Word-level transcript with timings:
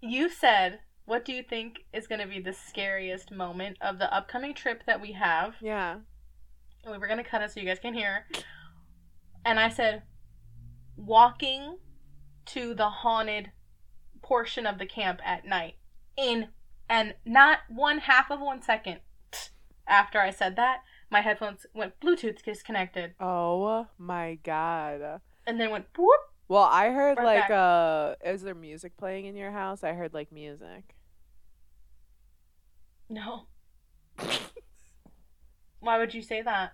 You 0.00 0.28
said, 0.28 0.80
what 1.04 1.24
do 1.24 1.32
you 1.32 1.42
think 1.42 1.84
is 1.92 2.06
going 2.06 2.20
to 2.20 2.26
be 2.26 2.40
the 2.40 2.52
scariest 2.52 3.30
moment 3.30 3.76
of 3.80 3.98
the 3.98 4.12
upcoming 4.14 4.54
trip 4.54 4.84
that 4.86 5.00
we 5.00 5.12
have? 5.12 5.54
Yeah. 5.60 5.96
We 6.86 6.96
were 6.96 7.06
going 7.06 7.22
to 7.22 7.28
cut 7.28 7.42
it 7.42 7.50
so 7.50 7.60
you 7.60 7.66
guys 7.66 7.78
can 7.78 7.94
hear. 7.94 8.26
And 9.44 9.58
I 9.60 9.68
said, 9.68 10.02
walking 10.96 11.78
to 12.46 12.74
the 12.74 12.88
haunted 12.88 13.50
portion 14.22 14.66
of 14.66 14.78
the 14.78 14.86
camp 14.86 15.20
at 15.24 15.46
night. 15.46 15.74
In, 16.16 16.48
and 16.88 17.14
not 17.24 17.58
one 17.68 17.98
half 17.98 18.30
of 18.30 18.40
one 18.40 18.62
second 18.62 19.00
after 19.86 20.20
I 20.20 20.30
said 20.30 20.56
that, 20.56 20.82
my 21.10 21.20
headphones 21.20 21.66
went 21.74 21.98
Bluetooth 22.00 22.42
disconnected. 22.42 23.14
Oh 23.20 23.88
my 23.98 24.38
god. 24.42 25.20
And 25.46 25.60
then 25.60 25.70
went 25.70 25.86
whoop. 25.98 26.20
Well, 26.50 26.64
I 26.64 26.90
heard 26.90 27.16
like 27.16 27.46
back. 27.46 27.50
uh 27.52 28.14
is 28.24 28.42
there 28.42 28.56
music 28.56 28.96
playing 28.96 29.26
in 29.26 29.36
your 29.36 29.52
house? 29.52 29.84
I 29.84 29.92
heard 29.92 30.12
like 30.12 30.32
music. 30.32 30.96
No. 33.08 33.46
Why 35.78 35.98
would 35.98 36.12
you 36.12 36.22
say 36.22 36.42
that? 36.42 36.72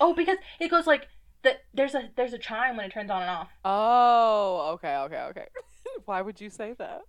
oh, 0.00 0.14
because 0.14 0.36
it 0.60 0.70
goes 0.70 0.86
like 0.86 1.08
the 1.42 1.56
there's 1.74 1.96
a 1.96 2.10
there's 2.16 2.32
a 2.32 2.38
chime 2.38 2.76
when 2.76 2.86
it 2.86 2.92
turns 2.92 3.10
on 3.10 3.22
and 3.22 3.30
off. 3.30 3.48
Oh, 3.64 4.70
okay, 4.74 4.94
okay, 4.98 5.22
okay. 5.30 5.46
Why 6.04 6.22
would 6.22 6.40
you 6.40 6.48
say 6.48 6.76
that? 6.78 7.00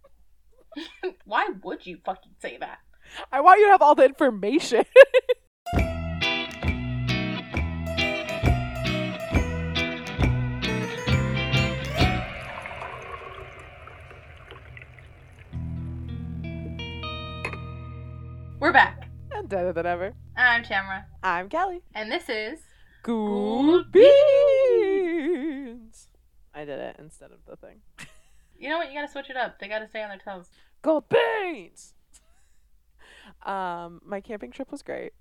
Why 1.26 1.50
would 1.64 1.86
you 1.86 2.00
fucking 2.04 2.34
say 2.40 2.58
that? 2.60 2.80
I 3.32 3.42
want 3.42 3.60
you 3.60 3.68
to 3.68 3.72
have 3.74 3.84
all 3.84 3.94
the 3.94 4.06
information. 4.06 4.84
We're 18.60 18.74
back. 18.74 19.10
and 19.32 19.48
better 19.48 19.72
than 19.74 19.86
ever. 19.86 20.14
I'm 20.36 20.64
Tamara, 20.64 21.06
I'm 21.24 21.48
Kelly. 21.50 21.82
and 21.96 22.12
this 22.12 22.28
is 22.30 22.60
Good 23.04 23.92
beans. 23.92 24.10
I 26.54 26.66
did 26.66 26.80
it 26.80 26.98
instead 27.00 27.32
of 27.32 27.38
the 27.48 27.56
thing. 27.56 27.78
you 28.60 28.68
know 28.70 28.78
what 28.78 28.90
you 28.92 29.00
gotta 29.00 29.12
switch 29.12 29.30
it 29.30 29.38
up. 29.38 29.60
They 29.60 29.68
gotta 29.70 29.88
stay 29.88 30.04
on 30.04 30.10
their 30.10 30.18
toes. 30.18 30.50
Gold 30.82 31.06
beans. 31.10 31.94
Um, 33.46 34.02
my 34.06 34.20
camping 34.22 34.52
trip 34.52 34.72
was 34.72 34.82
great. 34.82 35.14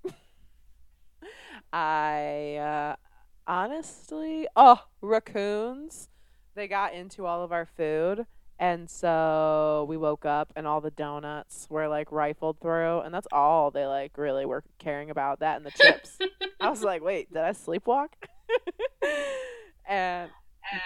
I 1.71 2.55
uh, 2.57 2.95
honestly, 3.47 4.47
oh, 4.55 4.81
raccoons. 5.01 6.09
They 6.55 6.67
got 6.67 6.93
into 6.93 7.25
all 7.25 7.43
of 7.43 7.51
our 7.53 7.65
food, 7.65 8.25
and 8.59 8.89
so 8.89 9.85
we 9.87 9.95
woke 9.95 10.25
up 10.25 10.51
and 10.55 10.67
all 10.67 10.81
the 10.81 10.91
donuts 10.91 11.65
were 11.69 11.87
like 11.87 12.11
rifled 12.11 12.59
through, 12.59 12.99
and 12.99 13.13
that's 13.13 13.27
all 13.31 13.71
they 13.71 13.85
like 13.85 14.17
really 14.17 14.45
were 14.45 14.63
caring 14.77 15.09
about. 15.09 15.39
That 15.39 15.57
and 15.57 15.65
the 15.65 15.71
chips. 15.71 16.19
I 16.59 16.69
was 16.69 16.83
like, 16.83 17.01
wait, 17.01 17.31
did 17.33 17.41
I 17.41 17.51
sleepwalk? 17.51 18.09
and 19.87 20.29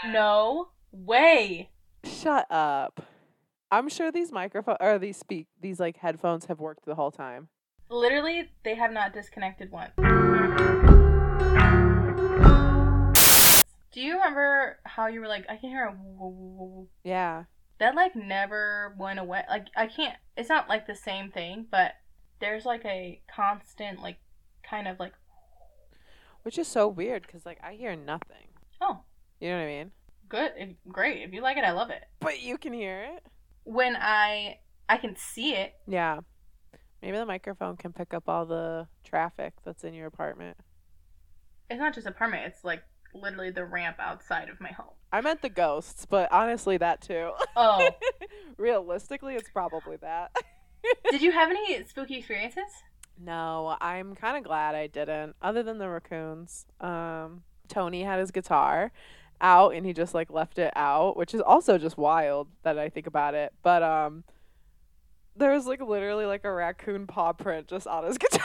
No 0.05 0.69
way. 0.91 1.71
Shut 2.05 2.45
up. 2.51 3.07
I'm 3.71 3.89
sure 3.89 4.11
these 4.11 4.31
microphone 4.31 4.77
or 4.79 4.99
these 4.99 5.17
speak 5.17 5.47
these 5.59 5.79
like 5.79 5.97
headphones 5.97 6.45
have 6.45 6.59
worked 6.59 6.85
the 6.85 6.93
whole 6.95 7.11
time. 7.11 7.47
Literally, 7.89 8.51
they 8.63 8.75
have 8.75 8.91
not 8.91 9.13
disconnected 9.13 9.71
once. 9.71 9.93
Do 13.91 14.01
you 14.01 14.13
remember 14.13 14.79
how 14.85 15.07
you 15.07 15.21
were 15.21 15.27
like, 15.27 15.45
I 15.49 15.55
can 15.55 15.69
hear 15.69 15.85
a 15.85 15.91
woo, 15.91 16.15
woo, 16.17 16.29
woo, 16.29 16.65
woo. 16.65 16.87
Yeah. 17.03 17.43
That 17.79 17.95
like 17.95 18.15
never 18.15 18.95
went 18.97 19.19
away. 19.19 19.43
Like 19.49 19.67
I 19.75 19.87
can't. 19.87 20.17
It's 20.37 20.49
not 20.49 20.69
like 20.69 20.87
the 20.87 20.95
same 20.95 21.31
thing, 21.31 21.67
but 21.69 21.93
there's 22.39 22.65
like 22.65 22.85
a 22.85 23.21
constant 23.33 24.01
like 24.01 24.17
kind 24.67 24.87
of 24.87 24.99
like 24.99 25.13
Which 26.43 26.57
is 26.57 26.67
so 26.67 26.87
weird 26.87 27.27
cuz 27.27 27.45
like 27.45 27.59
I 27.63 27.73
hear 27.73 27.95
nothing. 27.95 28.47
oh 28.81 29.01
You 29.39 29.49
know 29.49 29.57
what 29.57 29.63
I 29.63 29.67
mean? 29.67 29.91
good, 30.29 30.51
if, 30.57 30.69
great. 30.87 31.21
If 31.21 31.31
you 31.31 31.41
like 31.41 31.57
it, 31.57 31.63
I 31.63 31.71
love 31.71 31.91
it. 31.91 32.03
But 32.19 32.41
you 32.41 32.57
can 32.57 32.73
hear 32.73 33.03
it. 33.03 33.23
When 33.65 33.95
I 33.95 34.59
I 34.89 34.97
can 34.97 35.15
see 35.15 35.53
it. 35.53 35.73
Yeah. 35.87 36.21
Maybe 37.01 37.17
the 37.17 37.25
microphone 37.25 37.77
can 37.77 37.93
pick 37.93 38.13
up 38.13 38.27
all 38.27 38.45
the 38.45 38.87
traffic 39.03 39.53
that's 39.63 39.83
in 39.83 39.93
your 39.93 40.07
apartment. 40.07 40.57
It's 41.69 41.79
not 41.79 41.93
just 41.93 42.07
apartment. 42.07 42.43
It's 42.47 42.63
like 42.63 42.83
literally 43.13 43.51
the 43.51 43.65
ramp 43.65 43.97
outside 43.99 44.49
of 44.49 44.59
my 44.59 44.71
home. 44.71 44.93
I 45.11 45.21
meant 45.21 45.41
the 45.41 45.49
ghosts, 45.49 46.05
but 46.05 46.31
honestly 46.31 46.77
that 46.77 47.01
too. 47.01 47.31
Oh, 47.55 47.89
Realistically, 48.57 49.35
it's 49.35 49.49
probably 49.49 49.97
that. 49.97 50.35
did 51.11 51.21
you 51.21 51.31
have 51.31 51.49
any 51.49 51.83
spooky 51.85 52.17
experiences? 52.17 52.63
No, 53.19 53.77
I'm 53.79 54.15
kind 54.15 54.37
of 54.37 54.43
glad 54.43 54.75
I 54.75 54.87
didn't. 54.87 55.35
Other 55.41 55.63
than 55.63 55.77
the 55.77 55.87
raccoons, 55.87 56.65
um, 56.81 57.43
Tony 57.67 58.03
had 58.03 58.19
his 58.19 58.31
guitar 58.31 58.91
out 59.39 59.75
and 59.75 59.85
he 59.85 59.93
just 59.93 60.13
like 60.13 60.31
left 60.31 60.57
it 60.57 60.73
out, 60.75 61.15
which 61.15 61.33
is 61.33 61.41
also 61.41 61.77
just 61.77 61.97
wild 61.97 62.47
that 62.63 62.79
I 62.79 62.89
think 62.89 63.07
about 63.07 63.35
it. 63.35 63.53
But 63.61 63.83
um, 63.83 64.23
there 65.35 65.51
was 65.51 65.67
like 65.67 65.81
literally 65.81 66.25
like 66.25 66.43
a 66.43 66.51
raccoon 66.51 67.07
paw 67.07 67.33
print 67.33 67.67
just 67.67 67.85
on 67.87 68.05
his 68.05 68.17
guitar. 68.19 68.41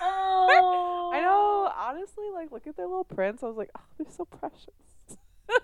Oh, 0.00 1.10
I 1.14 1.20
know. 1.20 1.72
Honestly, 1.76 2.26
like 2.32 2.52
look 2.52 2.66
at 2.66 2.76
their 2.76 2.86
little 2.86 3.04
prints. 3.04 3.42
I 3.42 3.46
was 3.46 3.56
like, 3.56 3.70
oh, 3.76 3.82
they're 3.98 4.12
so 4.12 4.24
precious. 4.24 4.68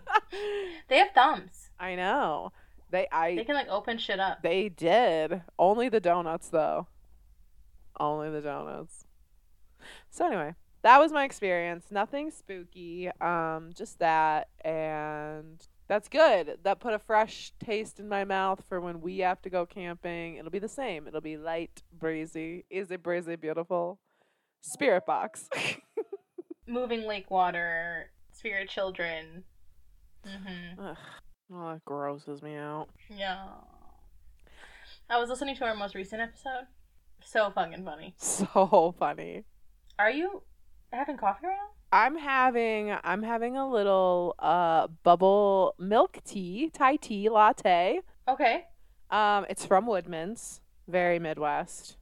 They 0.89 0.99
have 0.99 1.11
thumbs. 1.15 1.71
I 1.79 1.95
know. 1.95 2.53
They 2.91 3.07
I 3.11 3.35
They 3.35 3.45
can 3.45 3.55
like 3.55 3.69
open 3.69 3.99
shit 3.99 4.21
up. 4.21 4.43
They 4.43 4.69
did. 4.69 5.43
Only 5.59 5.89
the 5.89 6.01
donuts, 6.01 6.49
though. 6.49 6.87
Only 7.99 8.31
the 8.31 8.41
donuts. 8.41 9.07
So 10.11 10.27
anyway, 10.27 10.55
that 10.83 10.99
was 10.99 11.13
my 11.13 11.25
experience. 11.25 11.87
Nothing 11.91 12.31
spooky. 12.31 13.11
Um, 13.21 13.71
just 13.75 13.99
that, 13.99 14.49
and 14.65 15.67
that's 15.89 16.09
good. 16.09 16.59
That 16.63 16.81
put 16.81 16.95
a 16.95 16.99
fresh 16.99 17.53
taste 17.59 17.99
in 17.99 18.09
my 18.09 18.25
mouth 18.25 18.63
for 18.69 18.81
when 18.81 19.01
we 19.01 19.19
have 19.19 19.41
to 19.43 19.51
go 19.51 19.67
camping. 19.67 20.37
It'll 20.37 20.51
be 20.51 20.59
the 20.59 20.69
same. 20.69 21.07
It'll 21.07 21.21
be 21.21 21.37
light, 21.37 21.83
breezy. 21.93 22.65
Is 22.71 22.91
it 22.91 23.03
breezy 23.03 23.37
beautiful? 23.37 23.99
Spirit 24.67 25.07
box. 25.07 25.49
Moving 26.67 27.07
lake 27.07 27.31
water, 27.31 28.11
spirit 28.33 28.69
children. 28.69 29.45
Mm-hmm. 30.27 30.81
Ugh. 30.85 30.97
Oh, 31.55 31.73
that 31.73 31.85
grosses 31.85 32.43
me 32.43 32.57
out. 32.57 32.89
Yeah. 33.09 33.45
I 35.09 35.21
was 35.21 35.29
listening 35.31 35.55
to 35.57 35.65
our 35.65 35.77
most 35.77 35.95
recent 35.95 36.21
episode. 36.21 36.67
So 37.23 37.51
fucking 37.51 37.85
funny. 37.85 38.15
So 38.19 38.93
funny. 38.99 39.45
Are 40.01 40.11
you 40.11 40.43
having 40.93 41.17
coffee 41.17 41.47
right 41.47 41.53
now? 41.53 41.69
I'm 41.93 42.19
having 42.19 42.93
I'm 43.05 43.23
having 43.23 43.57
a 43.57 43.71
little 43.71 44.35
uh 44.41 44.89
bubble 45.05 45.77
milk 45.79 46.19
tea, 46.25 46.71
Thai 46.75 46.97
tea 46.97 47.29
latte. 47.29 48.01
Okay. 48.27 48.65
Um 49.13 49.47
it's 49.49 49.65
from 49.65 49.87
Woodman's, 49.87 50.61
very 50.89 51.21
Midwest. 51.21 51.99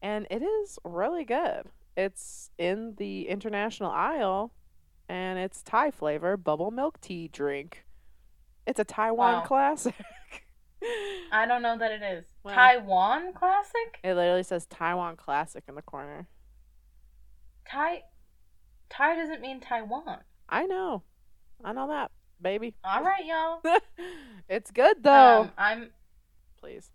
And 0.00 0.28
it 0.30 0.42
is 0.42 0.78
really 0.84 1.24
good. 1.24 1.64
It's 1.96 2.50
in 2.58 2.94
the 2.96 3.28
international 3.28 3.90
aisle 3.90 4.52
and 5.08 5.38
it's 5.38 5.62
Thai 5.62 5.90
flavor 5.90 6.36
bubble 6.36 6.70
milk 6.70 7.00
tea 7.00 7.28
drink. 7.28 7.84
It's 8.66 8.80
a 8.80 8.84
Taiwan 8.84 9.34
Wow. 9.34 9.42
classic. 9.42 9.94
I 11.32 11.46
don't 11.46 11.62
know 11.62 11.78
that 11.78 11.92
it 11.92 12.02
is. 12.02 12.24
Well. 12.42 12.54
Taiwan 12.54 13.32
classic? 13.32 14.00
it 14.02 14.14
literally 14.14 14.42
says 14.42 14.66
Taiwan 14.66 15.16
classic 15.16 15.64
in 15.68 15.74
the 15.74 15.82
corner. 15.82 16.28
Thai 17.68 18.02
Thai 18.90 19.16
doesn't 19.16 19.40
mean 19.40 19.60
Taiwan. 19.60 20.18
I 20.48 20.66
know. 20.66 21.02
I 21.64 21.72
know 21.72 21.88
that, 21.88 22.10
baby. 22.40 22.74
All 22.84 23.02
right, 23.02 23.24
y'all. 23.24 23.60
it's 24.48 24.70
good 24.70 25.02
though. 25.02 25.42
Um, 25.42 25.52
I'm 25.56 25.90
Please. 26.58 26.90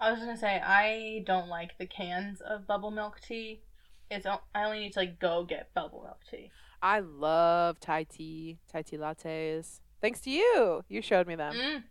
I 0.00 0.10
was 0.10 0.20
gonna 0.20 0.36
say 0.36 0.60
I 0.64 1.24
don't 1.26 1.48
like 1.48 1.76
the 1.78 1.86
cans 1.86 2.40
of 2.40 2.66
bubble 2.66 2.90
milk 2.90 3.20
tea. 3.20 3.62
It's 4.10 4.26
I 4.26 4.38
only 4.64 4.80
need 4.80 4.92
to 4.92 5.00
like 5.00 5.18
go 5.18 5.44
get 5.44 5.74
bubble 5.74 6.02
milk 6.02 6.20
tea. 6.30 6.50
I 6.80 7.00
love 7.00 7.80
Thai 7.80 8.04
tea, 8.04 8.58
Thai 8.70 8.82
tea 8.82 8.96
lattes. 8.96 9.80
Thanks 10.00 10.20
to 10.20 10.30
you. 10.30 10.84
You 10.88 11.02
showed 11.02 11.26
me 11.26 11.34
them. 11.34 11.54
Mm, 11.54 11.82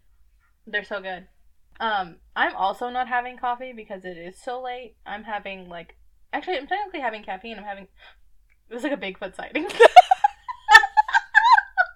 they're 0.66 0.86
so 0.86 1.02
good. 1.02 1.28
Um, 1.80 2.16
I'm 2.36 2.56
also 2.56 2.90
not 2.90 3.08
having 3.08 3.38
coffee 3.38 3.74
because 3.76 4.06
it 4.06 4.18
is 4.18 4.36
so 4.42 4.62
late. 4.62 4.96
I'm 5.06 5.24
having 5.24 5.68
like 5.68 5.98
actually 6.32 6.58
I'm 6.58 6.68
technically 6.68 7.02
having 7.02 7.24
caffeine. 7.24 7.58
I'm 7.58 7.66
having 7.66 7.88
it 8.70 8.74
was 8.74 8.84
like 8.84 8.94
a 8.94 8.98
Bigfoot 8.98 9.36
sighting. 9.36 9.68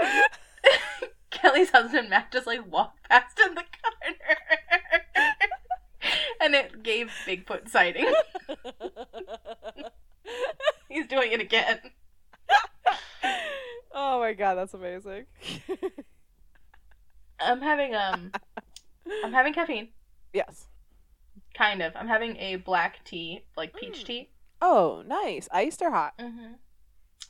Kelly's 1.30 1.70
husband 1.70 2.10
Matt 2.10 2.32
just 2.32 2.46
like 2.46 2.70
walked 2.70 3.02
past 3.08 3.38
in 3.44 3.54
the 3.54 3.62
corner. 3.62 4.16
and 6.40 6.54
it 6.54 6.82
gave 6.82 7.10
Bigfoot 7.26 7.68
sighting. 7.68 8.12
He's 10.88 11.06
doing 11.06 11.32
it 11.32 11.40
again. 11.40 11.80
oh 13.92 14.18
my 14.20 14.30
my 14.30 14.34
god, 14.34 14.54
that's 14.56 14.74
amazing. 14.74 15.26
I'm 17.40 17.60
having 17.62 17.94
um, 17.94 18.32
I'm 19.24 19.32
having 19.32 19.52
caffeine. 19.54 19.88
yes. 20.32 20.66
Kind 21.54 21.82
of. 21.82 21.92
I'm 21.96 22.06
having 22.08 22.36
a 22.36 22.56
black 22.56 23.04
tea, 23.04 23.44
like 23.56 23.74
peach 23.74 24.02
Mm. 24.02 24.06
tea. 24.06 24.30
Oh, 24.62 25.02
nice. 25.06 25.48
Iced 25.50 25.80
or 25.82 25.90
hot? 25.90 26.12
Mm-hmm. 26.18 26.52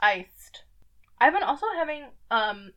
Iced. 0.00 0.64
I've 1.20 1.32
been 1.34 1.42
also 1.42 1.66
having 1.76 2.04
um, 2.30 2.70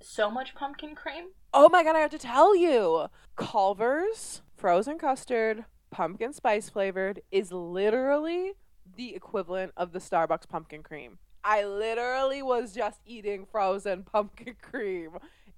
so 0.00 0.30
much 0.30 0.54
pumpkin 0.54 0.94
cream. 0.94 1.26
Oh 1.52 1.68
my 1.68 1.84
god, 1.84 1.96
I 1.96 2.00
have 2.00 2.10
to 2.10 2.18
tell 2.18 2.56
you. 2.56 3.06
Culver's 3.36 4.42
frozen 4.56 4.98
custard, 4.98 5.64
pumpkin 5.90 6.32
spice 6.32 6.68
flavored, 6.68 7.20
is 7.30 7.52
literally 7.52 8.52
the 8.96 9.14
equivalent 9.14 9.72
of 9.76 9.92
the 9.92 9.98
Starbucks 9.98 10.48
pumpkin 10.48 10.82
cream. 10.82 11.18
I 11.44 11.64
literally 11.64 12.42
was 12.42 12.74
just 12.74 13.00
eating 13.06 13.46
frozen 13.50 14.02
pumpkin 14.12 14.56
cream. 14.60 15.10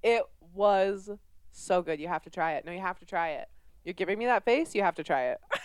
It 0.02 0.22
was 0.54 1.10
so 1.52 1.80
good. 1.80 2.00
You 2.00 2.08
have 2.08 2.22
to 2.24 2.30
try 2.30 2.54
it. 2.54 2.66
No, 2.66 2.72
you 2.72 2.80
have 2.80 2.98
to 2.98 3.06
try 3.06 3.30
it. 3.30 3.48
You're 3.84 3.94
giving 3.94 4.18
me 4.18 4.26
that 4.26 4.44
face, 4.44 4.74
you 4.74 4.82
have 4.82 4.96
to 4.96 5.04
try 5.04 5.30
it. 5.30 5.38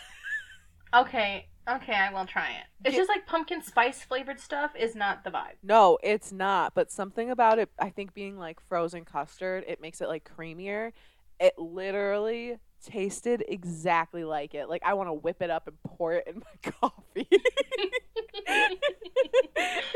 Okay, 0.94 1.48
okay, 1.70 1.94
I 1.94 2.12
will 2.14 2.26
try 2.26 2.50
it. 2.52 2.66
It's 2.86 2.96
just 2.96 3.10
like 3.10 3.26
pumpkin 3.26 3.62
spice 3.62 4.04
flavored 4.04 4.40
stuff 4.40 4.72
is 4.78 4.96
not 4.96 5.24
the 5.24 5.30
vibe. 5.32 5.58
No, 5.64 5.98
it's 6.04 6.32
not. 6.32 6.74
But 6.76 6.92
something 6.92 7.30
about 7.30 7.60
it, 7.60 7.70
I 7.80 7.90
think 7.90 8.14
being 8.14 8.38
like 8.38 8.60
frozen 8.68 9.06
custard, 9.06 9.64
it 9.68 9.82
makes 9.82 10.02
it 10.02 10.08
like 10.08 10.30
creamier. 10.38 10.92
It 11.40 11.54
literally 11.58 12.58
tasted 12.86 13.44
exactly 13.48 14.24
like 14.24 14.54
it. 14.56 14.68
Like 14.70 14.82
I 14.86 14.94
want 14.96 15.10
to 15.10 15.14
whip 15.14 15.42
it 15.42 15.50
up 15.50 15.68
and 15.68 15.76
pour 15.84 16.14
it 16.14 16.28
in 16.28 16.40
my 16.40 16.72
coffee. 16.82 17.28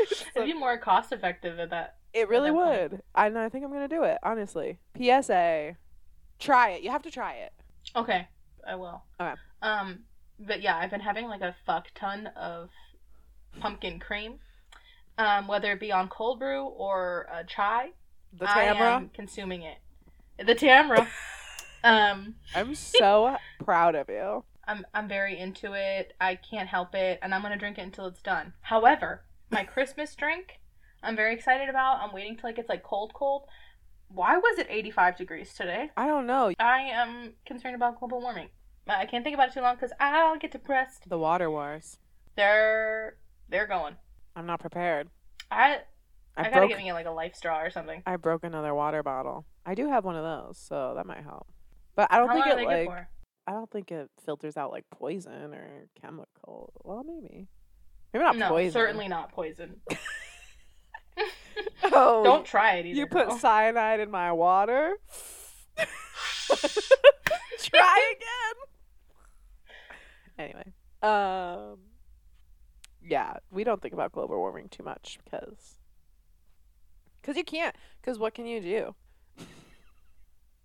So- 0.08 0.22
It'd 0.42 0.46
be 0.46 0.52
more 0.54 0.76
cost 0.78 1.12
effective 1.12 1.58
at 1.58 1.70
that. 1.70 1.96
it 2.12 2.28
really 2.28 2.50
that 2.50 2.56
point. 2.56 2.92
would. 2.92 3.02
I, 3.14 3.26
and 3.26 3.38
I 3.38 3.48
think 3.48 3.64
I'm 3.64 3.72
gonna 3.72 3.88
do 3.88 4.02
it. 4.04 4.18
Honestly, 4.22 4.78
PSA, 4.96 5.76
try 6.38 6.70
it. 6.70 6.82
You 6.82 6.90
have 6.90 7.02
to 7.02 7.10
try 7.10 7.34
it. 7.34 7.52
Okay, 7.94 8.28
I 8.66 8.74
will. 8.76 9.02
Okay. 9.20 9.34
Um, 9.62 10.00
but 10.38 10.62
yeah, 10.62 10.76
I've 10.76 10.90
been 10.90 11.00
having 11.00 11.26
like 11.26 11.40
a 11.40 11.54
fuck 11.64 11.88
ton 11.94 12.28
of 12.36 12.70
pumpkin 13.60 13.98
cream, 13.98 14.38
um, 15.18 15.48
whether 15.48 15.72
it 15.72 15.80
be 15.80 15.92
on 15.92 16.08
cold 16.08 16.38
brew 16.38 16.64
or 16.64 17.28
uh, 17.32 17.42
chai. 17.44 17.90
The 18.38 18.46
Tamra. 18.46 18.80
am 18.80 19.10
consuming 19.10 19.62
it. 19.62 19.78
The 20.38 20.54
Tamra. 20.54 21.06
um, 21.84 22.34
I'm 22.54 22.74
so 22.74 23.36
proud 23.64 23.94
of 23.94 24.08
you. 24.08 24.44
I'm 24.66 24.84
I'm 24.92 25.08
very 25.08 25.38
into 25.38 25.72
it. 25.74 26.14
I 26.20 26.34
can't 26.34 26.68
help 26.68 26.94
it, 26.94 27.18
and 27.22 27.34
I'm 27.34 27.42
gonna 27.42 27.56
drink 27.56 27.78
it 27.78 27.82
until 27.82 28.06
it's 28.06 28.22
done. 28.22 28.52
However, 28.62 29.24
my 29.50 29.64
Christmas 29.74 30.14
drink, 30.14 30.60
I'm 31.02 31.16
very 31.16 31.34
excited 31.34 31.68
about. 31.68 32.00
I'm 32.02 32.12
waiting 32.12 32.36
till 32.36 32.50
it 32.50 32.56
gets 32.56 32.68
like 32.68 32.82
cold, 32.82 33.14
cold. 33.14 33.44
Why 34.08 34.36
was 34.36 34.58
it 34.58 34.66
85 34.70 35.16
degrees 35.16 35.54
today? 35.54 35.90
I 35.96 36.06
don't 36.06 36.26
know. 36.26 36.52
I 36.60 36.80
am 36.92 37.32
concerned 37.44 37.74
about 37.74 37.98
global 37.98 38.20
warming. 38.20 38.50
I 38.88 39.06
can't 39.06 39.24
think 39.24 39.34
about 39.34 39.48
it 39.48 39.54
too 39.54 39.60
long 39.60 39.74
because 39.74 39.92
I'll 39.98 40.38
get 40.38 40.52
depressed. 40.52 41.08
The 41.08 41.18
water 41.18 41.50
wars. 41.50 41.98
They're 42.36 43.16
they're 43.48 43.66
going. 43.66 43.96
I'm 44.34 44.46
not 44.46 44.60
prepared. 44.60 45.08
I 45.50 45.78
I, 46.36 46.42
I, 46.42 46.44
gotta 46.44 46.56
broke. 46.60 46.70
get 46.70 46.78
me 46.78 46.92
like 46.92 47.06
a 47.06 47.10
life 47.10 47.34
straw 47.34 47.60
or 47.62 47.70
something. 47.70 48.02
I 48.06 48.16
broke 48.16 48.44
another 48.44 48.74
water 48.74 49.02
bottle. 49.02 49.46
I 49.64 49.74
do 49.74 49.88
have 49.88 50.04
one 50.04 50.16
of 50.16 50.22
those, 50.22 50.58
so 50.58 50.92
that 50.96 51.06
might 51.06 51.22
help. 51.24 51.46
But 51.94 52.08
I 52.12 52.18
don't 52.18 52.28
How 52.28 52.34
think 52.34 52.46
it 52.60 52.64
like? 52.66 52.90
I 53.48 53.52
don't 53.52 53.70
think 53.70 53.90
it 53.90 54.10
filters 54.24 54.56
out 54.56 54.70
like 54.70 54.84
poison 54.90 55.54
or 55.54 55.88
chemical. 56.00 56.72
Well, 56.84 57.04
maybe. 57.04 57.48
Maybe 58.12 58.24
not 58.24 58.36
No, 58.36 58.48
poison. 58.50 58.72
certainly 58.72 59.08
not 59.08 59.32
poison. 59.32 59.76
Oh, 61.84 62.22
Don't 62.24 62.44
try 62.44 62.74
it 62.76 62.86
either. 62.86 62.98
you 62.98 63.06
put 63.06 63.28
girl. 63.28 63.38
cyanide 63.38 64.00
in 64.00 64.10
my 64.10 64.32
water. 64.32 64.96
Try 67.58 68.12
again. 68.16 68.56
Anyway, 70.38 70.72
um, 71.02 71.78
yeah, 73.02 73.34
we 73.50 73.64
don't 73.64 73.80
think 73.80 73.94
about 73.94 74.12
global 74.12 74.36
warming 74.36 74.68
too 74.68 74.82
much 74.82 75.18
because, 75.24 75.78
because 77.20 77.36
you 77.36 77.44
can't. 77.44 77.74
Because 78.00 78.18
what 78.18 78.34
can 78.34 78.46
you 78.46 78.60
do? 78.60 78.94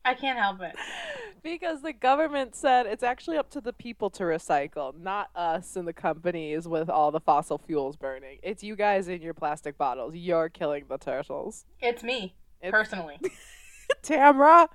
I 0.05 0.13
can't 0.13 0.37
help 0.37 0.61
it. 0.61 0.75
because 1.43 1.81
the 1.81 1.93
government 1.93 2.55
said 2.55 2.85
it's 2.85 3.03
actually 3.03 3.37
up 3.37 3.49
to 3.51 3.61
the 3.61 3.73
people 3.73 4.09
to 4.11 4.23
recycle, 4.23 4.97
not 4.97 5.29
us 5.35 5.75
and 5.75 5.87
the 5.87 5.93
companies 5.93 6.67
with 6.67 6.89
all 6.89 7.11
the 7.11 7.19
fossil 7.19 7.57
fuels 7.57 7.95
burning. 7.95 8.39
It's 8.43 8.63
you 8.63 8.75
guys 8.75 9.07
in 9.07 9.21
your 9.21 9.33
plastic 9.33 9.77
bottles. 9.77 10.15
You're 10.15 10.49
killing 10.49 10.85
the 10.89 10.97
turtles. 10.97 11.65
It's 11.79 12.03
me 12.03 12.35
It's 12.61 12.71
personally. 12.71 13.19
Tamra 14.03 14.67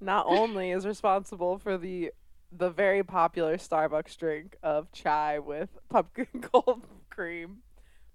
not 0.00 0.26
only 0.28 0.70
is 0.70 0.86
responsible 0.86 1.58
for 1.58 1.78
the 1.78 2.12
the 2.52 2.70
very 2.70 3.02
popular 3.02 3.56
Starbucks 3.56 4.16
drink 4.16 4.56
of 4.62 4.90
chai 4.92 5.38
with 5.38 5.68
pumpkin 5.88 6.26
cold 6.40 6.84
cream, 7.10 7.58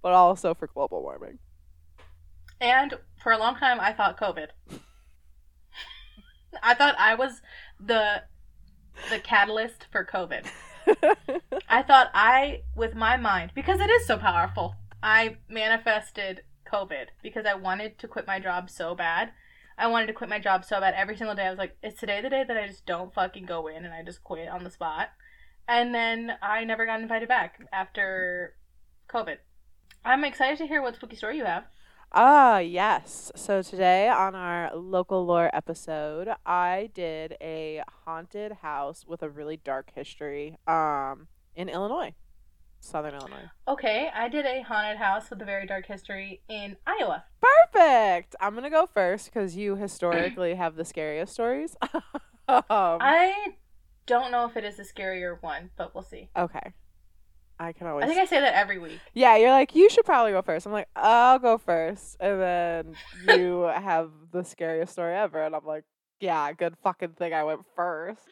but 0.02 0.14
also 0.14 0.54
for 0.54 0.68
global 0.68 1.02
warming. 1.02 1.40
And 2.60 2.98
for 3.22 3.32
a 3.32 3.38
long 3.38 3.56
time, 3.56 3.80
I 3.80 3.94
thought 3.94 4.20
COVID. 4.20 4.48
I 6.64 6.74
thought 6.74 6.96
I 7.00 7.16
was 7.16 7.42
the 7.80 8.24
the 9.10 9.20
catalyst 9.20 9.88
for 9.92 10.06
COVID. 10.06 10.46
I 11.70 11.82
thought 11.82 12.12
I, 12.14 12.62
with 12.76 12.96
my 12.96 13.18
mind, 13.18 13.52
because 13.56 13.80
it 13.80 13.90
is 13.90 14.06
so 14.06 14.18
powerful, 14.18 14.76
I 15.02 15.38
manifested 15.50 16.44
COVID 16.72 17.08
because 17.22 17.46
I 17.46 17.54
wanted 17.54 17.98
to 18.00 18.08
quit 18.08 18.28
my 18.28 18.40
job 18.40 18.70
so 18.70 18.96
bad. 18.96 19.32
I 19.82 19.88
wanted 19.88 20.06
to 20.08 20.14
quit 20.14 20.30
my 20.30 20.38
job 20.38 20.64
so 20.64 20.80
bad 20.80 20.94
every 20.94 21.18
single 21.18 21.36
day. 21.36 21.48
I 21.48 21.50
was 21.50 21.58
like, 21.58 21.76
is 21.82 21.96
today 21.96 22.22
the 22.22 22.30
day 22.30 22.44
that 22.48 22.56
I 22.56 22.68
just 22.68 22.86
don't 22.86 23.12
fucking 23.12 23.48
go 23.48 23.66
in 23.66 23.84
and 23.84 23.92
I 23.92 24.04
just 24.04 24.24
quit 24.24 24.48
on 24.48 24.64
the 24.64 24.70
spot? 24.70 25.10
And 25.68 25.94
then 25.94 26.34
I 26.40 26.64
never 26.66 26.86
got 26.86 27.02
invited 27.02 27.28
back 27.28 27.60
after 27.74 28.54
COVID. 29.10 29.38
I'm 30.06 30.24
excited 30.24 30.60
to 30.60 30.68
hear 30.68 30.84
what 30.84 30.96
spooky 30.96 31.16
story 31.16 31.38
you 31.38 31.46
have. 31.46 31.64
Ah, 32.12 32.60
yes. 32.60 33.32
So 33.36 33.64
today 33.64 34.08
on 34.08 34.36
our 34.36 34.76
local 34.76 35.26
lore 35.26 35.50
episode, 35.52 36.30
I 36.46 36.92
did 36.94 37.36
a 37.42 37.82
haunted 38.06 38.52
house 38.62 39.08
with 39.08 39.24
a 39.24 39.32
really 39.32 39.58
dark 39.58 39.94
history 39.96 40.58
um 40.68 41.28
in 41.56 41.70
Illinois. 41.70 42.14
Southern 42.82 43.16
Illinois. 43.16 43.50
Okay, 43.68 44.12
I 44.14 44.28
did 44.28 44.46
a 44.46 44.62
haunted 44.62 44.98
house 44.98 45.30
with 45.32 45.42
a 45.42 45.46
very 45.46 45.66
dark 45.66 45.88
history 45.88 46.42
in 46.50 46.78
Iowa. 46.86 47.24
Perfect. 47.72 48.36
I'm 48.40 48.56
to 48.62 48.70
go 48.70 48.86
first 48.86 49.32
cuz 49.32 49.56
you 49.56 49.76
historically 49.76 50.56
have 50.56 50.76
the 50.76 50.86
scariest 50.86 51.34
stories. 51.34 51.76
um, 52.48 52.64
I 52.70 53.56
don't 54.06 54.32
know 54.32 54.46
if 54.46 54.58
it 54.58 54.64
is 54.64 54.78
the 54.78 54.84
scarier 54.84 55.42
one, 55.42 55.72
but 55.78 55.94
we'll 55.94 56.04
see. 56.04 56.30
okay. 56.36 56.74
I 57.60 57.74
can 57.74 57.86
always 57.86 58.06
I 58.06 58.08
think 58.08 58.20
I 58.20 58.26
say 58.26 58.40
that 58.40 58.56
every 58.56 58.80
week. 58.80 59.00
Yeah, 59.14 59.36
you're 59.36 59.52
like, 59.52 59.76
you 59.76 59.88
should 59.88 60.04
probably 60.04 60.32
go 60.32 60.42
first. 60.42 60.66
I'm 60.66 60.72
like, 60.72 60.90
I'll 60.96 61.38
go 61.38 61.60
first. 61.60 62.18
And 62.20 62.42
then 62.42 62.96
you 63.28 63.62
have 63.76 64.10
the 64.32 64.44
scariest 64.44 64.94
story 64.94 65.16
ever. 65.16 65.44
And 65.44 65.56
I'm 65.56 65.64
like, 65.66 65.84
yeah, 66.20 66.52
good 66.54 66.76
fucking 66.82 67.10
thing 67.20 67.34
I 67.34 67.44
went 67.44 67.62
first. 67.76 68.22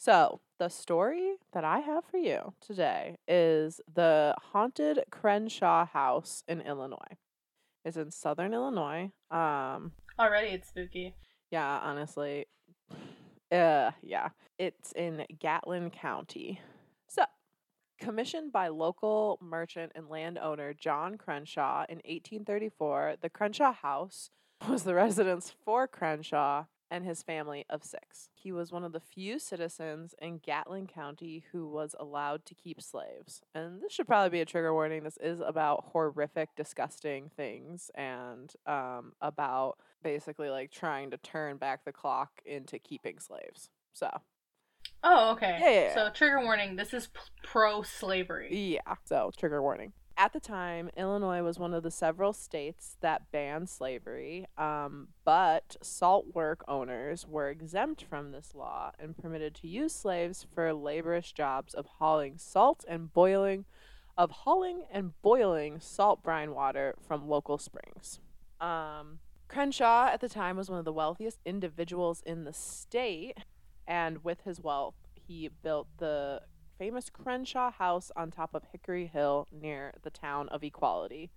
So, 0.00 0.40
the 0.60 0.68
story 0.68 1.38
that 1.52 1.64
I 1.64 1.80
have 1.80 2.04
for 2.04 2.18
you 2.18 2.54
today 2.60 3.16
is 3.26 3.80
the 3.92 4.32
haunted 4.52 5.02
Crenshaw 5.10 5.86
house 5.86 6.44
in 6.46 6.60
Illinois. 6.60 7.16
It's 7.88 7.96
in 7.96 8.10
southern 8.10 8.52
Illinois. 8.52 9.10
Um, 9.30 9.92
Already 10.18 10.48
it's 10.48 10.68
spooky. 10.68 11.14
yeah, 11.50 11.78
honestly. 11.82 12.46
Uh, 13.50 13.92
yeah. 14.02 14.28
It's 14.58 14.92
in 14.92 15.24
Gallatin 15.38 15.90
County. 15.90 16.60
So, 17.08 17.22
commissioned 17.98 18.52
by 18.52 18.68
local 18.68 19.38
merchant 19.40 19.92
and 19.94 20.10
landowner 20.10 20.74
John 20.74 21.16
Crenshaw 21.16 21.86
in 21.88 21.96
1834, 22.04 23.14
the 23.22 23.30
Crenshaw 23.30 23.72
House 23.72 24.28
was 24.68 24.82
the 24.82 24.94
residence 24.94 25.50
for 25.64 25.88
Crenshaw 25.88 26.66
and 26.90 27.04
his 27.04 27.22
family 27.22 27.64
of 27.68 27.84
six. 27.84 28.28
He 28.34 28.50
was 28.52 28.72
one 28.72 28.84
of 28.84 28.92
the 28.92 29.00
few 29.00 29.38
citizens 29.38 30.14
in 30.20 30.38
Gallatin 30.38 30.86
County 30.86 31.44
who 31.52 31.68
was 31.68 31.94
allowed 31.98 32.44
to 32.46 32.54
keep 32.54 32.80
slaves. 32.80 33.42
And 33.54 33.82
this 33.82 33.92
should 33.92 34.06
probably 34.06 34.30
be 34.30 34.40
a 34.40 34.46
trigger 34.46 34.72
warning. 34.72 35.04
This 35.04 35.18
is 35.20 35.40
about 35.40 35.84
horrific, 35.92 36.48
disgusting 36.56 37.30
things 37.36 37.90
and 37.94 38.52
um, 38.66 39.12
about 39.20 39.76
basically 40.02 40.48
like 40.48 40.70
trying 40.70 41.10
to 41.10 41.16
turn 41.18 41.56
back 41.58 41.84
the 41.84 41.92
clock 41.92 42.30
into 42.46 42.78
keeping 42.78 43.18
slaves. 43.18 43.68
So, 43.92 44.08
Oh, 45.04 45.32
okay. 45.32 45.58
Yeah, 45.60 45.70
yeah, 45.70 45.80
yeah. 45.88 45.94
So 45.94 46.10
trigger 46.10 46.40
warning. 46.40 46.74
This 46.76 46.92
is 46.92 47.06
p- 47.08 47.20
pro 47.44 47.82
slavery. 47.82 48.48
yeah, 48.74 48.94
so 49.04 49.30
trigger 49.36 49.62
warning. 49.62 49.92
At 50.20 50.32
the 50.32 50.40
time, 50.40 50.90
Illinois 50.96 51.44
was 51.44 51.60
one 51.60 51.72
of 51.72 51.84
the 51.84 51.92
several 51.92 52.32
states 52.32 52.96
that 53.02 53.30
banned 53.30 53.68
slavery, 53.68 54.46
um, 54.58 55.10
but 55.24 55.76
salt 55.80 56.34
work 56.34 56.64
owners 56.66 57.24
were 57.24 57.48
exempt 57.48 58.02
from 58.02 58.32
this 58.32 58.52
law 58.52 58.90
and 58.98 59.16
permitted 59.16 59.54
to 59.54 59.68
use 59.68 59.94
slaves 59.94 60.44
for 60.52 60.74
laborious 60.74 61.30
jobs 61.30 61.72
of 61.72 61.86
hauling 62.00 62.36
salt 62.36 62.84
and 62.88 63.12
boiling, 63.12 63.64
of 64.16 64.32
hauling 64.32 64.86
and 64.90 65.12
boiling 65.22 65.78
salt 65.78 66.20
brine 66.20 66.52
water 66.52 66.96
from 67.06 67.28
local 67.28 67.56
springs. 67.56 68.18
Um, 68.60 69.20
Crenshaw 69.46 70.08
at 70.12 70.20
the 70.20 70.28
time 70.28 70.56
was 70.56 70.68
one 70.68 70.80
of 70.80 70.84
the 70.84 70.92
wealthiest 70.92 71.38
individuals 71.46 72.24
in 72.26 72.42
the 72.42 72.52
state, 72.52 73.38
and 73.86 74.24
with 74.24 74.40
his 74.40 74.60
wealth, 74.60 74.96
he 75.14 75.48
built 75.62 75.86
the 75.98 76.42
famous 76.78 77.10
Crenshaw 77.10 77.72
House 77.72 78.10
on 78.16 78.30
top 78.30 78.54
of 78.54 78.62
Hickory 78.72 79.06
Hill 79.06 79.46
near 79.50 79.94
the 80.02 80.10
town 80.10 80.48
of 80.48 80.62
Equality. 80.62 81.30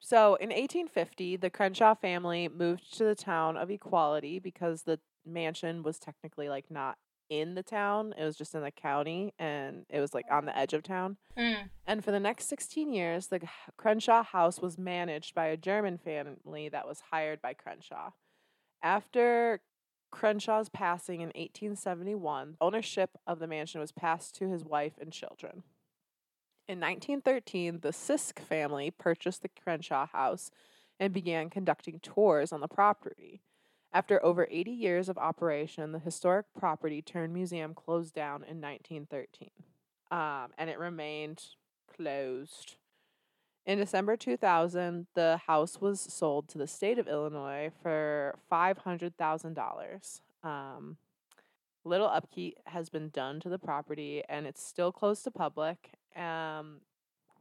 So 0.00 0.34
in 0.36 0.50
1850, 0.50 1.36
the 1.36 1.50
Crenshaw 1.50 1.94
family 1.94 2.48
moved 2.48 2.96
to 2.98 3.04
the 3.04 3.14
town 3.14 3.56
of 3.56 3.70
Equality 3.70 4.38
because 4.38 4.82
the 4.82 5.00
mansion 5.24 5.82
was 5.82 5.98
technically 5.98 6.48
like 6.48 6.70
not 6.70 6.98
in 7.30 7.54
the 7.54 7.62
town, 7.62 8.14
it 8.16 8.24
was 8.24 8.36
just 8.36 8.54
in 8.54 8.62
the 8.62 8.70
county 8.70 9.34
and 9.38 9.84
it 9.90 10.00
was 10.00 10.14
like 10.14 10.24
on 10.30 10.46
the 10.46 10.56
edge 10.56 10.72
of 10.72 10.82
town. 10.82 11.18
Mm. 11.36 11.68
And 11.86 12.02
for 12.02 12.10
the 12.10 12.20
next 12.20 12.48
16 12.48 12.92
years, 12.92 13.26
the 13.26 13.40
Crenshaw 13.76 14.22
house 14.22 14.60
was 14.60 14.78
managed 14.78 15.34
by 15.34 15.46
a 15.46 15.56
German 15.56 15.98
family 15.98 16.68
that 16.70 16.86
was 16.86 17.02
hired 17.10 17.42
by 17.42 17.54
Crenshaw. 17.54 18.12
After 18.82 19.60
Crenshaw's 20.10 20.68
passing 20.68 21.20
in 21.20 21.28
1871, 21.28 22.56
ownership 22.60 23.18
of 23.26 23.38
the 23.38 23.46
mansion 23.46 23.80
was 23.80 23.92
passed 23.92 24.34
to 24.36 24.48
his 24.48 24.64
wife 24.64 24.94
and 25.00 25.12
children. 25.12 25.62
In 26.66 26.80
1913, 26.80 27.80
the 27.80 27.90
Sisk 27.90 28.38
family 28.38 28.90
purchased 28.90 29.42
the 29.42 29.48
Crenshaw 29.48 30.06
house 30.06 30.50
and 31.00 31.12
began 31.12 31.50
conducting 31.50 32.00
tours 32.00 32.52
on 32.52 32.60
the 32.60 32.68
property. 32.68 33.42
After 33.92 34.22
over 34.24 34.46
80 34.50 34.70
years 34.70 35.08
of 35.08 35.16
operation, 35.16 35.92
the 35.92 35.98
historic 35.98 36.46
property 36.58 37.00
turned 37.00 37.32
museum 37.32 37.72
closed 37.74 38.14
down 38.14 38.42
in 38.42 38.60
1913 38.60 39.50
um, 40.10 40.48
and 40.56 40.70
it 40.70 40.78
remained 40.78 41.42
closed. 41.94 42.76
In 43.68 43.76
December 43.76 44.16
2000, 44.16 45.08
the 45.14 45.40
house 45.46 45.78
was 45.78 46.00
sold 46.00 46.48
to 46.48 46.56
the 46.56 46.66
state 46.66 46.98
of 46.98 47.06
Illinois 47.06 47.70
for 47.82 48.38
$500,000. 48.50 50.20
Um, 50.42 50.96
little 51.84 52.06
upkeep 52.06 52.56
has 52.64 52.88
been 52.88 53.10
done 53.10 53.40
to 53.40 53.50
the 53.50 53.58
property, 53.58 54.22
and 54.26 54.46
it's 54.46 54.62
still 54.66 54.90
closed 54.90 55.22
to 55.24 55.30
public. 55.30 55.90
Um, 56.16 56.80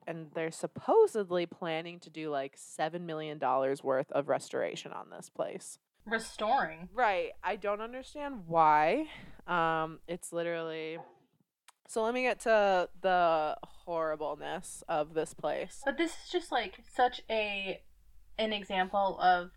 and 0.06 0.28
they're 0.36 0.52
supposedly 0.52 1.46
planning 1.46 1.98
to 2.02 2.10
do 2.10 2.30
like 2.30 2.58
$7 2.58 3.00
million 3.00 3.40
worth 3.82 4.12
of 4.12 4.28
restoration 4.28 4.92
on 4.92 5.10
this 5.10 5.30
place. 5.30 5.80
Restoring. 6.06 6.90
Right. 6.94 7.30
I 7.42 7.56
don't 7.56 7.80
understand 7.80 8.42
why. 8.48 9.06
Um, 9.48 10.00
it's 10.10 10.34
literally. 10.34 10.98
So 11.88 12.04
let 12.04 12.14
me 12.14 12.22
get 12.24 12.42
to 12.42 12.90
the 13.02 13.56
horribleness 13.64 14.84
of 14.90 15.14
this 15.14 15.34
place. 15.34 15.82
But 15.86 15.98
this 15.98 16.12
is 16.12 16.30
just 16.32 16.52
like 16.52 16.84
such 16.94 17.22
a 17.30 17.82
an 18.38 18.54
example 18.54 19.18
of 19.20 19.52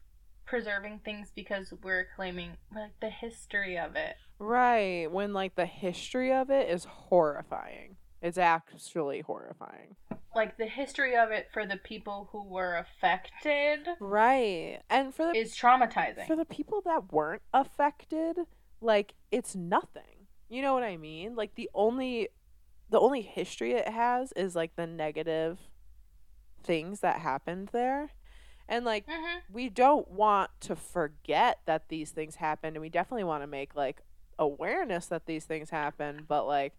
preserving 0.47 1.01
things 1.05 1.33
because 1.35 1.73
we're 1.83 2.09
claiming 2.17 2.53
like 2.75 2.93
the 3.01 3.11
history 3.11 3.77
of 3.77 3.97
it. 3.97 4.15
Right. 4.39 5.07
When 5.11 5.33
like 5.33 5.57
the 5.57 5.67
history 5.67 6.33
of 6.33 6.51
it 6.51 6.71
is 6.71 6.85
horrifying. 6.85 7.97
It's 8.23 8.39
actually 8.39 9.21
horrifying. 9.23 9.97
Like 10.35 10.57
the 10.57 10.67
history 10.67 11.17
of 11.17 11.33
it 11.33 11.49
for 11.53 11.67
the 11.67 11.79
people 11.79 12.29
who 12.31 12.49
were 12.49 12.77
affected 12.77 13.89
Right. 13.99 14.79
And 14.89 15.13
for 15.13 15.27
the 15.27 15.37
is 15.37 15.57
traumatizing. 15.57 16.29
for 16.29 16.37
the 16.37 16.45
people 16.45 16.81
that 16.85 17.13
weren't 17.13 17.43
affected, 17.53 18.37
like 18.81 19.15
it's 19.33 19.57
nothing. 19.57 20.20
You 20.51 20.63
know 20.63 20.75
what 20.75 20.85
I 20.85 20.99
mean? 20.99 21.37
Like 21.37 21.57
the 21.57 21.71
only 21.75 22.31
the 22.91 23.01
only 23.01 23.23
history 23.23 23.73
it 23.75 23.89
has 23.89 24.33
is 24.33 24.57
like 24.57 24.77
the 24.77 24.87
negative 24.87 25.59
things 26.63 27.01
that 27.01 27.21
happened 27.21 27.71
there. 27.73 28.11
And 28.69 28.85
like 28.85 29.07
hmm 29.07 29.41
we 29.51 29.69
don't 29.69 30.11
want 30.11 30.51
to 30.63 30.77
forget 30.77 31.61
that 31.67 31.89
these 31.89 32.11
things 32.13 32.37
happened 32.37 32.77
and 32.77 32.83
we 32.83 32.91
definitely 32.91 33.25
want 33.25 33.43
to 33.43 33.49
make 33.49 33.75
like 33.77 34.03
awareness 34.39 35.07
that 35.07 35.27
these 35.27 35.45
things 35.45 35.71
happen, 35.71 36.25
but 36.29 36.47
like 36.47 36.75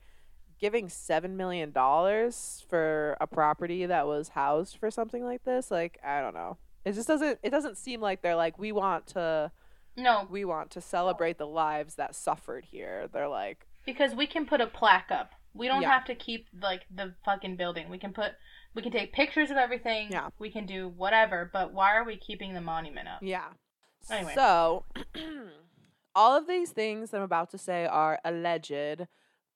giving 0.60 0.90
7 0.90 1.38
million 1.38 1.72
dollars 1.72 2.66
for 2.70 3.18
a 3.22 3.28
property 3.28 3.86
that 3.88 4.08
was 4.08 4.30
housed 4.30 4.78
for 4.78 4.92
something 4.92 5.24
like 5.26 5.44
this, 5.46 5.72
like 5.72 6.00
I 6.06 6.22
don't 6.22 6.36
know. 6.36 6.58
It 6.86 6.94
just 6.94 7.08
doesn't 7.08 7.40
it 7.44 7.52
doesn't 7.52 7.78
seem 7.78 8.02
like 8.02 8.22
they're 8.22 8.36
like 8.36 8.60
we 8.60 8.72
want 8.72 9.08
to 9.10 9.52
No, 10.02 10.28
we 10.30 10.46
want 10.46 10.72
to 10.72 10.82
celebrate 10.82 11.38
the 11.38 11.48
lives 11.48 11.96
that 11.96 12.16
suffered 12.16 12.66
here. 12.66 13.08
They're 13.12 13.28
like 13.28 13.68
because 13.86 14.14
we 14.16 14.28
can 14.28 14.46
put 14.46 14.62
a 14.62 14.68
plaque 14.68 15.12
up. 15.12 15.32
We 15.54 15.68
don't 15.68 15.82
Yeah. 15.82 15.92
have 15.92 16.06
to 16.06 16.16
keep 16.16 16.48
like 16.62 16.86
the 16.94 17.16
fucking 17.26 17.56
building. 17.58 17.90
We 17.90 17.98
can 17.98 18.14
put 18.14 18.34
we 18.74 18.82
can 18.82 18.92
take 18.92 19.12
pictures 19.14 19.52
of 19.52 19.58
everything. 19.58 20.12
Yeah. 20.12 20.30
We 20.40 20.50
can 20.50 20.66
do 20.66 20.88
whatever, 20.88 21.50
but 21.52 21.74
why 21.74 21.94
are 21.96 22.04
we 22.06 22.16
keeping 22.18 22.54
the 22.54 22.62
monument 22.62 23.08
up? 23.08 23.20
Yeah. 23.22 23.50
Anyway. 24.10 24.34
So, 24.34 24.86
all 26.16 26.38
of 26.38 26.48
these 26.48 26.72
things 26.72 27.14
I'm 27.14 27.22
about 27.22 27.50
to 27.52 27.58
say 27.58 27.86
are 27.86 28.20
alleged, 28.24 29.08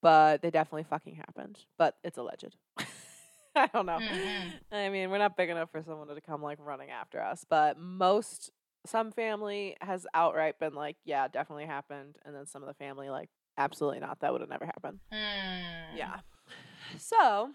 but 0.01 0.41
they 0.41 0.51
definitely 0.51 0.83
fucking 0.83 1.15
happened. 1.15 1.59
But 1.77 1.95
it's 2.03 2.17
alleged. 2.17 2.55
I 3.55 3.67
don't 3.67 3.85
know. 3.85 3.99
Mhm. 3.99 4.51
I 4.71 4.89
mean, 4.89 5.09
we're 5.09 5.17
not 5.17 5.37
big 5.37 5.49
enough 5.49 5.71
for 5.71 5.81
someone 5.81 6.07
to 6.09 6.19
come 6.21 6.43
like 6.43 6.57
running 6.59 6.89
after 6.89 7.21
us, 7.21 7.45
but 7.49 7.79
most 7.79 8.51
some 8.85 9.11
family 9.11 9.75
has 9.81 10.05
outright 10.13 10.59
been 10.59 10.73
like, 10.73 10.97
yeah, 11.03 11.27
definitely 11.27 11.65
happened, 11.65 12.17
and 12.25 12.35
then 12.35 12.45
some 12.45 12.61
of 12.61 12.67
the 12.67 12.73
family 12.73 13.09
like, 13.09 13.29
absolutely 13.57 13.99
not. 13.99 14.19
That 14.19 14.31
would 14.31 14.41
have 14.41 14.49
never 14.49 14.65
happened. 14.65 14.99
Mm. 15.11 15.97
Yeah. 15.97 16.19
So, 16.97 17.51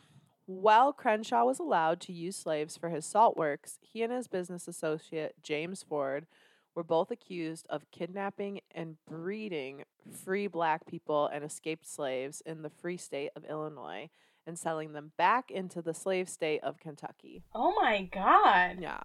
while 0.47 0.93
Crenshaw 0.93 1.45
was 1.45 1.59
allowed 1.59 2.01
to 2.03 2.13
use 2.13 2.37
slaves 2.37 2.77
for 2.77 2.89
his 2.89 3.07
salt 3.07 3.37
works, 3.37 3.79
he 3.81 4.03
and 4.03 4.13
his 4.13 4.29
business 4.29 4.67
associate, 4.67 5.35
James 5.43 5.85
Ford, 5.89 6.27
were 6.75 6.85
both 6.85 7.11
accused 7.11 7.67
of 7.69 7.91
kidnapping 7.91 8.61
and 8.75 8.97
breeding 9.09 9.85
free 10.25 10.47
black 10.47 10.87
people 10.87 11.27
and 11.33 11.45
escaped 11.45 11.87
slaves 11.87 12.43
in 12.47 12.63
the 12.63 12.71
free 12.71 12.97
state 12.97 13.31
of 13.37 13.45
Illinois 13.45 14.09
and 14.47 14.59
selling 14.59 14.93
them 14.93 15.13
back 15.17 15.51
into 15.51 15.83
the 15.83 15.95
slave 15.95 16.29
state 16.29 16.63
of 16.63 16.81
Kentucky. 16.81 17.43
Oh 17.55 17.75
my 17.81 18.09
god. 18.13 18.79
Yeah. 18.81 19.03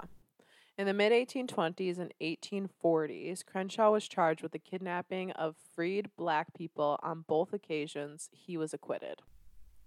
In 0.77 0.87
the 0.87 0.93
mid 0.93 1.13
1820s 1.13 1.99
and 1.99 2.13
1840s, 2.21 3.45
Crenshaw 3.45 3.91
was 3.91 4.07
charged 4.07 4.43
with 4.43 4.51
the 4.51 4.59
kidnapping 4.59 5.31
of 5.31 5.55
freed 5.73 6.09
black 6.17 6.53
people. 6.53 6.99
On 7.01 7.23
both 7.25 7.53
occasions, 7.53 8.29
he 8.33 8.57
was 8.57 8.73
acquitted. 8.73 9.21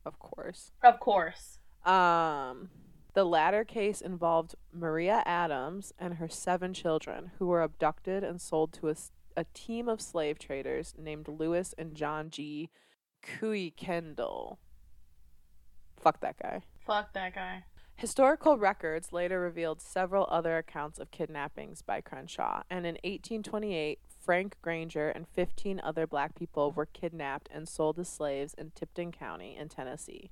Of 0.07 0.19
course. 0.19 0.73
Of 0.83 0.99
course. 0.99 1.59
Um, 1.85 2.71
the 3.13 3.25
latter 3.25 3.65
case 3.65 4.01
involved 4.01 4.55
Maria 4.73 5.23
Adams 5.27 5.93
and 5.99 6.15
her 6.15 6.29
seven 6.29 6.73
children, 6.73 7.33
who 7.39 7.49
were 7.49 7.63
abducted 7.63 8.25
and 8.25 8.41
sold 8.41 8.73
to 8.75 8.89
a, 8.89 8.97
a 9.37 9.45
team 9.53 9.89
of 9.89 10.01
slave 10.01 10.39
traders 10.39 10.95
named 10.97 11.29
Lewis 11.29 11.75
and 11.77 11.95
John 11.95 12.31
G. 12.31 12.71
Kuykendall. 13.23 14.57
Fuck 16.01 16.21
that 16.21 16.37
guy. 16.41 16.63
Fuck 16.87 17.13
that 17.13 17.35
guy. 17.35 17.65
Historical 17.99 18.57
records 18.57 19.13
later 19.13 19.41
revealed 19.41 19.81
several 19.81 20.29
other 20.31 20.57
accounts 20.57 21.01
of 21.01 21.11
kidnappings 21.11 21.83
by 21.83 22.01
Crenshaw, 22.01 22.63
and 22.71 22.87
in 22.87 22.95
1828, 23.03 23.99
Frank 24.21 24.57
Granger 24.63 25.09
and 25.09 25.27
15 25.27 25.81
other 25.83 26.07
black 26.07 26.37
people 26.37 26.71
were 26.71 26.87
kidnapped 26.87 27.49
and 27.53 27.69
sold 27.69 27.99
as 27.99 28.09
slaves 28.09 28.55
in 28.55 28.71
Tipton 28.71 29.11
County 29.11 29.57
in 29.57 29.69
Tennessee. 29.69 30.31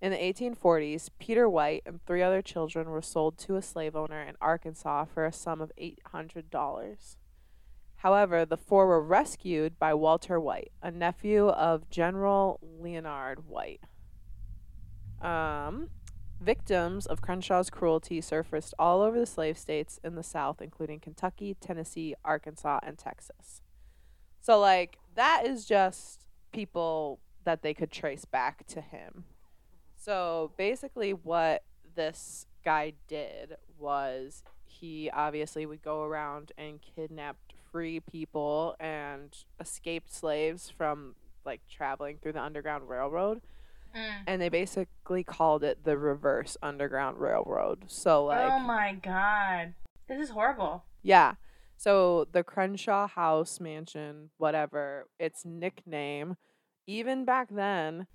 In 0.00 0.12
the 0.12 0.18
1840s, 0.18 1.10
Peter 1.18 1.48
White 1.48 1.82
and 1.84 1.98
three 2.06 2.22
other 2.22 2.40
children 2.40 2.88
were 2.88 3.02
sold 3.02 3.38
to 3.38 3.56
a 3.56 3.62
slave 3.62 3.96
owner 3.96 4.22
in 4.22 4.36
Arkansas 4.40 5.06
for 5.06 5.26
a 5.26 5.32
sum 5.32 5.60
of 5.60 5.72
$800. 5.76 7.16
However, 7.96 8.44
the 8.44 8.56
four 8.56 8.86
were 8.86 9.02
rescued 9.02 9.80
by 9.80 9.94
Walter 9.94 10.38
White, 10.38 10.70
a 10.80 10.92
nephew 10.92 11.48
of 11.48 11.90
General 11.90 12.60
Leonard 12.62 13.48
White. 13.48 13.80
Um, 15.20 15.88
Victims 16.44 17.06
of 17.06 17.22
Crenshaw's 17.22 17.70
cruelty 17.70 18.20
surfaced 18.20 18.74
all 18.78 19.00
over 19.00 19.18
the 19.18 19.24
slave 19.24 19.56
states 19.56 19.98
in 20.04 20.14
the 20.14 20.22
South, 20.22 20.60
including 20.60 21.00
Kentucky, 21.00 21.56
Tennessee, 21.58 22.14
Arkansas, 22.22 22.80
and 22.82 22.98
Texas. 22.98 23.62
So, 24.42 24.60
like, 24.60 24.98
that 25.14 25.46
is 25.46 25.64
just 25.64 26.26
people 26.52 27.18
that 27.44 27.62
they 27.62 27.72
could 27.72 27.90
trace 27.90 28.26
back 28.26 28.66
to 28.66 28.82
him. 28.82 29.24
So, 29.96 30.52
basically, 30.58 31.12
what 31.14 31.62
this 31.94 32.44
guy 32.62 32.92
did 33.08 33.56
was 33.78 34.42
he 34.66 35.08
obviously 35.10 35.64
would 35.64 35.82
go 35.82 36.02
around 36.02 36.52
and 36.58 36.80
kidnapped 36.82 37.54
free 37.72 38.00
people 38.00 38.76
and 38.78 39.34
escaped 39.58 40.12
slaves 40.12 40.68
from 40.68 41.14
like 41.46 41.62
traveling 41.70 42.18
through 42.20 42.32
the 42.32 42.42
Underground 42.42 42.88
Railroad 42.88 43.40
Mm. 43.94 44.24
and 44.26 44.42
they 44.42 44.48
basically 44.48 45.22
called 45.22 45.62
it 45.62 45.84
the 45.84 45.96
reverse 45.96 46.56
underground 46.62 47.18
railroad 47.18 47.84
so 47.86 48.24
like 48.24 48.50
oh 48.50 48.58
my 48.58 48.94
god. 49.02 49.74
This 50.08 50.20
is 50.20 50.30
horrible. 50.30 50.84
yeah 51.02 51.34
so 51.76 52.26
the 52.32 52.42
crenshaw 52.42 53.06
house 53.06 53.60
mansion 53.60 54.30
whatever 54.38 55.06
its 55.18 55.44
nickname 55.44 56.36
even 56.86 57.24
back 57.24 57.48
then 57.50 58.06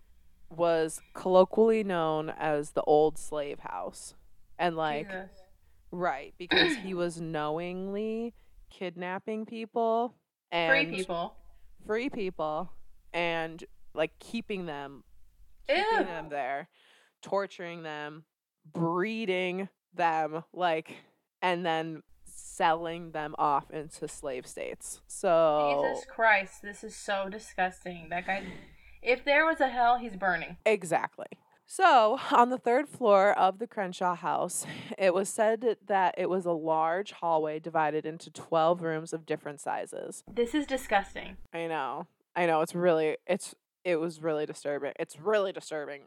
was 0.50 1.00
colloquially 1.14 1.84
known 1.84 2.30
as 2.30 2.72
the 2.72 2.82
old 2.84 3.18
slave 3.18 3.60
house 3.60 4.16
and 4.58 4.76
like 4.76 5.08
Jesus. 5.10 5.30
Right, 5.92 6.36
because 6.38 6.76
he 6.76 6.94
was 6.94 7.20
knowingly 7.20 8.36
kidnapping 8.70 9.46
people 9.48 10.14
and 10.52 10.70
Free 10.90 10.98
people. 10.98 11.34
free 11.88 12.10
people 12.10 12.72
and 13.14 13.64
like 13.96 14.12
keeping 14.20 14.68
them. 14.68 15.04
Keeping 15.70 16.06
them 16.08 16.30
there, 16.30 16.68
torturing 17.22 17.84
them, 17.84 18.24
breeding 18.72 19.70
them, 19.94 20.44
like, 20.54 20.96
and 21.42 21.66
then 21.66 22.04
selling 22.26 23.12
them 23.12 23.36
off 23.38 23.72
into 23.72 24.08
slave 24.08 24.46
states. 24.46 25.02
So 25.08 25.86
Jesus 25.88 26.06
Christ, 26.06 26.62
this 26.62 26.84
is 26.84 26.96
so 26.96 27.28
disgusting. 27.30 28.08
That 28.10 28.28
guy. 28.28 28.44
If 29.02 29.24
there 29.24 29.46
was 29.46 29.62
a 29.62 29.70
hell, 29.70 29.98
he's 29.98 30.18
burning. 30.18 30.58
Exactly. 30.66 31.28
So, 31.72 32.20
on 32.32 32.50
the 32.50 32.58
third 32.58 32.90
floor 32.90 33.32
of 33.38 33.60
the 33.60 33.68
Crenshaw 33.68 34.16
house, 34.16 34.66
it 34.98 35.14
was 35.14 35.30
said 35.30 35.78
that 35.86 36.16
it 36.18 36.28
was 36.28 36.48
a 36.48 36.52
large 36.52 37.12
hallway 37.12 37.60
divided 37.60 38.08
into 38.08 38.32
12 38.32 38.82
rooms 38.82 39.14
of 39.14 39.28
different 39.28 39.62
sizes. 39.62 40.24
This 40.28 40.56
is 40.56 40.66
disgusting. 40.66 41.38
I 41.54 41.68
know. 41.68 42.08
I 42.36 42.48
know 42.48 42.62
it's 42.62 42.74
really 42.74 43.18
it's 43.28 43.54
it 43.90 44.00
was 44.00 44.22
really 44.22 44.46
disturbing. 44.46 44.94
It's 45.00 45.20
really 45.20 45.52
disturbing 45.52 46.04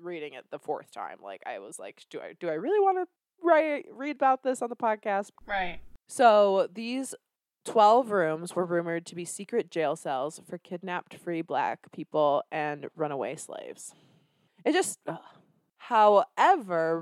reading 0.00 0.32
it 0.34 0.46
the 0.50 0.58
fourth 0.58 0.90
time. 0.90 1.18
Like 1.22 1.42
I 1.46 1.58
was 1.58 1.78
like, 1.78 2.04
do 2.10 2.20
I 2.20 2.34
do 2.38 2.48
I 2.48 2.54
really 2.54 2.80
want 2.80 2.98
to 2.98 3.46
write 3.46 3.86
read 3.92 4.16
about 4.16 4.42
this 4.42 4.62
on 4.62 4.70
the 4.70 4.76
podcast? 4.76 5.30
Right. 5.46 5.80
So, 6.10 6.68
these 6.72 7.14
12 7.66 8.10
rooms 8.10 8.56
were 8.56 8.64
rumored 8.64 9.04
to 9.06 9.14
be 9.14 9.26
secret 9.26 9.70
jail 9.70 9.94
cells 9.94 10.40
for 10.48 10.56
kidnapped 10.56 11.14
free 11.16 11.42
black 11.42 11.92
people 11.92 12.42
and 12.50 12.86
runaway 12.96 13.36
slaves. 13.36 13.94
It 14.64 14.72
just. 14.72 14.98
ugh. 15.06 15.18
However, 15.88 17.00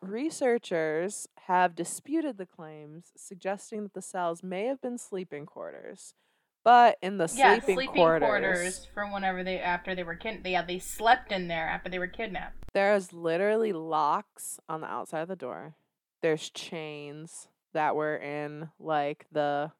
researchers 0.00 1.28
have 1.48 1.74
disputed 1.74 2.38
the 2.38 2.46
claims, 2.46 3.12
suggesting 3.14 3.82
that 3.82 3.92
the 3.92 4.00
cells 4.00 4.42
may 4.42 4.66
have 4.66 4.80
been 4.80 4.96
sleeping 4.96 5.44
quarters. 5.44 6.14
But 6.66 6.98
in 7.00 7.16
the 7.16 7.30
Yeah, 7.32 7.52
sleeping, 7.60 7.74
sleeping 7.76 7.94
quarters, 7.94 8.20
quarters. 8.20 8.88
from 8.92 9.12
whenever 9.12 9.44
they 9.44 9.60
after 9.60 9.94
they 9.94 10.02
were 10.02 10.16
kid. 10.16 10.40
Yeah, 10.44 10.62
they 10.62 10.80
slept 10.80 11.30
in 11.30 11.46
there 11.46 11.68
after 11.68 11.88
they 11.88 12.00
were 12.00 12.08
kidnapped. 12.08 12.56
there's 12.74 13.12
literally 13.12 13.72
locks 13.72 14.58
on 14.68 14.80
the 14.80 14.88
outside 14.88 15.20
of 15.20 15.28
the 15.28 15.36
door. 15.36 15.76
There's 16.22 16.50
chains 16.50 17.48
that 17.72 17.94
were 17.94 18.16
in 18.16 18.68
like 18.80 19.26
the 19.30 19.70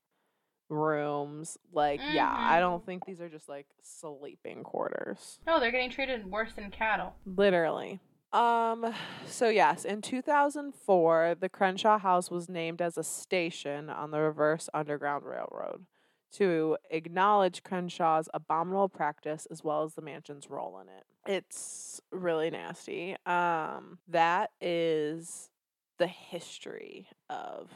rooms. 0.69 1.59
Like, 1.73 2.01
yeah, 2.13 2.33
I 2.33 2.59
Mhm. 2.59 2.61
don't 2.61 2.87
think 2.87 3.05
these 3.05 3.21
are 3.21 3.29
just 3.29 3.49
like 3.49 3.67
sleeping 3.83 4.63
quarters. 4.63 5.41
No, 5.45 5.59
they're 5.59 5.73
getting 5.73 5.91
treated 5.91 6.31
worse 6.31 6.53
than 6.55 6.71
cattle. 6.71 7.17
Literally. 7.27 7.99
Um 8.33 8.95
so 9.27 9.49
yes, 9.49 9.85
in 9.85 10.03
2004, 10.03 11.35
the 11.41 11.49
Crenshaw 11.49 11.99
House 11.99 12.31
was 12.31 12.49
named 12.49 12.81
as 12.81 12.97
a 12.97 13.03
station 13.03 13.91
on 13.91 14.13
the 14.13 14.21
Reverse 14.21 14.69
Underground 14.73 15.25
Railroad 15.25 15.85
to 16.33 16.77
acknowledge 16.91 17.63
Crenshaw's 17.63 18.29
abominable 18.35 18.89
practice 18.89 19.47
as 19.51 19.65
well 19.65 19.83
as 19.83 19.95
the 19.95 20.03
mansion's 20.03 20.51
role 20.51 20.81
in 20.81 20.89
it. 20.89 21.05
It's 21.27 22.01
really 22.11 22.51
nasty. 22.51 23.17
Um 23.27 23.99
that 24.09 24.51
is 24.61 25.51
the 25.99 26.07
history 26.07 27.09
of 27.31 27.71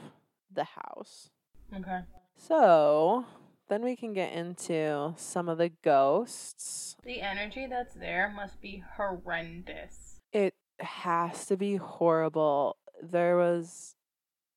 the 0.52 0.64
house. 0.64 1.30
Okay. 1.74 2.00
So, 2.36 3.26
then 3.68 3.82
we 3.82 3.96
can 3.96 4.12
get 4.12 4.32
into 4.32 5.14
some 5.16 5.48
of 5.48 5.58
the 5.58 5.70
ghosts. 5.82 6.96
The 7.04 7.20
energy 7.20 7.66
that's 7.68 7.94
there 7.94 8.32
must 8.34 8.60
be 8.60 8.82
horrendous. 8.96 10.18
It 10.32 10.54
has 10.80 11.46
to 11.46 11.56
be 11.56 11.76
horrible. 11.76 12.76
There 13.02 13.36
was 13.36 13.94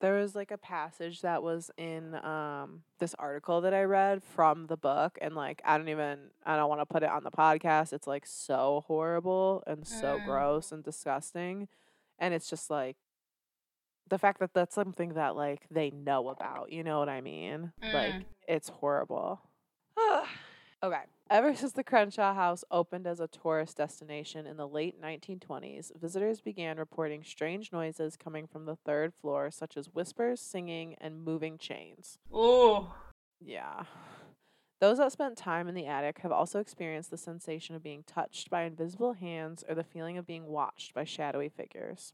there 0.03 0.19
was 0.19 0.35
like 0.35 0.51
a 0.51 0.57
passage 0.57 1.21
that 1.21 1.41
was 1.41 1.71
in 1.77 2.13
um 2.25 2.83
this 2.99 3.15
article 3.17 3.61
that 3.61 3.73
I 3.73 3.83
read 3.83 4.21
from 4.23 4.67
the 4.67 4.77
book 4.77 5.17
and 5.21 5.33
like 5.33 5.61
I 5.65 5.77
don't 5.77 5.89
even 5.89 6.19
I 6.45 6.57
don't 6.57 6.69
want 6.69 6.81
to 6.81 6.85
put 6.85 7.03
it 7.03 7.09
on 7.09 7.23
the 7.23 7.31
podcast. 7.31 7.93
It's 7.93 8.07
like 8.07 8.25
so 8.27 8.83
horrible 8.87 9.63
and 9.65 9.87
so 9.87 10.19
Mm. 10.19 10.25
gross 10.25 10.71
and 10.73 10.83
disgusting. 10.83 11.69
And 12.19 12.33
it's 12.33 12.49
just 12.49 12.69
like 12.69 12.97
the 14.09 14.19
fact 14.19 14.39
that 14.41 14.53
that's 14.53 14.75
something 14.75 15.13
that 15.13 15.35
like 15.35 15.61
they 15.71 15.89
know 15.91 16.29
about, 16.29 16.71
you 16.71 16.83
know 16.83 16.99
what 16.99 17.09
I 17.09 17.21
mean? 17.21 17.71
Like 17.93 18.13
Mm. 18.15 18.25
it's 18.47 18.69
horrible. 18.69 19.41
okay. 20.83 21.03
Ever 21.33 21.55
since 21.55 21.71
the 21.71 21.83
Crenshaw 21.83 22.35
House 22.35 22.63
opened 22.69 23.07
as 23.07 23.19
a 23.19 23.27
tourist 23.27 23.77
destination 23.77 24.45
in 24.45 24.55
the 24.55 24.67
late 24.67 25.01
1920s, 25.01 25.91
visitors 25.99 26.41
began 26.41 26.77
reporting 26.77 27.23
strange 27.23 27.71
noises 27.71 28.15
coming 28.15 28.45
from 28.45 28.65
the 28.65 28.75
third 28.75 29.15
floor, 29.19 29.49
such 29.49 29.75
as 29.75 29.87
whispers, 29.87 30.39
singing, 30.39 30.95
and 31.01 31.25
moving 31.25 31.57
chains. 31.57 32.19
Ooh. 32.31 32.85
Yeah. 33.43 33.85
Those 34.79 34.99
that 34.99 35.11
spent 35.11 35.35
time 35.35 35.67
in 35.67 35.73
the 35.73 35.87
attic 35.87 36.19
have 36.19 36.31
also 36.31 36.59
experienced 36.59 37.09
the 37.09 37.17
sensation 37.17 37.73
of 37.73 37.81
being 37.81 38.03
touched 38.05 38.51
by 38.51 38.61
invisible 38.61 39.13
hands 39.13 39.63
or 39.67 39.73
the 39.73 39.83
feeling 39.83 40.19
of 40.19 40.27
being 40.27 40.45
watched 40.45 40.93
by 40.93 41.03
shadowy 41.03 41.49
figures. 41.49 42.13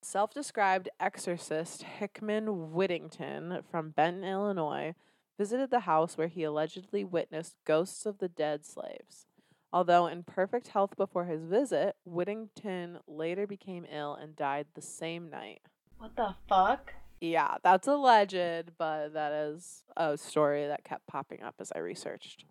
Self 0.00 0.32
described 0.32 0.88
exorcist 1.00 1.82
Hickman 1.82 2.70
Whittington 2.70 3.64
from 3.68 3.90
Benton, 3.90 4.22
Illinois, 4.22 4.94
visited 5.42 5.72
the 5.72 5.80
house 5.80 6.16
where 6.16 6.28
he 6.28 6.44
allegedly 6.44 7.02
witnessed 7.02 7.56
ghosts 7.64 8.06
of 8.06 8.18
the 8.18 8.28
dead 8.28 8.64
slaves. 8.64 9.26
Although 9.72 10.06
in 10.06 10.22
perfect 10.22 10.68
health 10.68 10.96
before 10.96 11.24
his 11.24 11.42
visit, 11.42 11.96
Whittington 12.04 13.00
later 13.08 13.44
became 13.44 13.84
ill 13.90 14.14
and 14.14 14.36
died 14.36 14.66
the 14.74 14.80
same 14.80 15.28
night. 15.28 15.62
What 15.98 16.14
the 16.14 16.36
fuck? 16.48 16.92
Yeah, 17.20 17.56
that's 17.64 17.88
alleged, 17.88 18.76
but 18.78 19.14
that 19.14 19.32
is 19.32 19.82
a 19.96 20.16
story 20.16 20.68
that 20.68 20.84
kept 20.84 21.08
popping 21.08 21.42
up 21.42 21.56
as 21.58 21.72
I 21.74 21.80
researched. 21.80 22.44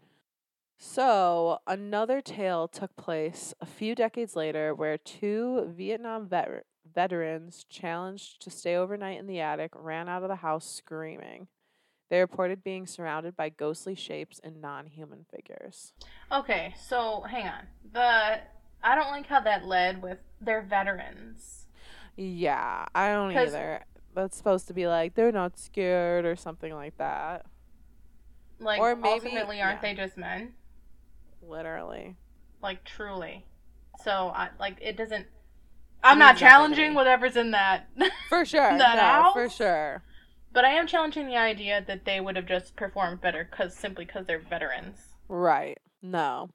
So, 0.77 1.59
another 1.65 2.19
tale 2.19 2.67
took 2.67 2.97
place 2.97 3.53
a 3.61 3.65
few 3.65 3.95
decades 3.95 4.35
later 4.35 4.75
where 4.75 4.97
two 4.97 5.71
Vietnam 5.77 6.27
vet- 6.27 6.65
veterans 6.93 7.65
challenged 7.69 8.41
to 8.41 8.49
stay 8.49 8.75
overnight 8.75 9.17
in 9.17 9.27
the 9.27 9.39
attic 9.39 9.71
ran 9.75 10.09
out 10.09 10.23
of 10.23 10.29
the 10.29 10.35
house 10.35 10.65
screaming. 10.65 11.47
They 12.11 12.19
reported 12.19 12.61
being 12.61 12.87
surrounded 12.87 13.37
by 13.37 13.47
ghostly 13.47 13.95
shapes 13.95 14.41
and 14.43 14.61
non 14.61 14.85
human 14.87 15.25
figures. 15.33 15.93
Okay, 16.29 16.75
so 16.77 17.21
hang 17.21 17.47
on. 17.47 17.67
The 17.93 18.41
I 18.83 18.95
don't 18.95 19.11
like 19.11 19.27
how 19.27 19.39
that 19.39 19.65
led 19.65 20.01
with 20.03 20.17
their 20.41 20.61
veterans. 20.61 21.67
Yeah, 22.17 22.85
I 22.93 23.13
don't 23.13 23.31
either. 23.31 23.85
That's 24.13 24.35
supposed 24.35 24.67
to 24.67 24.73
be 24.73 24.87
like 24.87 25.15
they're 25.15 25.31
not 25.31 25.57
scared 25.57 26.25
or 26.25 26.35
something 26.35 26.75
like 26.75 26.97
that. 26.97 27.45
Like 28.59 28.81
Or 28.81 28.93
maybe- 28.93 29.07
ultimately 29.07 29.61
aren't 29.61 29.81
yeah. 29.81 29.93
they 29.93 29.95
just 29.95 30.17
men? 30.17 30.51
Literally. 31.41 32.17
Like 32.61 32.83
truly. 32.83 33.45
So 34.03 34.33
I 34.35 34.49
like 34.59 34.79
it 34.81 34.97
doesn't 34.97 35.27
I'm 36.03 36.19
not 36.19 36.35
challenging 36.35 36.93
whatever's 36.93 37.37
in 37.37 37.51
that. 37.51 37.87
For 38.27 38.43
sure. 38.43 38.77
That 38.77 38.97
no, 39.23 39.31
for 39.31 39.47
sure. 39.49 40.03
But 40.53 40.65
I 40.65 40.71
am 40.71 40.87
challenging 40.87 41.27
the 41.27 41.37
idea 41.37 41.83
that 41.87 42.05
they 42.05 42.19
would 42.19 42.35
have 42.35 42.45
just 42.45 42.75
performed 42.75 43.21
better 43.21 43.45
cuz 43.45 43.75
simply 43.75 44.05
cuz 44.05 44.25
they're 44.25 44.39
veterans. 44.39 45.15
Right. 45.27 45.79
No. 46.01 46.49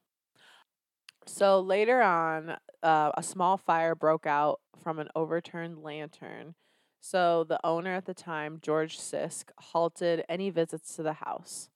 So 1.27 1.61
later 1.61 2.03
on, 2.03 2.57
uh, 2.83 3.11
a 3.17 3.23
small 3.23 3.57
fire 3.57 3.95
broke 3.95 4.27
out 4.27 4.61
from 4.83 4.99
an 4.99 5.09
overturned 5.15 5.83
lantern. 5.83 6.55
So 7.01 7.45
the 7.45 7.65
owner 7.65 7.95
at 7.95 8.07
the 8.07 8.15
time, 8.15 8.59
George 8.63 8.99
Sisk, 8.99 9.51
halted 9.59 10.25
any 10.29 10.51
visits 10.51 10.95
to 10.97 11.03
the 11.03 11.15
house. 11.15 11.69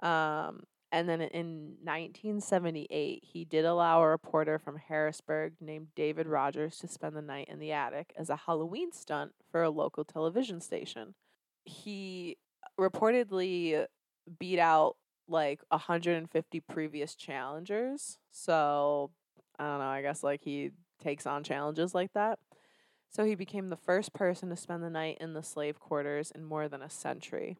Um, 0.00 0.64
and 0.90 1.08
then 1.08 1.20
in 1.22 1.76
1978, 1.82 3.22
he 3.24 3.44
did 3.44 3.64
allow 3.64 4.02
a 4.02 4.08
reporter 4.08 4.58
from 4.58 4.76
Harrisburg 4.76 5.54
named 5.60 5.88
David 5.94 6.26
Rogers 6.26 6.78
to 6.78 6.88
spend 6.88 7.16
the 7.16 7.22
night 7.22 7.48
in 7.48 7.58
the 7.58 7.72
attic 7.72 8.12
as 8.16 8.28
a 8.28 8.36
Halloween 8.36 8.92
stunt 8.92 9.32
for 9.50 9.62
a 9.62 9.70
local 9.70 10.04
television 10.04 10.60
station. 10.60 11.14
He 11.64 12.36
reportedly 12.78 13.86
beat 14.38 14.58
out 14.58 14.96
like 15.28 15.60
150 15.68 16.60
previous 16.60 17.14
challengers. 17.14 18.18
So, 18.30 19.10
I 19.58 19.64
don't 19.64 19.78
know, 19.78 19.86
I 19.86 20.02
guess 20.02 20.22
like 20.22 20.42
he 20.42 20.70
takes 21.02 21.26
on 21.26 21.44
challenges 21.44 21.94
like 21.94 22.12
that. 22.14 22.38
So 23.10 23.24
he 23.24 23.34
became 23.34 23.68
the 23.68 23.76
first 23.76 24.14
person 24.14 24.48
to 24.48 24.56
spend 24.56 24.82
the 24.82 24.90
night 24.90 25.18
in 25.20 25.34
the 25.34 25.42
slave 25.42 25.78
quarters 25.78 26.30
in 26.30 26.44
more 26.44 26.68
than 26.68 26.80
a 26.80 26.88
century. 26.88 27.58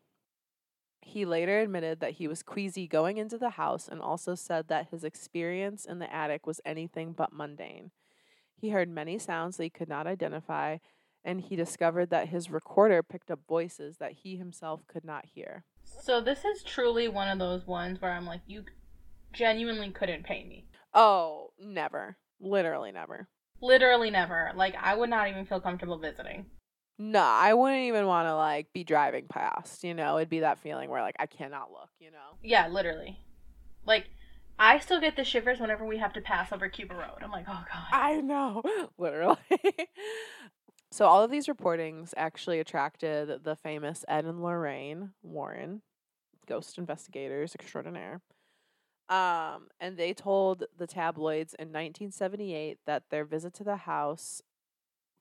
He 1.02 1.24
later 1.24 1.58
admitted 1.60 2.00
that 2.00 2.12
he 2.12 2.28
was 2.28 2.42
queasy 2.42 2.86
going 2.86 3.18
into 3.18 3.36
the 3.36 3.50
house 3.50 3.88
and 3.88 4.00
also 4.00 4.34
said 4.34 4.68
that 4.68 4.88
his 4.90 5.04
experience 5.04 5.84
in 5.84 5.98
the 5.98 6.12
attic 6.14 6.46
was 6.46 6.60
anything 6.64 7.12
but 7.12 7.32
mundane. 7.32 7.90
He 8.54 8.70
heard 8.70 8.88
many 8.88 9.18
sounds 9.18 9.56
that 9.56 9.64
he 9.64 9.70
could 9.70 9.88
not 9.88 10.06
identify, 10.06 10.78
and 11.24 11.40
he 11.40 11.56
discovered 11.56 12.10
that 12.10 12.28
his 12.28 12.50
recorder 12.50 13.02
picked 13.02 13.30
up 13.30 13.40
voices 13.48 13.98
that 13.98 14.12
he 14.12 14.36
himself 14.36 14.86
could 14.86 15.04
not 15.04 15.26
hear. 15.34 15.64
So 15.84 16.20
this 16.20 16.44
is 16.44 16.62
truly 16.62 17.08
one 17.08 17.28
of 17.28 17.38
those 17.38 17.66
ones 17.66 18.00
where 18.00 18.12
I'm 18.12 18.26
like 18.26 18.40
you 18.46 18.64
genuinely 19.32 19.90
couldn't 19.90 20.24
pay 20.24 20.44
me. 20.44 20.66
Oh, 20.94 21.50
never. 21.58 22.16
Literally 22.40 22.92
never. 22.92 23.28
Literally 23.60 24.10
never. 24.10 24.52
Like 24.54 24.74
I 24.80 24.94
would 24.94 25.10
not 25.10 25.28
even 25.28 25.46
feel 25.46 25.60
comfortable 25.60 25.98
visiting. 25.98 26.46
No, 26.98 27.22
I 27.22 27.54
wouldn't 27.54 27.82
even 27.82 28.06
want 28.06 28.28
to 28.28 28.36
like 28.36 28.72
be 28.72 28.84
driving 28.84 29.26
past. 29.26 29.82
You 29.82 29.94
know, 29.94 30.18
it'd 30.18 30.28
be 30.28 30.40
that 30.40 30.58
feeling 30.58 30.90
where 30.90 31.02
like 31.02 31.16
I 31.18 31.26
cannot 31.26 31.70
look. 31.70 31.88
You 31.98 32.10
know. 32.10 32.36
Yeah, 32.42 32.68
literally. 32.68 33.18
Like, 33.84 34.06
I 34.58 34.78
still 34.78 35.00
get 35.00 35.16
the 35.16 35.24
shivers 35.24 35.58
whenever 35.58 35.84
we 35.84 35.98
have 35.98 36.12
to 36.12 36.20
pass 36.20 36.52
over 36.52 36.68
Cuba 36.68 36.94
Road. 36.94 37.22
I'm 37.22 37.32
like, 37.32 37.46
oh 37.48 37.64
god. 37.72 37.86
I 37.90 38.20
know, 38.20 38.62
literally. 38.98 39.38
So 40.92 41.06
all 41.06 41.24
of 41.24 41.30
these 41.30 41.46
reportings 41.46 42.12
actually 42.18 42.60
attracted 42.60 43.44
the 43.44 43.56
famous 43.56 44.04
Ed 44.08 44.26
and 44.26 44.42
Lorraine 44.42 45.12
Warren, 45.22 45.80
ghost 46.46 46.76
investigators 46.76 47.54
extraordinaire. 47.54 48.20
Um, 49.08 49.68
and 49.80 49.96
they 49.96 50.12
told 50.12 50.64
the 50.76 50.86
tabloids 50.86 51.54
in 51.54 51.68
1978 51.68 52.78
that 52.86 53.04
their 53.10 53.24
visit 53.24 53.54
to 53.54 53.64
the 53.64 53.76
house 53.76 54.42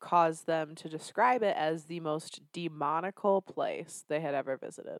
caused 0.02 0.46
them 0.46 0.76
to 0.76 0.90
describe 0.90 1.42
it 1.42 1.56
as 1.56 1.86
the 1.86 2.02
most 2.02 2.42
demonical 2.52 3.42
place 3.42 4.04
they 4.10 4.20
had 4.20 4.36
ever 4.36 4.58
visited. 4.58 5.00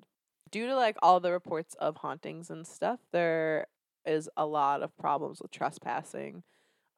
Due 0.50 0.68
to 0.68 0.76
like 0.76 0.96
all 1.02 1.20
the 1.20 1.34
reports 1.34 1.76
of 1.82 1.98
hauntings 1.98 2.50
and 2.50 2.66
stuff, 2.66 3.00
there 3.12 3.68
is 4.06 4.30
a 4.38 4.46
lot 4.46 4.82
of 4.82 4.98
problems 4.98 5.42
with 5.42 5.52
trespassing, 5.52 6.44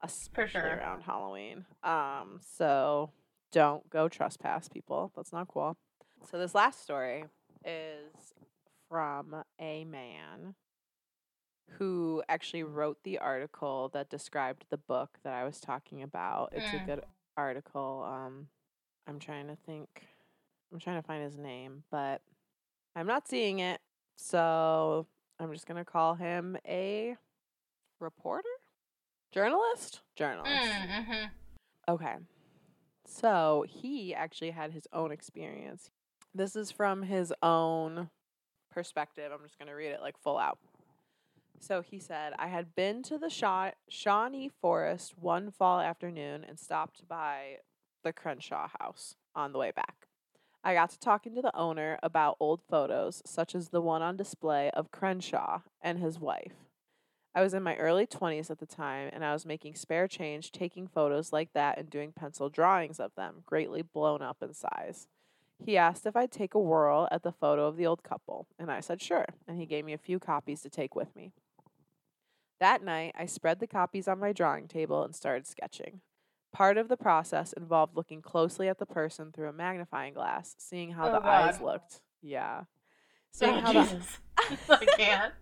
especially 0.01 0.61
sure. 0.61 0.77
around 0.77 1.01
Halloween. 1.01 1.65
Um, 1.83 2.39
so 2.55 3.11
don't 3.53 3.89
go 3.89 4.09
trespass, 4.09 4.67
people. 4.67 5.11
That's 5.15 5.31
not 5.31 5.47
cool. 5.47 5.77
So 6.29 6.37
this 6.37 6.53
last 6.53 6.81
story 6.83 7.23
is 7.63 8.33
from 8.89 9.43
a 9.61 9.85
man 9.85 10.55
who 11.77 12.21
actually 12.27 12.63
wrote 12.63 12.97
the 13.03 13.17
article 13.19 13.89
that 13.93 14.09
described 14.09 14.65
the 14.69 14.77
book 14.77 15.17
that 15.23 15.33
I 15.33 15.43
was 15.45 15.59
talking 15.61 16.01
about. 16.03 16.49
It's 16.51 16.69
Mm. 16.71 16.83
a 16.83 16.85
good 16.85 17.03
article. 17.37 18.03
Um, 18.05 18.49
I'm 19.07 19.19
trying 19.19 19.47
to 19.47 19.55
think. 19.55 20.07
I'm 20.71 20.79
trying 20.79 21.01
to 21.01 21.07
find 21.07 21.23
his 21.23 21.37
name, 21.37 21.83
but 21.91 22.21
I'm 22.95 23.07
not 23.07 23.27
seeing 23.27 23.59
it. 23.59 23.79
So 24.15 25.07
I'm 25.39 25.51
just 25.53 25.65
gonna 25.67 25.85
call 25.85 26.15
him 26.15 26.57
a 26.65 27.15
reporter, 27.99 28.49
journalist, 29.31 30.01
journalist. 30.15 30.51
Mm-hmm. 30.71 31.25
Okay. 31.87 32.15
So 33.05 33.65
he 33.67 34.13
actually 34.13 34.51
had 34.51 34.71
his 34.71 34.87
own 34.93 35.11
experience. 35.11 35.91
This 36.33 36.55
is 36.55 36.71
from 36.71 37.03
his 37.03 37.33
own 37.43 38.09
perspective. 38.71 39.31
I'm 39.31 39.43
just 39.43 39.59
going 39.59 39.69
to 39.69 39.75
read 39.75 39.91
it 39.91 40.01
like 40.01 40.17
full 40.17 40.37
out. 40.37 40.57
So 41.59 41.81
he 41.81 41.99
said, 41.99 42.33
I 42.37 42.47
had 42.47 42.75
been 42.75 43.03
to 43.03 43.17
the 43.17 43.29
Shaw- 43.29 43.71
Shawnee 43.87 44.49
Forest 44.49 45.13
one 45.17 45.51
fall 45.51 45.79
afternoon 45.79 46.43
and 46.47 46.59
stopped 46.59 47.07
by 47.07 47.59
the 48.03 48.11
Crenshaw 48.11 48.67
house 48.79 49.15
on 49.35 49.53
the 49.53 49.59
way 49.59 49.71
back. 49.71 50.07
I 50.63 50.73
got 50.73 50.89
to 50.91 50.99
talking 50.99 51.35
to 51.35 51.41
the 51.41 51.55
owner 51.55 51.99
about 52.01 52.37
old 52.39 52.61
photos, 52.69 53.21
such 53.25 53.53
as 53.53 53.69
the 53.69 53.81
one 53.81 54.01
on 54.01 54.17
display 54.17 54.71
of 54.71 54.91
Crenshaw 54.91 55.61
and 55.81 55.99
his 55.99 56.19
wife. 56.19 56.62
I 57.35 57.41
was 57.41 57.53
in 57.53 57.63
my 57.63 57.75
early 57.77 58.05
20s 58.05 58.51
at 58.51 58.59
the 58.59 58.65
time, 58.65 59.09
and 59.11 59.25
I 59.25 59.33
was 59.33 59.45
making 59.45 59.75
spare 59.75 60.07
change 60.07 60.51
taking 60.51 60.87
photos 60.87 61.33
like 61.33 61.51
that 61.53 61.79
and 61.79 61.89
doing 61.89 62.11
pencil 62.11 62.49
drawings 62.49 62.99
of 62.99 63.15
them, 63.15 63.41
greatly 63.45 63.81
blown 63.81 64.21
up 64.21 64.37
in 64.43 64.53
size. 64.53 65.07
He 65.65 65.77
asked 65.77 66.05
if 66.05 66.15
I'd 66.15 66.31
take 66.31 66.53
a 66.53 66.59
whirl 66.59 67.07
at 67.11 67.23
the 67.23 67.31
photo 67.31 67.67
of 67.67 67.75
the 67.77 67.87
old 67.87 68.03
couple, 68.03 68.47
and 68.59 68.71
I 68.71 68.81
said 68.81 69.01
sure, 69.01 69.25
and 69.47 69.57
he 69.59 69.65
gave 69.65 69.83
me 69.85 69.93
a 69.93 69.97
few 69.97 70.19
copies 70.19 70.61
to 70.61 70.69
take 70.69 70.95
with 70.95 71.15
me. 71.15 71.31
That 72.59 72.83
night, 72.83 73.13
I 73.17 73.25
spread 73.25 73.59
the 73.59 73.67
copies 73.67 74.07
on 74.07 74.19
my 74.19 74.31
drawing 74.31 74.67
table 74.67 75.03
and 75.03 75.15
started 75.15 75.47
sketching. 75.47 76.01
Part 76.51 76.77
of 76.77 76.87
the 76.87 76.97
process 76.97 77.51
involved 77.53 77.95
looking 77.95 78.21
closely 78.21 78.67
at 78.69 78.77
the 78.77 78.85
person 78.85 79.31
through 79.31 79.49
a 79.49 79.53
magnifying 79.53 80.13
glass, 80.13 80.55
seeing 80.59 80.91
how 80.91 81.09
Oh, 81.09 81.13
the 81.13 81.25
eyes 81.25 81.59
looked. 81.59 82.01
Yeah. 82.21 82.61
Oh, 82.61 82.67
seeing 83.31 83.55
Oh, 83.55 83.59
how 83.61 83.73
the 83.73 83.79
Jesus. 83.81 84.17
I 84.69 84.85
can't. 84.85 85.33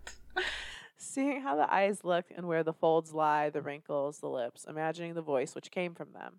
Seeing 1.04 1.40
how 1.40 1.56
the 1.56 1.72
eyes 1.72 2.04
looked 2.04 2.30
and 2.30 2.46
where 2.46 2.62
the 2.62 2.72
folds 2.72 3.12
lie, 3.12 3.50
the 3.50 3.60
wrinkles, 3.60 4.18
the 4.18 4.28
lips, 4.28 4.64
imagining 4.68 5.14
the 5.14 5.20
voice 5.20 5.52
which 5.52 5.72
came 5.72 5.96
from 5.96 6.12
them. 6.12 6.36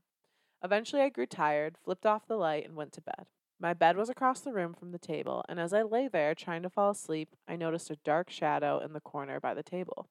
Eventually, 0.64 1.02
I 1.02 1.10
grew 1.10 1.26
tired, 1.26 1.76
flipped 1.84 2.06
off 2.06 2.26
the 2.26 2.38
light, 2.38 2.66
and 2.66 2.74
went 2.74 2.94
to 2.94 3.02
bed. 3.02 3.26
My 3.60 3.74
bed 3.74 3.98
was 3.98 4.10
across 4.10 4.40
the 4.40 4.54
room 4.54 4.74
from 4.74 4.94
the 4.94 4.98
table, 4.98 5.44
and 5.50 5.60
as 5.60 5.74
I 5.74 5.82
lay 5.82 6.08
there 6.08 6.34
trying 6.34 6.64
to 6.64 6.70
fall 6.70 6.92
asleep, 6.92 7.36
I 7.46 7.58
noticed 7.58 7.92
a 7.92 7.98
dark 8.06 8.30
shadow 8.30 8.80
in 8.80 8.94
the 8.94 9.02
corner 9.02 9.42
by 9.42 9.54
the 9.54 9.64
table. 9.64 10.08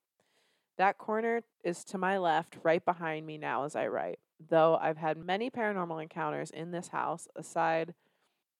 That 0.76 0.98
corner 0.98 1.40
is 1.64 1.82
to 1.84 1.96
my 1.96 2.18
left, 2.18 2.58
right 2.62 2.84
behind 2.84 3.26
me 3.26 3.38
now 3.38 3.64
as 3.64 3.74
I 3.74 3.86
write. 3.86 4.18
Though 4.38 4.76
I've 4.76 4.98
had 4.98 5.16
many 5.16 5.50
paranormal 5.50 6.02
encounters 6.02 6.50
in 6.50 6.72
this 6.72 6.88
house, 6.88 7.26
aside 7.34 7.94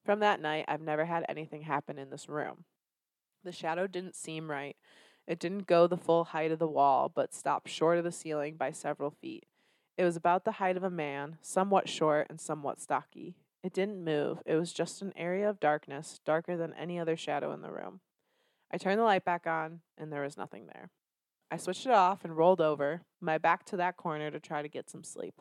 from 0.03 0.21
that 0.21 0.41
night, 0.41 0.65
I've 0.67 0.81
never 0.81 1.05
had 1.05 1.23
anything 1.29 1.61
happen 1.61 1.99
in 1.99 2.09
this 2.09 2.27
room. 2.27 2.65
The 3.43 3.51
shadow 3.51 3.85
didn't 3.85 4.15
seem 4.15 4.49
right. 4.49 4.75
It 5.27 5.39
didn't 5.39 5.67
go 5.67 5.87
the 5.87 5.97
full 5.97 6.25
height 6.25 6.51
of 6.51 6.59
the 6.59 6.67
wall, 6.67 7.11
but 7.13 7.33
stopped 7.33 7.69
short 7.69 7.97
of 7.97 8.03
the 8.03 8.11
ceiling 8.11 8.55
by 8.55 8.71
several 8.71 9.11
feet. 9.11 9.45
It 9.97 10.03
was 10.03 10.15
about 10.15 10.43
the 10.43 10.53
height 10.53 10.75
of 10.75 10.83
a 10.83 10.89
man, 10.89 11.37
somewhat 11.41 11.87
short 11.87 12.27
and 12.29 12.41
somewhat 12.41 12.81
stocky. 12.81 13.35
It 13.63 13.73
didn't 13.73 14.03
move. 14.03 14.41
It 14.45 14.55
was 14.55 14.73
just 14.73 15.01
an 15.01 15.13
area 15.15 15.49
of 15.49 15.59
darkness, 15.59 16.19
darker 16.25 16.57
than 16.57 16.73
any 16.73 16.99
other 16.99 17.15
shadow 17.15 17.53
in 17.53 17.61
the 17.61 17.71
room. 17.71 18.01
I 18.71 18.77
turned 18.77 18.99
the 18.99 19.03
light 19.03 19.23
back 19.23 19.47
on, 19.47 19.81
and 19.97 20.11
there 20.11 20.23
was 20.23 20.35
nothing 20.35 20.65
there. 20.65 20.89
I 21.49 21.57
switched 21.57 21.85
it 21.85 21.91
off 21.91 22.25
and 22.25 22.35
rolled 22.35 22.59
over, 22.59 23.03
my 23.21 23.37
back 23.37 23.63
to 23.67 23.77
that 23.77 23.95
corner 23.95 24.31
to 24.31 24.39
try 24.39 24.61
to 24.61 24.67
get 24.67 24.89
some 24.89 25.03
sleep. 25.03 25.35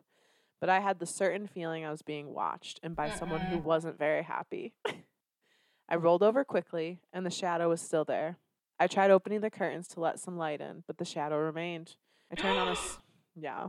But 0.60 0.68
I 0.68 0.80
had 0.80 0.98
the 0.98 1.06
certain 1.06 1.48
feeling 1.48 1.84
I 1.84 1.90
was 1.90 2.02
being 2.02 2.34
watched, 2.34 2.78
and 2.82 2.94
by 2.94 3.10
someone 3.10 3.40
who 3.40 3.58
wasn't 3.58 3.98
very 3.98 4.22
happy. 4.22 4.74
I 5.88 5.96
rolled 5.96 6.22
over 6.22 6.44
quickly, 6.44 7.00
and 7.12 7.26
the 7.26 7.30
shadow 7.30 7.70
was 7.70 7.80
still 7.80 8.04
there. 8.04 8.36
I 8.78 8.86
tried 8.86 9.10
opening 9.10 9.40
the 9.40 9.50
curtains 9.50 9.88
to 9.88 10.00
let 10.00 10.18
some 10.18 10.36
light 10.36 10.60
in, 10.60 10.84
but 10.86 10.98
the 10.98 11.04
shadow 11.04 11.38
remained. 11.38 11.96
I 12.30 12.34
turned 12.34 12.58
on 12.58 12.68
a 12.68 12.72
s- 12.72 12.98
yeah. 13.36 13.68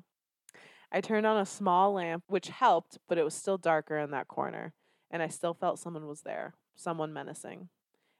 I 0.91 1.01
turned 1.01 1.25
on 1.25 1.37
a 1.37 1.45
small 1.45 1.93
lamp, 1.93 2.23
which 2.27 2.49
helped, 2.49 2.99
but 3.07 3.17
it 3.17 3.23
was 3.23 3.33
still 3.33 3.57
darker 3.57 3.97
in 3.97 4.11
that 4.11 4.27
corner, 4.27 4.73
and 5.09 5.23
I 5.23 5.27
still 5.27 5.53
felt 5.53 5.79
someone 5.79 6.07
was 6.07 6.21
there, 6.21 6.53
someone 6.75 7.13
menacing. 7.13 7.69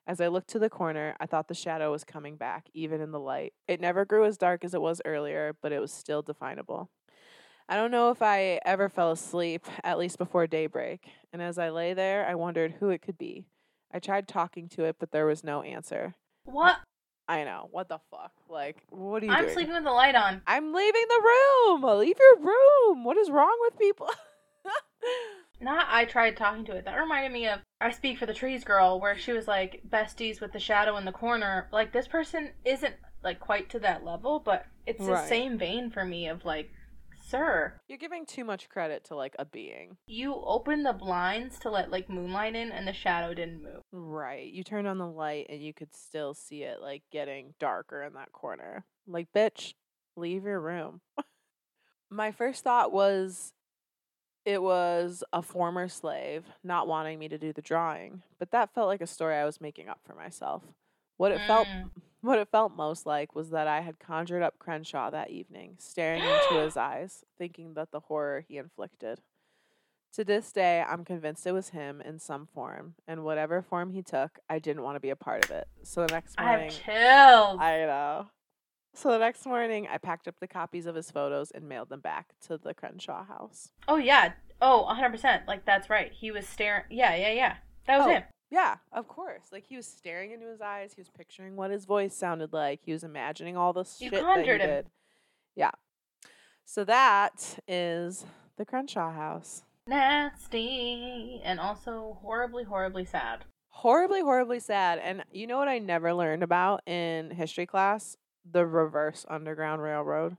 As 0.06 0.19
I 0.19 0.28
looked 0.28 0.50
to 0.50 0.60
the 0.60 0.69
corner, 0.69 1.15
I 1.19 1.26
thought 1.26 1.48
the 1.48 1.54
shadow 1.54 1.91
was 1.91 2.04
coming 2.04 2.36
back, 2.36 2.67
even 2.74 3.00
in 3.00 3.12
the 3.12 3.19
light. 3.19 3.54
It 3.67 3.80
never 3.80 4.06
grew 4.06 4.26
as 4.26 4.38
dark 4.38 4.65
as 4.65 4.74
it 4.74 4.82
was 4.82 5.02
earlier, 5.06 5.56
but 5.62 5.72
it 5.72 5.80
was 5.80 5.93
still 5.93 6.22
definable. 6.22 6.89
I 7.69 7.76
don't 7.76 7.91
know 7.91 8.10
if 8.10 8.22
I 8.22 8.60
ever 8.65 8.89
fell 8.89 9.12
asleep, 9.12 9.65
at 9.84 9.98
least 9.98 10.17
before 10.17 10.48
daybreak, 10.48 11.08
and 11.32 11.41
as 11.41 11.58
I 11.58 11.69
lay 11.69 11.93
there, 11.93 12.28
I 12.28 12.36
wondered 12.36 12.74
who 12.80 12.89
it 12.89 13.02
could 13.02 13.17
be. 13.17 13.46
I 13.93 14.00
tried 14.00 14.28
talking 14.28 14.67
to 14.69 14.84
it, 14.84 14.98
but 15.00 15.12
there 15.12 15.26
was 15.26 15.43
no 15.43 15.62
answer. 15.62 16.15
What? 16.45 16.77
I 17.27 17.43
know. 17.45 17.67
What 17.71 17.88
the 17.89 17.99
fuck? 18.12 18.34
Like, 18.49 18.84
what 18.89 19.23
are 19.23 19.25
you 19.27 19.32
I'm 19.32 19.43
doing? 19.43 19.53
sleeping 19.53 19.73
with 19.73 19.84
the 19.86 19.91
light 19.91 20.15
on. 20.15 20.41
I'm 20.45 20.73
leaving 20.73 21.06
the 21.08 21.21
room. 21.23 21.84
Leave 21.99 22.17
your 22.19 22.39
room. 22.45 23.03
What 23.03 23.17
is 23.17 23.29
wrong 23.29 23.58
with 23.62 23.77
people? 23.79 24.10
Not 25.62 25.88
I 25.89 26.06
tried 26.06 26.36
talking 26.36 26.65
to 26.65 26.75
it. 26.75 26.86
That 26.86 26.95
reminded 26.99 27.32
me 27.32 27.47
of 27.47 27.60
I 27.79 27.91
Speak 27.91 28.17
for 28.17 28.25
the 28.25 28.34
Trees 28.34 28.63
girl, 28.63 28.99
where 28.99 29.17
she 29.17 29.32
was 29.32 29.47
like 29.47 29.82
besties 29.89 30.41
with 30.41 30.51
the 30.51 30.60
shadow 30.60 30.97
in 30.97 31.06
the 31.06 31.12
corner. 31.12 31.67
Like 31.71 31.93
this 31.93 32.08
person 32.08 32.49
isn't 32.65 32.95
like 33.23 33.39
quite 33.39 33.69
to 33.69 33.79
that 33.79 34.03
level, 34.03 34.41
but 34.43 34.65
it's 34.86 35.06
the 35.06 35.13
Right. 35.13 35.27
same 35.29 35.58
vein 35.58 35.89
for 35.89 36.03
me 36.03 36.27
of 36.27 36.43
like, 36.43 36.71
sir, 37.34 37.74
You're 37.88 37.98
giving 37.98 38.26
too 38.26 38.43
much 38.43 38.69
credit 38.69 39.04
to 39.06 39.15
like 39.15 39.36
a 39.39 39.46
being. 39.46 39.98
you 40.08 40.34
opened 40.36 40.86
the 40.86 40.93
blinds 40.93 41.60
to 41.60 41.69
let 41.69 41.91
like 41.91 42.10
moonlight 42.10 42.56
in, 42.56 42.72
and 42.72 42.88
the 42.88 42.93
shadow 42.93 43.34
didn't 43.34 43.63
move. 43.63 43.82
Right. 43.91 44.52
You 44.52 44.63
turned 44.63 44.88
on 44.88 44.98
the 44.98 45.08
light 45.08 45.48
and 45.50 45.62
you 45.62 45.74
could 45.74 45.96
still 45.96 46.34
see 46.34 46.63
it 46.63 46.82
like 46.82 47.04
getting 47.12 47.54
darker 47.60 48.04
in 48.04 48.13
that 48.13 48.32
corner. 48.32 48.86
Like, 49.08 49.28
bitch, 49.36 49.74
leave 50.15 50.43
your 50.43 50.60
room. 50.60 51.02
My 52.10 52.32
first 52.32 52.63
thought 52.63 52.91
was 52.91 53.54
it 54.46 54.62
was 54.62 55.24
a 55.32 55.41
former 55.41 55.88
slave 55.88 56.43
not 56.63 56.88
wanting 56.88 57.17
me 57.17 57.30
to 57.30 57.38
do 57.38 57.54
the 57.54 57.62
drawing, 57.62 58.22
but 58.39 58.52
that 58.52 58.74
felt 58.76 58.88
like 58.88 59.02
a 59.02 59.08
story 59.08 59.36
I 59.36 59.46
was 59.46 59.62
making 59.62 59.88
up 59.89 60.00
for 60.06 60.13
myself. 60.13 60.62
What 61.17 61.32
it 61.32 61.41
felt 61.48 61.67
Mm. 61.67 61.89
What 62.24 62.40
it 62.40 62.48
felt 62.50 62.76
most 62.76 63.06
like 63.06 63.36
was 63.36 63.50
that 63.52 63.68
I 63.68 63.82
had 63.82 64.00
conjured 64.00 64.42
up 64.42 64.58
Crenshaw 64.58 65.10
that 65.12 65.30
evening, 65.30 65.76
staring 65.78 66.22
into 66.24 66.64
his 66.64 66.78
eyes, 66.78 67.24
thinking 67.38 67.74
that 67.74 67.92
the 67.92 68.00
horror 68.02 68.46
he 68.48 68.58
inflicted. 68.58 69.22
To 70.14 70.24
this 70.24 70.52
day, 70.52 70.84
I'm 70.88 71.04
convinced 71.04 71.46
it 71.48 71.54
was 71.54 71.70
him 71.70 72.00
in 72.00 72.20
some 72.20 72.48
form, 72.48 72.94
and 73.08 73.24
whatever 73.24 73.62
form 73.62 73.90
he 73.92 74.04
took, 74.04 74.38
I 74.50 74.60
didn't 74.60 74.84
want 74.84 74.96
to 74.96 75.00
be 75.00 75.10
a 75.10 75.16
part 75.16 75.44
of 75.46 75.52
it. 75.52 75.68
So 75.82 76.06
the 76.06 76.14
next 76.14 76.36
I 76.38 76.46
morning, 76.46 76.70
have 76.72 76.84
chills. 76.84 77.60
I 77.60 77.78
know. 77.80 78.28
So 78.94 79.10
the 79.10 79.18
next 79.18 79.46
morning, 79.48 79.88
I 79.92 79.98
packed 79.98 80.28
up 80.28 80.40
the 80.40 80.48
copies 80.48 80.86
of 80.86 80.94
his 80.94 81.10
photos 81.10 81.50
and 81.50 81.68
mailed 81.68 81.90
them 81.90 82.00
back 82.00 82.36
to 82.48 82.58
the 82.58 82.76
Crenshaw 82.76 83.26
house. 83.26 83.70
Oh 83.88 83.98
yeah. 83.98 84.34
Oh, 84.62 84.88
100%. 84.90 85.48
Like 85.48 85.66
that's 85.66 85.90
right. 85.90 86.12
He 86.14 86.30
was 86.30 86.48
staring. 86.48 86.84
Yeah, 86.92 87.16
yeah, 87.16 87.32
yeah. 87.32 87.56
That 87.88 87.98
was 87.98 88.08
Oh, 88.08 88.10
him. 88.12 88.24
Yeah, 88.54 88.76
of 88.92 89.08
course. 89.08 89.46
Like 89.52 89.66
he 89.66 89.76
was 89.76 89.88
staring 89.88 90.30
into 90.30 90.46
his 90.46 90.62
eyes. 90.62 90.94
He 90.94 91.02
was 91.02 91.10
picturing 91.10 91.56
what 91.56 91.72
his 91.72 91.86
voice 91.86 92.13
sounded 92.16 92.54
like. 92.54 92.82
He 92.86 92.92
was 92.94 93.04
imagining 93.04 93.58
all 93.58 93.74
the 93.74 93.80
You 93.80 94.10
shit 94.10 94.12
that 94.12 94.18
he 94.20 94.24
conjured 94.24 94.62
him. 94.62 94.70
did. 94.70 94.86
Yeah. 95.56 95.72
So 96.63 96.84
that 96.84 97.58
is 97.68 98.28
the 98.58 98.63
Crenshaw 98.63 99.12
house. 99.12 99.63
Nasty 99.88 101.42
and 101.44 101.60
also 101.60 102.20
horribly, 102.22 102.63
horribly 102.63 103.06
sad. 103.06 103.46
Horribly, 103.70 104.22
horribly 104.22 104.60
sad. 104.60 105.00
And 105.00 105.24
you 105.32 105.48
know 105.48 105.58
what 105.58 105.68
I 105.68 105.80
never 105.80 106.13
learned 106.13 106.44
about 106.44 106.88
in 106.88 107.32
history 107.32 107.66
class? 107.66 108.18
The 108.50 108.68
reverse 108.68 109.26
Underground 109.28 109.82
Railroad. 109.82 110.38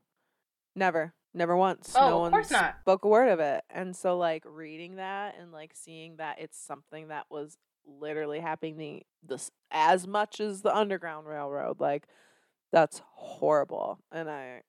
Never. 0.76 1.14
Never 1.34 1.56
once. 1.56 1.94
Oh, 1.96 2.10
no 2.10 2.24
of 2.26 2.30
course 2.30 2.50
one 2.52 2.62
not. 2.62 2.76
spoke 2.82 3.04
a 3.04 3.08
word 3.08 3.28
of 3.28 3.40
it. 3.40 3.64
And 3.70 3.96
so 3.96 4.16
like 4.16 4.44
reading 4.46 4.96
that 4.96 5.34
and 5.40 5.50
like 5.50 5.72
seeing 5.74 6.18
that 6.18 6.38
it's 6.38 6.56
something 6.64 7.08
that 7.08 7.26
was 7.28 7.58
literally 7.86 8.40
happening 8.40 9.04
this 9.26 9.50
as 9.70 10.06
much 10.06 10.40
as 10.40 10.62
the 10.62 10.74
Underground 10.74 11.26
Railroad, 11.26 11.80
like 11.80 12.06
that's 12.72 13.02
horrible. 13.14 13.98
And 14.12 14.30
I 14.30 14.62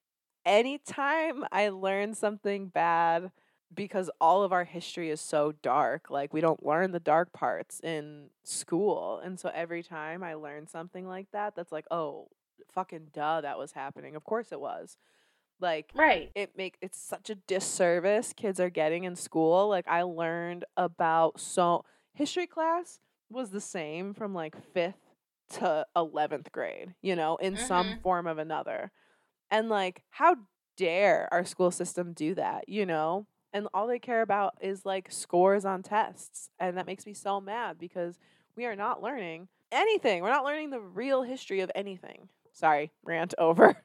anytime 0.45 1.43
I 1.51 1.69
learn 1.69 2.13
something 2.13 2.67
bad 2.67 3.31
because 3.73 4.09
all 4.21 4.43
of 4.43 4.53
our 4.53 4.63
history 4.63 5.09
is 5.09 5.19
so 5.19 5.51
dark, 5.61 6.09
like 6.09 6.33
we 6.33 6.41
don't 6.41 6.65
learn 6.65 6.91
the 6.91 6.99
dark 6.99 7.33
parts 7.33 7.79
in 7.81 8.29
school. 8.43 9.19
And 9.23 9.39
so 9.39 9.51
every 9.53 9.83
time 9.83 10.23
I 10.23 10.35
learn 10.35 10.67
something 10.67 11.07
like 11.07 11.27
that, 11.31 11.55
that's 11.55 11.71
like, 11.71 11.85
oh, 11.91 12.27
fucking 12.73 13.07
duh, 13.13 13.41
that 13.41 13.57
was 13.57 13.71
happening. 13.73 14.15
Of 14.15 14.23
course 14.23 14.51
it 14.51 14.59
was. 14.59 14.97
Like 15.59 15.91
Right. 15.95 16.31
it 16.35 16.51
make 16.57 16.77
it's 16.81 16.99
such 16.99 17.29
a 17.29 17.35
disservice 17.35 18.33
kids 18.33 18.59
are 18.59 18.69
getting 18.69 19.03
in 19.05 19.15
school. 19.15 19.67
Like 19.69 19.87
I 19.87 20.03
learned 20.03 20.65
about 20.77 21.39
so 21.39 21.85
history 22.13 22.47
class 22.47 22.99
was 23.35 23.51
the 23.51 23.61
same 23.61 24.13
from 24.13 24.33
like 24.33 24.55
5th 24.73 24.95
to 25.51 25.85
11th 25.95 26.51
grade, 26.51 26.95
you 27.01 27.15
know, 27.15 27.35
in 27.35 27.57
some 27.57 27.93
Mhm. 27.95 28.01
form 28.01 28.25
of 28.27 28.37
another. 28.39 28.91
And 29.51 29.69
like 29.69 30.01
how 30.09 30.37
dare 30.77 31.27
our 31.31 31.45
school 31.45 31.69
system 31.71 32.13
do 32.13 32.33
that, 32.35 32.67
you 32.67 32.85
know? 32.85 33.27
And 33.53 33.67
all 33.73 33.87
they 33.87 33.99
care 33.99 34.21
about 34.21 34.55
is 34.59 34.85
like 34.85 35.11
scores 35.11 35.63
on 35.65 35.83
tests. 35.83 36.49
And 36.59 36.77
that 36.77 36.87
makes 36.87 37.05
me 37.05 37.13
so 37.13 37.39
mad 37.39 37.77
because 37.77 38.17
we 38.55 38.65
are 38.65 38.75
not 38.75 39.03
learning 39.03 39.47
anything. 39.71 40.23
We're 40.23 40.29
not 40.29 40.43
learning 40.45 40.71
the 40.71 40.81
real 40.81 41.21
history 41.23 41.59
of 41.61 41.71
anything. 41.75 42.29
Sorry, 42.53 42.91
rant 43.03 43.33
over. 43.37 43.75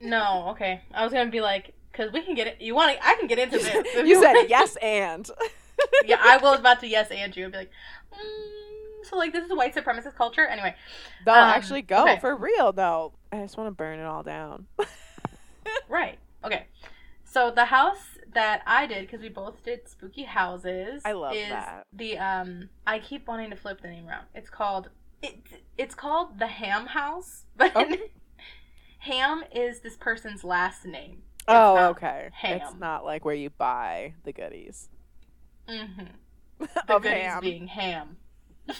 No, 0.00 0.48
okay. 0.50 0.82
I 0.94 1.04
was 1.04 1.12
gonna 1.12 1.30
be 1.30 1.40
like, 1.40 1.74
because 1.92 2.10
we 2.12 2.22
can 2.22 2.34
get 2.34 2.46
it. 2.46 2.60
You 2.60 2.74
want? 2.74 2.96
to 2.96 3.06
I 3.06 3.14
can 3.16 3.26
get 3.28 3.38
into 3.38 3.58
this. 3.58 3.86
you 4.06 4.20
said 4.20 4.34
yes 4.48 4.76
and. 4.76 5.28
yeah, 6.04 6.16
I 6.20 6.38
was 6.38 6.58
about 6.60 6.80
to 6.80 6.88
yes 6.88 7.10
and 7.10 7.36
you 7.36 7.44
and 7.44 7.52
be 7.52 7.58
like, 7.58 7.70
mm, 8.12 8.81
so 9.04 9.16
like 9.16 9.32
this 9.32 9.44
is 9.44 9.52
white 9.54 9.74
supremacist 9.74 10.14
culture. 10.16 10.46
Anyway, 10.46 10.74
No, 11.26 11.32
Um, 11.32 11.38
actually, 11.50 11.82
go 11.82 12.02
okay. 12.02 12.18
for 12.20 12.36
real. 12.36 12.72
No, 12.72 13.12
I 13.30 13.40
just 13.42 13.56
want 13.56 13.68
to 13.68 13.72
burn 13.72 13.98
it 13.98 14.04
all 14.04 14.22
down. 14.22 14.66
right. 15.88 16.18
Okay. 16.44 16.66
So 17.24 17.50
the 17.50 17.64
house 17.66 18.18
that 18.34 18.62
I 18.66 18.86
did 18.86 19.02
because 19.06 19.20
we 19.20 19.28
both 19.28 19.62
did 19.64 19.88
spooky 19.88 20.24
houses. 20.24 21.02
I 21.04 21.12
love 21.12 21.34
is 21.34 21.48
that. 21.48 21.86
The 21.92 22.18
um, 22.18 22.68
I 22.86 22.98
keep 22.98 23.26
wanting 23.28 23.50
to 23.50 23.56
flip 23.56 23.80
the 23.82 23.88
name 23.88 24.06
around. 24.08 24.26
It's 24.34 24.50
called 24.50 24.90
it. 25.22 25.40
It's 25.78 25.94
called 25.94 26.38
the 26.38 26.46
Ham 26.48 26.86
House, 26.86 27.44
but. 27.56 27.74
Ham 29.00 29.42
is 29.52 29.80
this 29.80 29.96
person's 29.96 30.44
last 30.44 30.84
name. 30.86 31.22
oh, 31.48 31.74
not 31.74 31.90
okay. 31.96 32.26
It's 32.44 32.70
ham. 32.70 32.78
not 32.78 33.04
like 33.04 33.24
where 33.24 33.34
you 33.34 33.50
buy 33.50 34.14
the 34.24 34.32
goodies. 34.32 34.88
Mm-hmm. 35.68 36.04
The 36.86 36.94
of 36.94 37.02
goodies 37.02 37.22
ham. 37.24 37.40
being 37.40 37.66
ham. 37.66 38.16
It's 38.68 38.78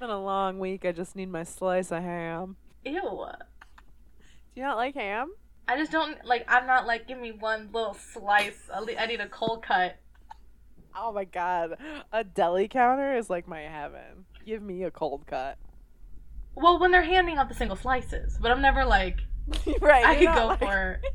been 0.00 0.10
a 0.10 0.22
long 0.22 0.58
week. 0.58 0.84
I 0.84 0.92
just 0.92 1.16
need 1.16 1.30
my 1.30 1.42
slice 1.42 1.90
of 1.90 2.02
ham. 2.02 2.56
Ew. 2.84 2.92
Do 2.92 3.00
you 4.54 4.62
not 4.62 4.76
like 4.76 4.94
ham? 4.94 5.32
I 5.66 5.76
just 5.76 5.90
don't 5.92 6.24
like. 6.24 6.44
I'm 6.48 6.66
not 6.66 6.86
like. 6.86 7.08
Give 7.08 7.18
me 7.18 7.32
one 7.32 7.70
little 7.72 7.94
slice. 7.94 8.68
I 8.72 9.06
need 9.06 9.20
a 9.20 9.28
cold 9.28 9.62
cut. 9.62 9.96
Oh 10.96 11.12
my 11.12 11.24
god, 11.24 11.76
a 12.12 12.24
deli 12.24 12.66
counter 12.68 13.16
is 13.16 13.28
like 13.28 13.46
my 13.46 13.60
heaven. 13.60 14.24
Give 14.46 14.62
me 14.62 14.82
a 14.84 14.90
cold 14.90 15.26
cut. 15.26 15.58
Well, 16.54 16.80
when 16.80 16.90
they're 16.90 17.02
handing 17.02 17.36
out 17.36 17.48
the 17.48 17.54
single 17.54 17.76
slices, 17.76 18.38
but 18.40 18.50
I'm 18.50 18.62
never 18.62 18.84
like. 18.84 19.18
right? 19.80 20.04
I 20.04 20.16
could 20.16 20.34
go 20.34 20.46
like- 20.46 20.58
for. 20.60 21.00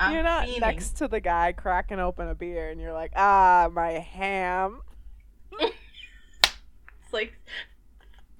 I'm 0.00 0.14
you're 0.14 0.22
not 0.22 0.46
fiending. 0.48 0.60
next 0.60 0.96
to 0.98 1.08
the 1.08 1.20
guy 1.20 1.52
cracking 1.52 1.98
open 2.00 2.28
a 2.28 2.34
beer, 2.34 2.70
and 2.70 2.80
you're 2.80 2.92
like, 2.92 3.12
ah, 3.16 3.68
my 3.72 3.90
ham. 3.92 4.80
It's 6.42 7.12
like 7.12 7.32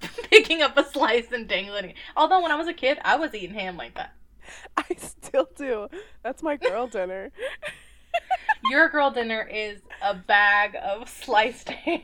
picking 0.30 0.62
up 0.62 0.76
a 0.78 0.84
slice 0.84 1.32
and 1.32 1.48
dangling 1.48 1.86
it. 1.86 1.94
Although 2.16 2.40
when 2.40 2.52
I 2.52 2.56
was 2.56 2.68
a 2.68 2.72
kid, 2.72 2.98
I 3.04 3.16
was 3.16 3.34
eating 3.34 3.54
ham 3.54 3.76
like 3.76 3.94
that. 3.96 4.14
I 4.76 4.84
still 4.96 5.48
do. 5.56 5.88
That's 6.22 6.40
my 6.42 6.56
girl 6.56 6.86
dinner. 6.86 7.32
Your 8.70 8.88
girl 8.88 9.10
dinner 9.10 9.42
is 9.42 9.80
a 10.02 10.14
bag 10.14 10.76
of 10.80 11.08
sliced 11.08 11.68
ham. 11.70 12.02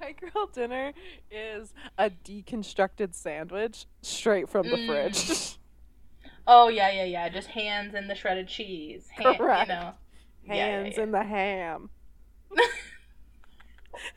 My 0.00 0.12
girl 0.12 0.46
dinner 0.52 0.92
is 1.30 1.72
a 1.96 2.10
deconstructed 2.10 3.14
sandwich 3.14 3.86
straight 4.02 4.48
from 4.48 4.68
the 4.68 4.76
Mm. 4.76 4.86
fridge. 4.86 5.58
Oh 6.46 6.68
yeah, 6.68 6.90
yeah, 6.90 7.04
yeah. 7.04 7.28
Just 7.28 7.48
hands 7.48 7.94
and 7.94 8.08
the 8.08 8.14
shredded 8.14 8.48
cheese. 8.48 9.08
Hand, 9.10 9.38
Correct. 9.38 9.68
You 9.68 9.74
know. 9.74 9.92
Yeah, 10.46 10.54
yeah, 10.54 10.66
Hands 10.66 10.94
yeah. 10.96 11.02
in 11.02 11.10
the 11.12 11.24
ham. 11.24 11.90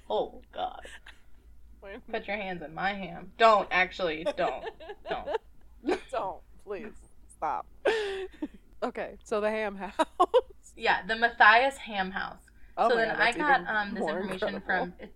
Oh 0.09 0.41
god. 0.53 0.81
Put 2.11 2.27
your 2.27 2.37
hands 2.37 2.61
in 2.61 2.73
my 2.73 2.93
ham. 2.93 3.31
Don't 3.37 3.67
actually. 3.71 4.25
Don't. 4.37 4.65
Don't. 5.09 5.27
Don't. 6.11 6.41
Please. 6.65 6.93
Stop. 7.37 7.65
okay, 8.83 9.17
so 9.23 9.39
the 9.39 9.49
ham 9.49 9.75
house. 9.77 9.93
Yeah, 10.75 11.05
the 11.07 11.15
Matthias 11.15 11.77
Ham 11.77 12.11
House. 12.11 12.41
Oh 12.77 12.89
so 12.89 12.95
then 12.95 13.09
God, 13.09 13.19
I 13.19 13.31
got 13.31 13.67
um 13.67 13.93
this 13.93 14.03
information 14.03 14.55
incredible. 14.55 14.93
from. 14.97 15.09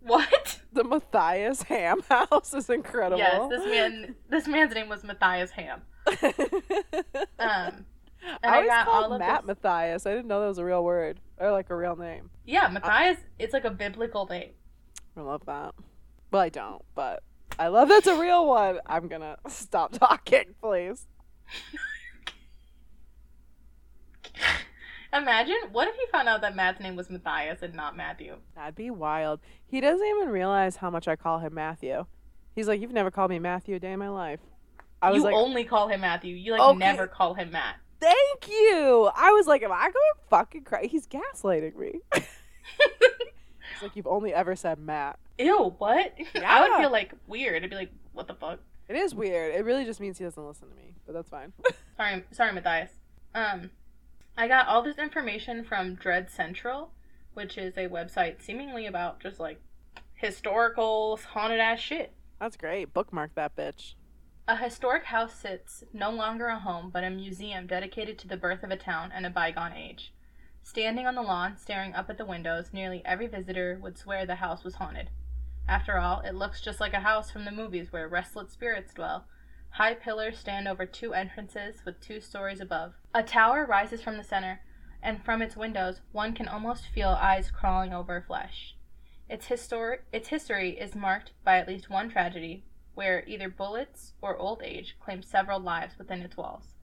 What? 0.00 0.60
The 0.72 0.84
Matthias 0.84 1.62
Ham 1.62 2.02
House 2.08 2.54
is 2.54 2.68
incredible. 2.70 3.18
Yes, 3.18 3.48
this 3.50 3.64
man. 3.66 4.14
This 4.28 4.46
man's 4.48 4.74
name 4.74 4.88
was 4.88 5.04
Matthias 5.04 5.50
Ham. 5.52 5.82
Um. 7.38 7.84
I 8.42 8.60
I, 8.60 8.66
got 8.66 8.88
all 8.88 9.12
of 9.12 9.20
Matt 9.20 9.46
this. 9.46 9.56
Matthias. 9.62 10.06
I 10.06 10.10
didn't 10.10 10.26
know 10.26 10.40
that 10.40 10.48
was 10.48 10.58
a 10.58 10.64
real 10.64 10.84
word 10.84 11.20
or 11.38 11.52
like 11.52 11.70
a 11.70 11.76
real 11.76 11.96
name. 11.96 12.30
Yeah, 12.44 12.68
Matthias. 12.68 13.18
It's 13.38 13.52
like 13.52 13.64
a 13.64 13.70
biblical 13.70 14.26
name. 14.26 14.50
I 15.16 15.20
love 15.20 15.46
that. 15.46 15.74
Well, 16.30 16.42
I 16.42 16.48
don't, 16.48 16.84
but 16.94 17.22
I 17.58 17.68
love 17.68 17.88
that's 17.88 18.06
a 18.06 18.18
real 18.20 18.46
one. 18.46 18.80
I'm 18.86 19.08
gonna 19.08 19.36
stop 19.48 19.92
talking, 19.92 20.54
please. 20.60 21.06
Imagine 25.12 25.56
what 25.72 25.88
if 25.88 25.94
he 25.94 26.04
found 26.12 26.28
out 26.28 26.42
that 26.42 26.54
Matt's 26.54 26.80
name 26.80 26.94
was 26.94 27.08
Matthias 27.08 27.62
and 27.62 27.74
not 27.74 27.96
Matthew? 27.96 28.36
That'd 28.54 28.74
be 28.74 28.90
wild. 28.90 29.40
He 29.66 29.80
doesn't 29.80 30.06
even 30.06 30.28
realize 30.28 30.76
how 30.76 30.90
much 30.90 31.08
I 31.08 31.16
call 31.16 31.38
him 31.38 31.54
Matthew. 31.54 32.04
He's 32.54 32.68
like, 32.68 32.80
"You've 32.80 32.92
never 32.92 33.10
called 33.10 33.30
me 33.30 33.38
Matthew 33.38 33.76
a 33.76 33.78
day 33.78 33.92
in 33.92 33.98
my 33.98 34.10
life." 34.10 34.40
I 35.02 35.10
was 35.10 35.18
you 35.18 35.24
like, 35.24 35.34
only 35.34 35.64
call 35.64 35.88
him 35.88 36.00
Matthew. 36.00 36.34
You 36.34 36.52
like 36.52 36.60
Okay. 36.60 36.78
never 36.78 37.06
call 37.06 37.34
him 37.34 37.50
Matt. 37.52 37.76
"Thank 38.00 38.48
you." 38.48 39.10
I 39.14 39.30
was 39.32 39.46
like, 39.46 39.62
"Am 39.62 39.72
I 39.72 39.82
going 39.82 39.92
to 39.92 40.28
fucking 40.30 40.64
crazy?" 40.64 40.88
He's 40.88 41.06
gaslighting 41.06 41.76
me. 41.76 42.00
It's 43.74 43.82
like, 43.82 43.94
"You've 43.94 44.08
only 44.08 44.34
ever 44.34 44.56
said 44.56 44.78
Matt." 44.80 45.18
Ew, 45.38 45.74
what? 45.78 46.12
I 46.44 46.60
would 46.68 46.80
feel 46.80 46.90
like 46.90 47.12
weird. 47.28 47.62
I'd 47.62 47.70
be 47.70 47.76
like, 47.76 47.92
what 48.12 48.26
the 48.26 48.34
fuck? 48.34 48.58
It 48.88 48.96
is 48.96 49.14
weird. 49.14 49.54
It 49.54 49.64
really 49.64 49.84
just 49.84 50.00
means 50.00 50.18
he 50.18 50.24
doesn't 50.24 50.44
listen 50.44 50.68
to 50.68 50.74
me, 50.74 50.96
but 51.06 51.12
that's 51.12 51.28
fine. 51.28 51.52
Sorry, 51.96 52.24
sorry, 52.32 52.52
Matthias. 52.52 52.90
Um, 53.36 53.70
I 54.36 54.48
got 54.48 54.66
all 54.66 54.82
this 54.82 54.98
information 54.98 55.62
from 55.64 55.94
Dread 55.94 56.28
Central, 56.30 56.90
which 57.34 57.56
is 57.58 57.76
a 57.76 57.86
website 57.88 58.42
seemingly 58.42 58.86
about 58.86 59.20
just 59.20 59.38
like 59.38 59.60
historical 60.14 61.18
haunted 61.32 61.60
ass 61.60 61.78
shit. 61.80 62.12
That's 62.40 62.56
great. 62.56 62.92
Bookmark 62.94 63.34
that 63.36 63.54
bitch. 63.56 63.94
A 64.50 64.56
historic 64.56 65.04
house 65.04 65.34
sits 65.34 65.84
no 65.92 66.08
longer 66.08 66.46
a 66.46 66.58
home, 66.58 66.88
but 66.88 67.04
a 67.04 67.10
museum 67.10 67.66
dedicated 67.66 68.18
to 68.18 68.26
the 68.26 68.38
birth 68.38 68.62
of 68.62 68.70
a 68.70 68.78
town 68.78 69.12
and 69.14 69.26
a 69.26 69.30
bygone 69.30 69.74
age. 69.74 70.14
Standing 70.62 71.06
on 71.06 71.14
the 71.14 71.20
lawn, 71.20 71.58
staring 71.58 71.92
up 71.92 72.08
at 72.08 72.16
the 72.16 72.24
windows, 72.24 72.72
nearly 72.72 73.02
every 73.04 73.26
visitor 73.26 73.78
would 73.82 73.98
swear 73.98 74.24
the 74.24 74.36
house 74.36 74.64
was 74.64 74.76
haunted. 74.76 75.10
After 75.68 75.98
all, 75.98 76.20
it 76.20 76.34
looks 76.34 76.62
just 76.62 76.80
like 76.80 76.94
a 76.94 77.00
house 77.00 77.30
from 77.30 77.44
the 77.44 77.50
movies 77.50 77.92
where 77.92 78.08
restless 78.08 78.50
spirits 78.50 78.94
dwell. 78.94 79.26
High 79.72 79.92
pillars 79.92 80.38
stand 80.38 80.66
over 80.66 80.86
two 80.86 81.12
entrances 81.12 81.84
with 81.84 82.00
two 82.00 82.18
stories 82.18 82.62
above. 82.62 82.94
A 83.12 83.22
tower 83.22 83.66
rises 83.66 84.00
from 84.00 84.16
the 84.16 84.24
center, 84.24 84.62
and 85.02 85.22
from 85.22 85.42
its 85.42 85.58
windows 85.58 86.00
one 86.10 86.32
can 86.32 86.48
almost 86.48 86.86
feel 86.86 87.10
eyes 87.10 87.50
crawling 87.50 87.92
over 87.92 88.24
flesh. 88.26 88.74
Its, 89.28 89.48
histor- 89.48 90.04
its 90.10 90.28
history 90.28 90.70
is 90.70 90.94
marked 90.94 91.32
by 91.44 91.58
at 91.58 91.68
least 91.68 91.90
one 91.90 92.08
tragedy 92.08 92.64
where 92.98 93.22
either 93.28 93.48
bullets 93.48 94.12
or 94.20 94.36
old 94.36 94.60
age 94.60 94.96
claim 94.98 95.22
several 95.22 95.60
lives 95.60 95.96
within 95.96 96.20
its 96.20 96.36
walls. 96.36 96.74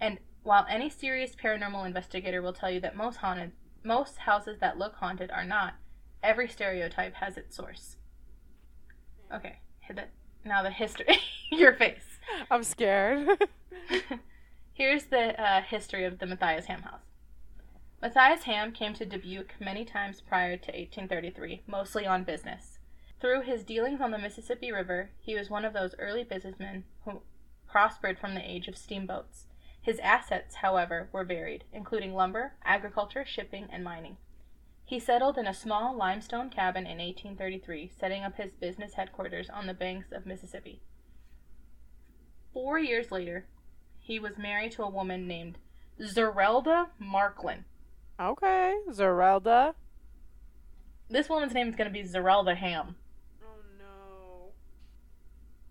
And 0.00 0.18
while 0.42 0.66
any 0.68 0.90
serious 0.90 1.36
paranormal 1.36 1.86
investigator 1.86 2.42
will 2.42 2.52
tell 2.52 2.72
you 2.72 2.80
that 2.80 2.96
most 2.96 3.18
haunted 3.18 3.52
most 3.84 4.18
houses 4.18 4.58
that 4.58 4.78
look 4.78 4.96
haunted 4.96 5.30
are 5.30 5.44
not, 5.44 5.74
every 6.24 6.48
stereotype 6.48 7.14
has 7.14 7.36
its 7.36 7.54
source. 7.54 7.98
Okay, 9.32 9.60
hit 9.78 9.96
it. 9.96 10.10
Now 10.44 10.64
the 10.64 10.70
history. 10.70 11.20
Your 11.52 11.74
face. 11.74 12.18
I'm 12.50 12.64
scared. 12.64 13.28
Here's 14.72 15.04
the 15.04 15.40
uh, 15.40 15.62
history 15.62 16.04
of 16.04 16.18
the 16.18 16.26
Matthias 16.26 16.64
Ham 16.64 16.82
House. 16.82 17.06
Matthias 18.02 18.42
Ham 18.42 18.72
came 18.72 18.92
to 18.94 19.06
Dubuque 19.06 19.54
many 19.60 19.84
times 19.84 20.20
prior 20.20 20.56
to 20.56 20.72
1833, 20.72 21.62
mostly 21.68 22.06
on 22.06 22.24
business. 22.24 22.80
Through 23.24 23.40
his 23.44 23.64
dealings 23.64 24.02
on 24.02 24.10
the 24.10 24.18
Mississippi 24.18 24.70
River, 24.70 25.08
he 25.18 25.34
was 25.34 25.48
one 25.48 25.64
of 25.64 25.72
those 25.72 25.94
early 25.98 26.24
businessmen 26.24 26.84
who 27.06 27.22
prospered 27.66 28.18
from 28.18 28.34
the 28.34 28.46
age 28.46 28.68
of 28.68 28.76
steamboats. 28.76 29.46
His 29.80 29.98
assets, 30.00 30.56
however, 30.56 31.08
were 31.10 31.24
varied, 31.24 31.64
including 31.72 32.12
lumber, 32.12 32.52
agriculture, 32.66 33.24
shipping, 33.26 33.66
and 33.72 33.82
mining. 33.82 34.18
He 34.84 35.00
settled 35.00 35.38
in 35.38 35.46
a 35.46 35.54
small 35.54 35.96
limestone 35.96 36.50
cabin 36.50 36.84
in 36.84 36.98
1833, 36.98 37.92
setting 37.98 38.24
up 38.24 38.36
his 38.36 38.52
business 38.52 38.92
headquarters 38.92 39.48
on 39.48 39.66
the 39.66 39.72
banks 39.72 40.12
of 40.12 40.26
Mississippi. 40.26 40.82
Four 42.52 42.78
years 42.78 43.10
later, 43.10 43.46
he 44.00 44.18
was 44.18 44.36
married 44.36 44.72
to 44.72 44.82
a 44.82 44.90
woman 44.90 45.26
named 45.26 45.56
Zerelda 45.98 46.88
Marklin. 47.00 47.64
Okay, 48.20 48.74
Zerelda. 48.90 49.72
This 51.08 51.30
woman's 51.30 51.54
name 51.54 51.68
is 51.68 51.74
going 51.74 51.90
to 51.90 52.02
be 52.02 52.06
Zerelda 52.06 52.58
Ham. 52.58 52.96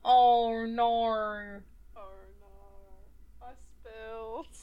Oh 0.05 0.65
no. 0.65 1.61
Oh 1.95 2.11
no. 2.41 3.41
I 3.41 3.51
spilled. 3.79 4.47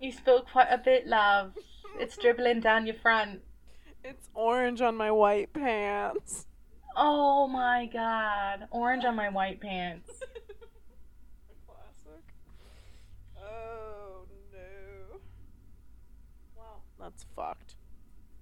You 0.00 0.12
spoke 0.12 0.46
quite 0.52 0.68
a 0.70 0.78
bit, 0.78 1.08
love. 1.08 1.54
It's 1.98 2.16
dribbling 2.16 2.60
down 2.60 2.86
your 2.86 2.94
front. 2.94 3.40
It's 4.04 4.28
orange 4.32 4.80
on 4.80 4.94
my 4.94 5.10
white 5.10 5.52
pants. 5.52 6.46
Oh 6.96 7.48
my 7.48 7.90
god. 7.92 8.68
Orange 8.70 9.04
on 9.04 9.16
my 9.16 9.28
white 9.28 9.60
pants. 9.60 10.08
A 10.22 11.66
classic. 11.66 12.24
Oh 13.36 14.22
no. 14.52 15.18
Well, 16.56 16.82
that's 17.00 17.26
fucked. 17.34 17.67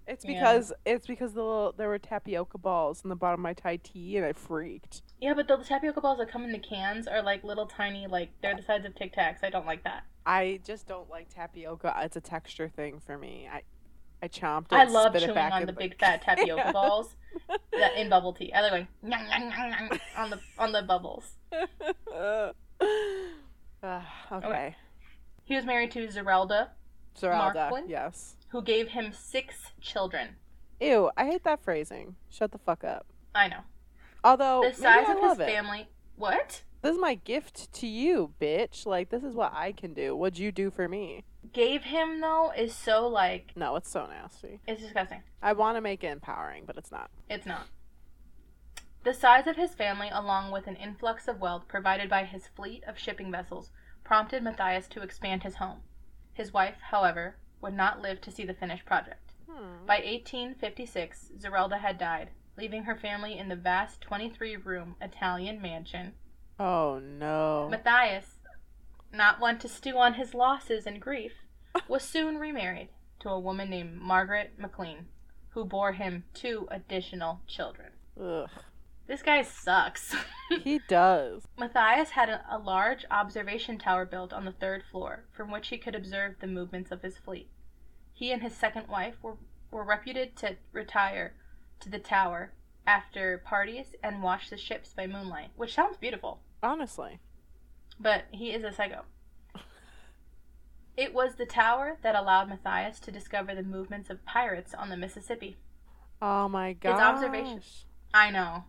It's 0.09 0.25
Yeah. 0.25 0.35
because 0.35 0.73
it's 0.85 1.07
because 1.07 1.33
the 1.35 1.43
little, 1.43 1.73
there 1.77 1.89
were 1.89 1.99
tapioca 1.99 2.59
balls 2.59 3.03
in 3.03 3.11
the 3.11 3.17
bottom 3.17 3.41
of 3.41 3.43
my 3.43 3.55
Thai 3.55 3.77
tea, 3.79 4.17
and 4.17 4.25
I 4.25 4.33
freaked. 4.33 5.03
Yeah, 5.21 5.35
but 5.35 5.49
the 5.49 5.57
tapioca 5.59 6.01
balls 6.01 6.19
that 6.19 6.31
come 6.31 6.45
in 6.45 6.53
the 6.53 6.59
cans 6.61 7.09
are 7.09 7.23
like 7.23 7.43
little 7.43 7.67
tiny, 7.67 8.07
like, 8.07 8.31
they're 8.41 8.55
the 8.57 8.63
size 8.63 8.85
of 8.85 8.95
Tic 8.95 9.15
Tacs. 9.17 9.39
I 9.43 9.51
don't 9.51 9.67
like 9.67 9.83
that. 9.85 10.05
I 10.25 10.61
just 10.65 10.87
don't 10.87 11.09
like 11.11 11.29
tapioca. 11.35 11.95
It's 12.03 12.17
a 12.17 12.21
texture 12.21 12.69
thing 12.69 13.01
for 13.01 13.19
me. 13.19 13.49
I 13.53 13.63
I 14.23 14.29
chomped 14.29 14.73
it. 14.73 14.77
I 14.77 14.85
love 14.85 15.13
spit 15.13 15.23
it 15.23 15.27
chewing 15.27 15.35
back 15.35 15.53
on 15.53 15.67
the 15.67 15.73
big 15.73 15.99
fat 15.99 16.23
tapioca 16.23 16.63
Yeah. 16.67 16.73
balls 16.73 17.17
that 17.73 17.95
in 17.97 18.09
bubble 18.09 18.33
tea. 18.33 18.53
I 18.53 18.63
like 18.63 18.71
going 18.71 18.89
"Nyang, 19.05 19.29
nyang, 19.29 19.53
nyang, 19.53 19.89
nyang," 19.91 20.01
on 20.17 20.31
the 20.31 20.41
on 20.59 20.73
the 20.73 20.83
bubbles. 20.83 21.35
Ah, 23.83 24.07
okay. 24.33 24.75
He 25.45 25.55
was 25.55 25.65
married 25.65 25.91
to 25.93 26.07
Zerelda, 26.09 26.69
Zerelda, 27.17 27.71
Marklin? 27.71 27.85
yes. 27.89 28.35
Who 28.57 28.63
gave 28.63 28.89
him 28.89 29.13
six 29.13 29.73
children. 29.83 30.37
Ew, 30.81 31.11
I 31.15 31.27
hate 31.27 31.45
that 31.45 31.63
phrasing. 31.63 32.17
Shut 32.31 32.53
the 32.53 32.59
fuck 32.59 32.85
up. 32.85 33.07
I 33.35 33.49
know. 33.49 33.61
Although 34.25 34.63
The 34.67 34.75
size 34.75 35.07
of 35.11 35.21
his 35.21 35.39
it. 35.39 35.47
family. 35.47 35.89
What? 36.17 36.63
This 36.81 36.95
is 36.95 36.99
my 37.01 37.17
gift 37.17 37.71
to 37.75 37.87
you, 37.87 38.33
bitch. 38.41 38.87
Like 38.87 39.11
this 39.11 39.23
is 39.23 39.35
what 39.35 39.53
I 39.55 39.73
can 39.73 39.93
do. 39.93 40.17
What'd 40.17 40.39
you 40.39 40.53
do 40.53 40.71
for 40.71 40.89
me? 40.89 41.25
Gave 41.53 41.83
him 41.83 42.23
though 42.23 42.51
is 42.57 42.75
so 42.75 43.07
like 43.07 43.53
No, 43.55 43.77
it's 43.77 43.91
so 43.91 44.07
nasty. 44.07 44.61
it's 44.67 44.81
disgusting. 44.81 45.23
I 45.43 45.53
want 45.53 45.77
to 45.77 45.83
make 45.83 46.03
it 46.03 46.11
empowering, 46.11 46.65
but 46.67 46.79
it's 46.79 46.91
not. 46.91 47.11
It's 47.29 47.45
not. 47.45 47.67
The 49.05 49.13
size 49.13 49.47
of 49.47 49.57
his 49.57 49.75
family, 49.75 50.09
along 50.11 50.51
with 50.51 50.67
an 50.67 50.77
influx 50.77 51.29
of 51.29 51.41
wealth 51.43 51.69
provided 51.69 52.09
by 52.09 52.25
his 52.25 52.47
fleet 52.49 52.85
of 52.89 52.99
shipping 52.99 53.31
vessels, 53.31 53.71
prompted 54.03 54.43
Matthias 54.43 54.89
to 54.89 55.03
expand 55.03 55.43
his 55.43 55.57
home. 55.57 55.81
His 56.33 56.53
wife, 56.55 56.77
however, 56.91 57.37
would 57.61 57.75
not 57.75 58.01
live 58.01 58.21
to 58.23 58.31
see 58.31 58.45
the 58.45 58.55
finished 58.55 58.85
project. 58.85 59.33
Hmm. 59.51 59.87
By 59.87 59.97
1856, 59.97 61.33
Zerelda 61.39 61.79
had 61.79 61.99
died, 61.99 62.31
leaving 62.57 62.85
her 62.85 62.97
family 62.97 63.39
in 63.39 63.49
the 63.49 63.57
vast 63.57 64.01
23 64.01 64.57
room 64.57 64.97
Italian 65.01 65.61
mansion. 65.61 66.13
Oh 66.59 66.99
no. 66.99 67.69
Matthias, 67.71 68.39
not 69.13 69.41
one 69.41 69.59
to 69.59 69.69
stew 69.69 69.99
on 69.99 70.15
his 70.15 70.35
losses 70.35 70.87
and 70.87 71.01
grief, 71.01 71.33
was 71.89 72.03
soon 72.03 72.39
remarried 72.39 72.89
to 73.21 73.29
a 73.29 73.41
woman 73.41 73.71
named 73.71 74.01
Margaret 74.01 74.55
McLean, 74.59 75.07
who 75.51 75.65
bore 75.65 75.93
him 75.93 76.25
two 76.35 76.69
additional 76.71 77.41
children. 77.47 77.93
Ugh. 78.21 78.49
This 79.07 79.23
guy 79.23 79.43
sucks. 79.43 80.15
He 80.63 80.81
does. 80.89 81.43
Matthias 81.59 82.11
had 82.11 82.29
a, 82.29 82.45
a 82.49 82.59
large 82.59 83.05
observation 83.11 83.79
tower 83.79 84.05
built 84.05 84.33
on 84.33 84.45
the 84.45 84.53
third 84.53 84.85
floor 84.93 85.25
from 85.33 85.51
which 85.51 85.69
he 85.69 85.77
could 85.79 85.97
observe 85.97 86.37
the 86.41 86.47
movements 86.47 86.93
of 86.93 87.03
his 87.03 87.19
fleet. 87.19 87.49
He 88.13 88.31
and 88.31 88.41
his 88.43 88.55
second 88.55 88.87
wife 88.87 89.17
were, 89.23 89.39
were 89.73 89.83
reputed 89.85 90.37
to 90.37 90.57
retire 90.73 91.35
to 91.81 91.89
the 91.91 91.99
tower 91.99 92.53
after 92.87 93.39
parties 93.39 93.97
and 94.05 94.23
watch 94.23 94.51
the 94.51 94.57
ships 94.57 94.95
by 94.95 95.09
moonlight, 95.09 95.51
which 95.57 95.75
sounds 95.75 95.97
beautiful, 95.97 96.39
Honestly. 96.63 97.19
but 97.99 98.27
he 98.31 98.53
is 98.53 98.63
a 98.63 98.73
psycho. 98.73 99.03
It 100.97 101.13
was 101.13 101.35
the 101.35 101.45
tower 101.45 101.99
that 102.03 102.15
allowed 102.15 102.49
Matthias 102.49 103.01
to 103.01 103.11
discover 103.11 103.53
the 103.55 103.63
movements 103.65 104.11
of 104.11 104.25
pirates 104.25 104.73
on 104.75 104.89
the 104.91 104.97
Mississippi. 104.97 105.57
Oh 106.23 106.49
my 106.49 106.73
god. 106.73 107.01
observation. 107.01 107.61
I 108.15 108.31
know. 108.31 108.65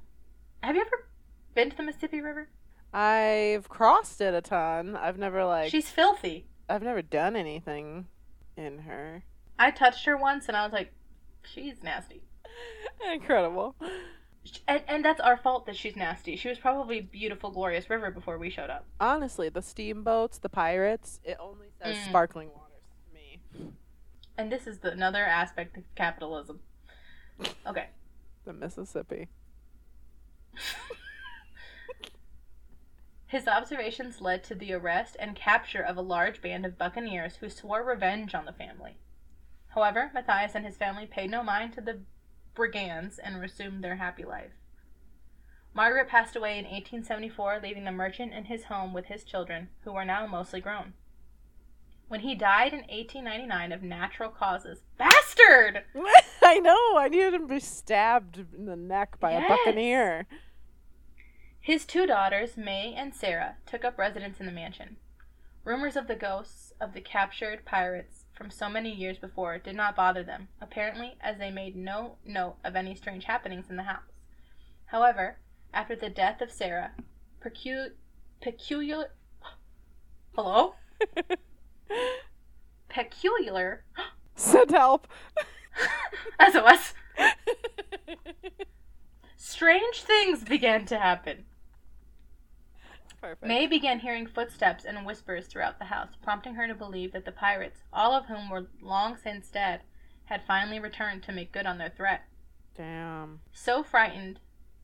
Have 0.68 0.76
you 0.76 0.82
ever 0.82 1.08
been 1.56 1.70
to 1.70 1.78
the 1.78 1.84
Mississippi 1.84 2.20
River? 2.20 2.50
I've 2.94 3.70
crossed 3.70 4.20
it 4.20 4.34
a 4.34 4.42
ton. 4.42 4.98
I've 4.98 5.18
never 5.18 5.46
like 5.46 5.72
She's 5.72 5.90
filthy. 5.90 6.46
I've 6.68 6.84
never 6.84 7.02
done 7.02 7.38
anything 7.38 8.08
in 8.58 8.80
her. 8.80 9.24
I 9.58 9.72
touched 9.72 10.04
her 10.08 10.18
once 10.18 10.50
and 10.50 10.58
I 10.58 10.66
was 10.66 10.74
like, 10.74 10.92
she's 11.42 11.82
nasty. 11.82 12.22
Incredible. 13.14 13.78
And, 14.68 14.84
and 14.90 15.06
that's 15.06 15.22
our 15.22 15.38
fault 15.38 15.68
that 15.68 15.78
she's 15.78 15.96
nasty. 15.96 16.36
She 16.36 16.50
was 16.50 16.58
probably 16.58 17.00
beautiful, 17.00 17.50
glorious 17.50 17.90
river 17.90 18.12
before 18.12 18.38
we 18.38 18.50
showed 18.50 18.70
up. 18.70 18.84
Honestly, 19.00 19.48
the 19.48 19.62
steamboats, 19.62 20.38
the 20.38 20.50
pirates, 20.50 21.22
it 21.24 21.38
only 21.40 21.68
says 21.82 21.96
Mm. 21.96 22.10
sparkling 22.10 22.50
waters 22.50 22.84
to 23.08 23.14
me. 23.14 23.72
And 24.38 24.52
this 24.52 24.68
is 24.68 24.80
the, 24.80 24.92
another 24.92 25.24
aspect 25.24 25.78
of 25.78 25.84
capitalism. 25.96 26.60
Okay. 27.66 27.86
The 28.44 28.52
Mississippi. 28.52 29.30
His 33.28 33.48
observations 33.48 34.22
led 34.22 34.44
to 34.46 34.56
the 34.56 34.72
arrest 34.74 35.18
and 35.20 35.36
capture 35.36 35.82
of 35.82 35.98
a 35.98 36.02
large 36.02 36.42
band 36.42 36.66
of 36.66 36.78
buccaneers 36.78 37.36
who 37.38 37.50
swore 37.50 37.84
revenge 37.84 38.34
on 38.34 38.46
the 38.46 38.54
family. 38.54 38.98
However, 39.70 40.12
Matthias 40.14 40.56
and 40.56 40.66
his 40.66 40.78
family 40.78 41.06
paid 41.06 41.30
no 41.30 41.44
mind 41.44 41.74
to 41.74 41.82
the 41.82 42.00
brigands 42.56 43.20
and 43.20 43.42
resumed 43.42 43.84
their 43.84 43.98
happy 43.98 44.24
life. 44.24 44.54
Margaret 45.74 46.08
passed 46.08 46.36
away 46.36 46.52
in 46.58 46.64
1874, 46.64 47.60
leaving 47.62 47.84
the 47.84 47.92
merchant 47.92 48.34
in 48.34 48.46
his 48.46 48.64
home 48.64 48.94
with 48.94 49.06
his 49.08 49.24
children, 49.26 49.68
who 49.84 49.92
were 49.92 50.06
now 50.06 50.26
mostly 50.26 50.62
grown. 50.62 50.94
When 52.08 52.22
he 52.22 52.34
died 52.34 52.72
in 52.72 52.80
1899 52.80 53.72
of 53.74 53.84
natural 53.84 54.30
causes, 54.30 54.80
bastard! 54.98 55.84
I 56.42 56.60
know. 56.60 56.98
I 56.98 57.10
needed 57.10 57.34
him 57.34 57.42
to 57.42 57.54
be 57.56 57.60
stabbed 57.60 58.40
in 58.58 58.66
the 58.66 58.78
neck 58.78 59.20
by 59.20 59.34
Yes. 59.34 59.46
a 59.46 59.50
buccaneer. 59.50 60.26
His 61.68 61.86
two 61.86 62.06
daughters, 62.06 62.56
May 62.56 62.94
and 62.96 63.14
Sarah, 63.14 63.58
took 63.66 63.84
up 63.84 63.98
residence 63.98 64.40
in 64.40 64.46
the 64.46 64.54
mansion. 64.54 64.96
Rumors 65.66 65.98
of 65.98 66.08
the 66.08 66.16
ghosts 66.16 66.72
of 66.80 66.94
the 66.94 67.02
captured 67.02 67.66
pirates 67.66 68.24
from 68.34 68.50
so 68.50 68.70
many 68.70 68.90
years 68.90 69.18
before 69.18 69.58
did 69.58 69.76
not 69.76 69.94
bother 69.94 70.24
them, 70.24 70.48
apparently, 70.62 71.18
as 71.20 71.40
they 71.40 71.52
made 71.52 71.76
no 71.76 72.20
note 72.26 72.56
of 72.64 72.78
any 72.78 72.96
strange 72.96 73.26
happenings 73.26 73.70
in 73.70 73.76
the 73.76 73.84
house. 73.84 74.14
However, 74.86 75.40
after 75.74 75.94
the 75.94 76.10
death 76.10 76.40
of 76.40 76.54
Sarah, 76.54 76.92
pecu- 77.42 77.92
peculiar. 78.42 79.12
Hello? 80.38 80.76
Peculiar. 82.88 83.84
Send 84.36 84.72
help. 84.72 85.06
SOS. 86.50 86.94
Strange 89.36 90.04
things 90.04 90.46
began 90.46 90.86
to 90.86 90.98
happen. 90.98 91.44
Perfect. 93.22 93.44
May 93.48 93.66
began 93.68 94.00
hearing 94.00 94.28
footsteps 94.28 94.86
and 94.86 95.06
whispers 95.06 95.48
throughout 95.48 95.80
the 95.80 95.86
house, 95.86 96.10
prompting 96.22 96.56
her 96.56 96.68
to 96.68 96.76
believe 96.76 97.14
that 97.14 97.26
the 97.26 97.32
pirates, 97.32 97.82
all 97.92 98.14
of 98.14 98.26
whom 98.28 98.50
were 98.50 98.68
long 98.82 99.18
since 99.18 99.50
dead, 99.50 99.82
had 100.26 100.44
finally 100.46 100.80
returned 100.80 101.24
to 101.24 101.32
make 101.32 101.52
good 101.52 101.66
on 101.66 101.78
their 101.78 101.90
threat. 101.96 102.22
Damn. 102.76 103.40
So 103.52 103.82
frightened 103.84 104.40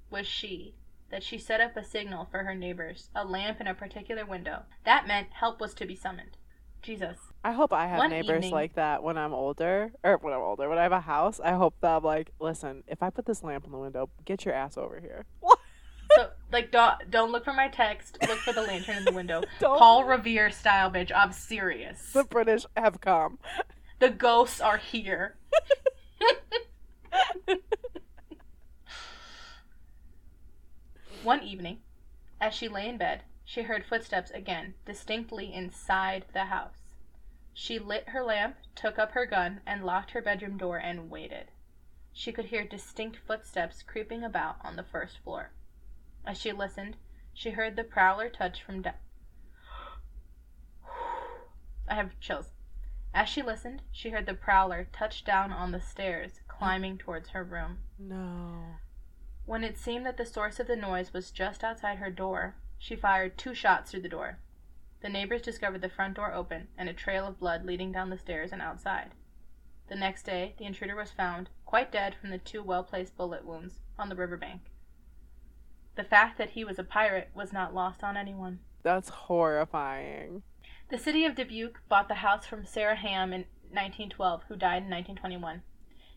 was 0.09 0.25
she 0.27 0.75
that 1.11 1.23
she 1.23 1.38
set 1.38 1.61
up 1.61 1.77
a 1.77 1.84
signal 1.84 2.27
for 2.31 2.39
her 2.43 2.55
neighbors, 2.55 3.09
a 3.15 3.23
lamp 3.23 3.61
in 3.61 3.67
a 3.67 3.73
particular 3.75 4.25
window. 4.25 4.63
That 4.84 5.05
meant 5.07 5.27
help 5.34 5.61
was 5.61 5.75
to 5.75 5.86
be 5.86 5.95
summoned. 5.95 6.38
Jesus. 6.81 7.17
I 7.45 7.51
hope 7.53 7.71
I 7.71 7.86
have 7.88 7.99
One 7.99 8.09
neighbors 8.09 8.38
evening- 8.38 8.51
like 8.51 8.73
that 8.73 9.03
when 9.03 9.17
I'm 9.17 9.34
older, 9.34 9.93
or 10.03 10.17
when 10.17 10.34
I'm 10.34 10.41
older. 10.41 10.67
When 10.67 10.77
I 10.79 10.84
have 10.84 10.91
a 10.91 10.99
house, 11.01 11.39
I 11.39 11.51
hope 11.51 11.75
that 11.81 11.97
I'm 11.97 12.03
like, 12.03 12.31
listen, 12.39 12.84
if 12.88 13.01
I 13.03 13.09
put 13.09 13.25
this 13.25 13.43
lamp 13.43 13.63
in 13.65 13.71
the 13.71 13.77
window, 13.77 14.09
get 14.25 14.43
your 14.43 14.53
ass 14.55 14.75
over 14.77 14.99
here. 14.99 15.25
So 15.45 15.49
Like 16.54 16.70
don't 16.70 17.10
don't 17.10 17.32
look 17.32 17.43
for 17.43 17.51
my 17.51 17.68
text. 17.68 18.20
Look 18.28 18.38
for 18.38 18.54
the 18.54 18.62
lantern 18.62 18.97
in 18.97 19.06
the 19.06 19.12
window. 19.12 19.41
Paul 19.60 20.04
Revere 20.04 20.51
style, 20.51 20.91
bitch. 20.91 21.12
I'm 21.14 21.32
serious. 21.32 22.14
The 22.14 22.24
British 22.24 22.68
have 22.78 23.01
come. 23.01 23.39
The 23.97 24.12
ghosts 24.12 24.62
are 24.62 24.78
here. 24.78 25.36
One 31.24 31.41
evening, 31.41 31.80
as 32.39 32.54
she 32.54 32.68
lay 32.68 32.88
in 32.88 32.97
bed, 32.97 33.24
she 33.43 33.64
heard 33.64 33.84
footsteps 33.84 34.30
again, 34.30 34.76
distinctly 34.86 35.51
inside 35.51 36.26
the 36.34 36.45
house. 36.45 36.93
She 37.54 37.80
lit 37.80 38.10
her 38.10 38.22
lamp, 38.22 38.58
took 38.76 38.99
up 38.99 39.14
her 39.14 39.26
gun, 39.26 39.62
and 39.66 39.84
locked 39.84 40.12
her 40.12 40.22
bedroom 40.22 40.58
door 40.58 40.78
and 40.78 41.10
waited. 41.10 41.49
She 42.12 42.32
could 42.32 42.45
hear 42.45 42.64
distinct 42.64 43.18
footsteps 43.18 43.82
creeping 43.82 44.24
about 44.24 44.58
on 44.62 44.76
the 44.76 44.84
first 44.84 45.18
floor. 45.24 45.51
As 46.26 46.38
she 46.38 46.51
listened, 46.51 46.95
she 47.34 47.51
heard 47.51 47.76
the 47.76 47.84
prowler 47.84 48.30
touch 48.30 48.63
from 48.63 48.82
down. 48.82 48.93
I 51.88 51.95
have 51.95 52.19
chills. 52.19 52.53
As 53.13 53.30
she 53.30 53.41
listened, 53.41 53.82
she 53.91 54.09
heard 54.09 54.26
the 54.26 54.34
prowler 54.34 54.88
touch 54.91 55.24
down 55.24 55.51
on 55.51 55.71
the 55.71 55.82
stairs, 55.82 56.41
climbing 56.47 56.97
towards 56.97 57.30
her 57.30 57.43
room. 57.43 57.80
No. 57.99 58.78
When 59.45 59.63
it 59.63 59.78
seemed 59.78 60.05
that 60.05 60.17
the 60.17 60.26
source 60.26 60.59
of 60.59 60.67
the 60.67 60.76
noise 60.76 61.13
was 61.13 61.30
just 61.30 61.63
outside 61.63 61.97
her 61.97 62.09
door, 62.09 62.55
she 62.78 62.95
fired 62.95 63.38
two 63.38 63.53
shots 63.53 63.91
through 63.91 64.01
the 64.01 64.09
door. 64.09 64.39
The 65.01 65.09
neighbors 65.09 65.41
discovered 65.41 65.82
the 65.82 65.89
front 65.89 66.15
door 66.15 66.34
open 66.34 66.69
and 66.78 66.88
a 66.88 66.93
trail 66.93 67.28
of 67.28 67.39
blood 67.39 67.65
leading 67.65 67.91
down 67.91 68.09
the 68.09 68.17
stairs 68.17 68.51
and 68.53 68.61
outside. 68.61 69.11
The 69.88 69.95
next 69.95 70.24
day, 70.24 70.55
the 70.57 70.65
intruder 70.65 70.95
was 70.95 71.11
found, 71.11 71.49
quite 71.65 71.91
dead 71.91 72.15
from 72.15 72.30
the 72.30 72.38
two 72.38 72.63
well 72.63 72.84
placed 72.84 73.17
bullet 73.17 73.45
wounds, 73.45 73.82
on 73.99 74.07
the 74.07 74.15
riverbank. 74.15 74.61
The 75.95 76.03
fact 76.03 76.37
that 76.37 76.51
he 76.51 76.63
was 76.63 76.79
a 76.79 76.83
pirate 76.83 77.29
was 77.33 77.53
not 77.53 77.75
lost 77.75 78.03
on 78.03 78.17
anyone. 78.17 78.59
That's 78.81 79.09
horrifying. 79.09 80.41
The 80.89 80.97
city 80.97 81.25
of 81.25 81.35
Dubuque 81.35 81.81
bought 81.87 82.07
the 82.07 82.15
house 82.15 82.45
from 82.45 82.65
Sarah 82.65 82.95
Ham 82.95 83.31
in 83.31 83.45
1912, 83.69 84.43
who 84.47 84.55
died 84.55 84.83
in 84.83 84.89
1921. 84.89 85.61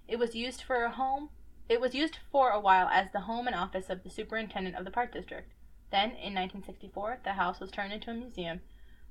It 0.08 0.18
was 0.18 0.34
used 0.34 0.62
for 0.62 0.84
a 0.84 0.90
home. 0.90 1.30
It 1.68 1.80
was 1.80 1.94
used 1.94 2.18
for 2.30 2.50
a 2.50 2.60
while 2.60 2.88
as 2.88 3.12
the 3.12 3.20
home 3.20 3.46
and 3.46 3.56
office 3.56 3.90
of 3.90 4.02
the 4.02 4.10
superintendent 4.10 4.76
of 4.76 4.84
the 4.84 4.90
park 4.90 5.12
district. 5.12 5.52
Then, 5.90 6.10
in 6.10 6.34
1964, 6.34 7.20
the 7.24 7.32
house 7.32 7.60
was 7.60 7.70
turned 7.70 7.92
into 7.92 8.10
a 8.10 8.14
museum, 8.14 8.60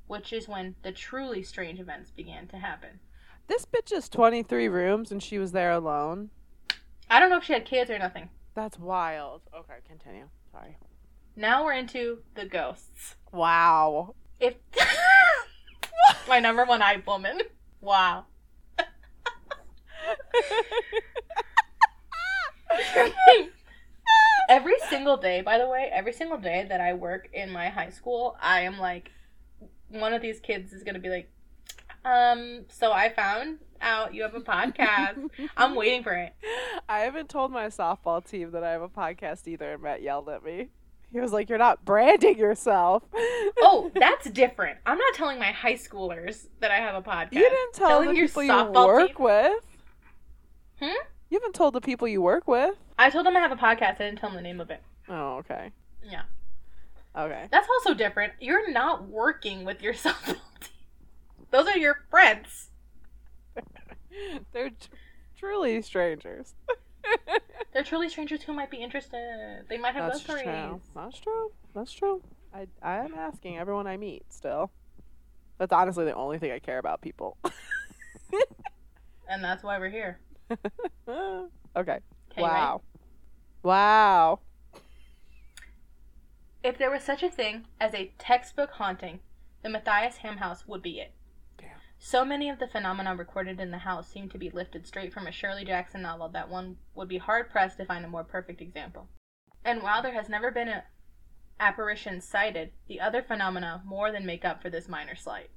which 0.07 0.33
is 0.33 0.47
when 0.47 0.75
the 0.83 0.91
truly 0.91 1.43
strange 1.43 1.79
events 1.79 2.11
began 2.11 2.47
to 2.47 2.57
happen. 2.57 2.99
This 3.47 3.65
bitch 3.65 3.91
is 3.91 4.09
23 4.09 4.67
rooms 4.67 5.11
and 5.11 5.21
she 5.21 5.37
was 5.37 5.51
there 5.51 5.71
alone. 5.71 6.31
I 7.09 7.19
don't 7.19 7.29
know 7.29 7.37
if 7.37 7.43
she 7.43 7.53
had 7.53 7.65
kids 7.65 7.91
or 7.91 7.99
nothing. 7.99 8.29
That's 8.55 8.79
wild. 8.79 9.41
Okay, 9.55 9.75
continue. 9.87 10.29
Sorry. 10.55 10.77
Now 11.35 11.65
we're 11.65 11.73
into 11.73 12.19
the 12.35 12.45
ghosts. 12.45 13.15
Wow. 13.33 14.15
If 14.39 14.53
my 16.29 16.39
number 16.39 16.63
one 16.63 16.79
hype 16.79 17.05
woman. 17.05 17.41
Wow. 17.81 18.25
every 24.49 24.75
single 24.89 25.17
day, 25.17 25.41
by 25.41 25.57
the 25.57 25.67
way, 25.67 25.89
every 25.91 26.13
single 26.13 26.37
day 26.37 26.65
that 26.69 26.79
I 26.79 26.93
work 26.93 27.27
in 27.33 27.51
my 27.51 27.67
high 27.67 27.89
school, 27.89 28.37
I 28.41 28.61
am 28.61 28.79
like, 28.79 29.11
one 29.89 30.13
of 30.13 30.21
these 30.21 30.39
kids 30.39 30.71
is 30.71 30.83
gonna 30.83 30.99
be 30.99 31.09
like, 31.09 31.29
um, 32.05 32.65
so 32.69 32.91
I 32.91 33.09
found 33.09 33.57
out 33.81 34.13
you 34.13 34.21
have 34.23 34.35
a 34.35 34.39
podcast. 34.39 35.29
I'm 35.57 35.75
waiting 35.75 36.03
for 36.03 36.13
it. 36.13 36.33
I 36.87 36.99
haven't 36.99 37.29
told 37.29 37.51
my 37.51 37.67
softball 37.67 38.25
team 38.25 38.51
that 38.51 38.63
I 38.63 38.71
have 38.71 38.81
a 38.81 38.87
podcast 38.89 39.47
either, 39.47 39.73
and 39.73 39.81
Matt 39.83 40.01
yelled 40.01 40.29
at 40.29 40.43
me. 40.43 40.69
He 41.11 41.19
was 41.19 41.31
like, 41.31 41.49
You're 41.49 41.57
not 41.57 41.85
branding 41.85 42.37
yourself. 42.37 43.03
Oh, 43.61 43.91
that's 43.95 44.29
different. 44.29 44.77
I'm 44.85 44.97
not 44.97 45.13
telling 45.13 45.39
my 45.39 45.51
high 45.51 45.75
schoolers 45.75 46.47
that 46.59 46.71
I 46.71 46.77
have 46.77 46.95
a 46.95 47.01
podcast. 47.01 47.33
You 47.33 47.41
didn't 47.41 47.73
tell 47.73 47.89
Telling 47.89 48.09
the 48.09 48.15
your 48.15 48.27
people 48.27 48.43
you 48.43 48.63
work 48.71 49.07
team- 49.07 49.23
with. 49.23 49.63
Hmm? 50.81 51.05
You 51.29 51.39
haven't 51.39 51.55
told 51.55 51.73
the 51.73 51.81
people 51.81 52.07
you 52.07 52.21
work 52.21 52.47
with. 52.47 52.75
I 52.99 53.09
told 53.09 53.25
them 53.25 53.35
I 53.35 53.39
have 53.39 53.51
a 53.51 53.55
podcast. 53.55 53.95
I 53.95 54.05
didn't 54.05 54.19
tell 54.19 54.29
them 54.29 54.35
the 54.37 54.41
name 54.41 54.59
of 54.61 54.69
it. 54.69 54.81
Oh, 55.09 55.37
okay. 55.37 55.71
Yeah. 56.03 56.23
Okay. 57.17 57.47
That's 57.51 57.67
also 57.77 57.93
different. 57.93 58.33
You're 58.39 58.69
not 58.71 59.07
working 59.07 59.63
with 59.63 59.81
your 59.81 59.93
softball 60.03 60.25
team. 60.25 60.35
Those 61.51 61.67
are 61.67 61.77
your 61.77 61.97
friends. 62.09 62.69
They're 64.53 64.69
tr- 64.69 64.89
truly 65.37 65.81
strangers. 65.81 66.55
They're 67.73 67.83
truly 67.83 68.09
strangers 68.09 68.43
who 68.43 68.53
might 68.53 68.71
be 68.71 68.77
interested. 68.77 69.65
They 69.69 69.77
might 69.77 69.95
have 69.95 70.11
That's 70.11 70.21
stories. 70.21 70.45
That's 70.95 71.19
true. 71.19 71.51
That's 71.73 71.91
true. 71.91 72.21
I 72.53 72.67
I 72.81 72.97
am 72.97 73.13
asking 73.15 73.57
everyone 73.57 73.87
I 73.87 73.97
meet 73.97 74.23
still. 74.29 74.71
That's 75.57 75.73
honestly 75.73 76.05
the 76.05 76.15
only 76.15 76.39
thing 76.39 76.51
I 76.51 76.59
care 76.59 76.79
about 76.79 77.01
people. 77.01 77.37
And 79.27 79.43
that's 79.43 79.63
why 79.63 79.79
we're 79.79 79.89
here. 79.89 80.19
okay. 81.07 81.49
Okay, 81.77 81.99
wow. 82.37 82.81
Wow. 83.63 84.39
If 86.63 86.77
there 86.77 86.91
was 86.91 87.03
such 87.03 87.23
a 87.23 87.29
thing 87.29 87.65
as 87.79 87.93
a 87.93 88.11
textbook 88.17 88.71
haunting, 88.71 89.19
the 89.63 89.69
Matthias 89.69 90.17
Ham 90.17 90.37
house 90.37 90.67
would 90.67 90.81
be 90.81 90.99
it. 90.99 91.11
So 91.99 92.23
many 92.23 92.49
of 92.49 92.59
the 92.59 92.67
phenomena 92.67 93.15
recorded 93.15 93.59
in 93.59 93.71
the 93.71 93.79
house 93.79 94.07
seem 94.07 94.29
to 94.29 94.37
be 94.37 94.49
lifted 94.49 94.85
straight 94.85 95.13
from 95.13 95.27
a 95.27 95.31
Shirley 95.31 95.65
Jackson 95.65 96.01
novel 96.01 96.29
that 96.29 96.49
one 96.49 96.77
would 96.93 97.07
be 97.07 97.17
hard 97.17 97.49
pressed 97.49 97.77
to 97.77 97.85
find 97.85 98.05
a 98.05 98.09
more 98.09 98.23
perfect 98.23 98.61
example. 98.61 99.07
And 99.63 99.81
while 99.81 100.01
there 100.01 100.13
has 100.13 100.29
never 100.29 100.51
been 100.51 100.67
an 100.67 100.83
apparition 101.59 102.21
sighted, 102.21 102.71
the 102.87 102.99
other 102.99 103.23
phenomena 103.23 103.81
more 103.85 104.11
than 104.11 104.25
make 104.25 104.45
up 104.45 104.61
for 104.61 104.69
this 104.69 104.87
minor 104.87 105.15
slight. 105.15 105.49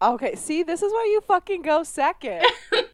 Okay, 0.00 0.34
see, 0.34 0.62
this 0.62 0.82
is 0.82 0.92
why 0.92 1.08
you 1.12 1.20
fucking 1.20 1.62
go 1.62 1.84
second. 1.84 2.44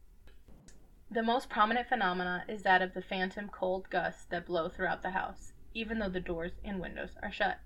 The 1.10 1.22
most 1.22 1.48
prominent 1.48 1.88
phenomena 1.88 2.44
is 2.48 2.62
that 2.64 2.82
of 2.82 2.92
the 2.92 3.00
phantom 3.00 3.48
cold 3.48 3.88
gusts 3.88 4.26
that 4.26 4.44
blow 4.44 4.68
throughout 4.68 5.00
the 5.00 5.12
house, 5.12 5.54
even 5.72 5.98
though 5.98 6.10
the 6.10 6.20
doors 6.20 6.52
and 6.62 6.80
windows 6.80 7.16
are 7.22 7.32
shut. 7.32 7.60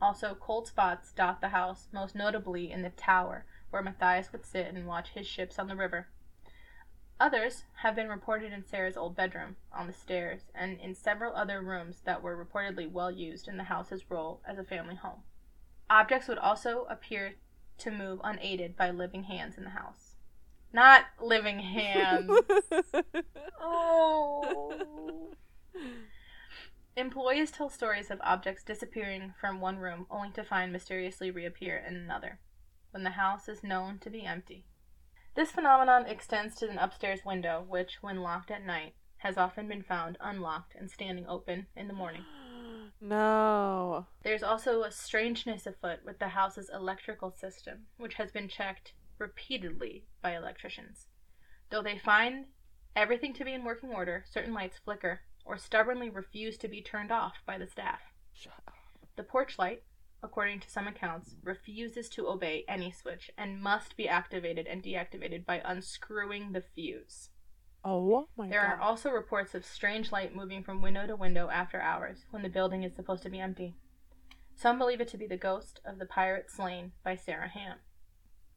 Also, 0.00 0.34
cold 0.40 0.66
spots 0.66 1.12
dot 1.12 1.42
the 1.42 1.50
house, 1.50 1.88
most 1.92 2.14
notably 2.14 2.72
in 2.72 2.80
the 2.80 2.88
tower 2.88 3.44
where 3.70 3.82
Matthias 3.82 4.32
would 4.32 4.44
sit 4.44 4.66
and 4.66 4.86
watch 4.86 5.10
his 5.10 5.26
ships 5.26 5.58
on 5.58 5.68
the 5.68 5.76
river. 5.76 6.08
Others 7.20 7.64
have 7.82 7.94
been 7.94 8.08
reported 8.08 8.52
in 8.52 8.64
Sarah's 8.64 8.96
old 8.96 9.14
bedroom, 9.14 9.56
on 9.72 9.86
the 9.86 9.92
stairs, 9.92 10.42
and 10.54 10.80
in 10.80 10.94
several 10.94 11.34
other 11.36 11.60
rooms 11.60 12.00
that 12.04 12.22
were 12.22 12.36
reportedly 12.36 12.90
well 12.90 13.10
used 13.10 13.46
in 13.46 13.58
the 13.58 13.64
house's 13.64 14.10
role 14.10 14.40
as 14.48 14.58
a 14.58 14.64
family 14.64 14.94
home. 14.94 15.22
Objects 15.90 16.28
would 16.28 16.38
also 16.38 16.86
appear 16.88 17.34
to 17.78 17.90
move 17.90 18.20
unaided 18.24 18.76
by 18.76 18.90
living 18.90 19.24
hands 19.24 19.58
in 19.58 19.64
the 19.64 19.70
house. 19.70 20.16
Not 20.72 21.06
living 21.20 21.58
hands. 21.58 22.30
Oh. 23.62 25.30
Employees 26.96 27.50
tell 27.50 27.68
stories 27.68 28.10
of 28.10 28.20
objects 28.22 28.64
disappearing 28.64 29.34
from 29.38 29.60
one 29.60 29.78
room 29.78 30.06
only 30.10 30.30
to 30.30 30.42
find 30.42 30.72
mysteriously 30.72 31.30
reappear 31.30 31.76
in 31.86 31.94
another, 31.94 32.40
when 32.90 33.04
the 33.04 33.10
house 33.10 33.48
is 33.48 33.62
known 33.62 33.98
to 33.98 34.10
be 34.10 34.24
empty. 34.24 34.66
This 35.34 35.52
phenomenon 35.52 36.06
extends 36.06 36.56
to 36.56 36.68
an 36.68 36.78
upstairs 36.78 37.24
window, 37.24 37.64
which, 37.68 37.98
when 38.00 38.20
locked 38.20 38.50
at 38.50 38.64
night, 38.64 38.94
has 39.18 39.36
often 39.36 39.68
been 39.68 39.82
found 39.82 40.16
unlocked 40.20 40.74
and 40.74 40.90
standing 40.90 41.26
open 41.26 41.66
in 41.76 41.88
the 41.88 41.94
morning. 41.94 42.24
no. 43.00 44.06
There's 44.22 44.42
also 44.42 44.82
a 44.82 44.90
strangeness 44.90 45.66
afoot 45.66 46.00
with 46.04 46.18
the 46.18 46.28
house's 46.28 46.70
electrical 46.72 47.30
system, 47.30 47.86
which 47.96 48.14
has 48.14 48.30
been 48.32 48.48
checked 48.48 48.92
repeatedly 49.18 50.04
by 50.22 50.34
electricians. 50.34 51.06
Though 51.70 51.82
they 51.82 51.98
find 51.98 52.46
everything 52.96 53.32
to 53.34 53.44
be 53.44 53.52
in 53.52 53.64
working 53.64 53.90
order, 53.90 54.24
certain 54.28 54.54
lights 54.54 54.78
flicker 54.78 55.20
or 55.44 55.56
stubbornly 55.56 56.10
refuse 56.10 56.56
to 56.58 56.68
be 56.68 56.82
turned 56.82 57.12
off 57.12 57.34
by 57.46 57.58
the 57.58 57.66
staff. 57.66 58.00
Shut 58.32 58.54
up. 58.66 58.74
The 59.16 59.22
porch 59.22 59.58
light, 59.58 59.82
according 60.22 60.60
to 60.60 60.70
some 60.70 60.86
accounts, 60.86 61.36
refuses 61.42 62.08
to 62.10 62.28
obey 62.28 62.64
any 62.68 62.90
switch 62.90 63.30
and 63.38 63.60
must 63.62 63.96
be 63.96 64.08
activated 64.08 64.66
and 64.66 64.82
deactivated 64.82 65.44
by 65.44 65.62
unscrewing 65.64 66.52
the 66.52 66.60
fuse. 66.60 67.30
Oh 67.84 68.28
my 68.36 68.48
There 68.48 68.60
god. 68.60 68.72
are 68.72 68.80
also 68.80 69.10
reports 69.10 69.54
of 69.54 69.64
strange 69.64 70.12
light 70.12 70.34
moving 70.34 70.62
from 70.62 70.82
window 70.82 71.06
to 71.06 71.16
window 71.16 71.48
after 71.48 71.80
hours, 71.80 72.26
when 72.30 72.42
the 72.42 72.48
building 72.50 72.82
is 72.82 72.94
supposed 72.94 73.22
to 73.22 73.30
be 73.30 73.40
empty. 73.40 73.74
Some 74.54 74.78
believe 74.78 75.00
it 75.00 75.08
to 75.08 75.16
be 75.16 75.26
the 75.26 75.38
ghost 75.38 75.80
of 75.86 75.98
the 75.98 76.04
pirate 76.04 76.50
slain 76.50 76.92
by 77.02 77.16
Sarah 77.16 77.48
Ham. 77.48 77.78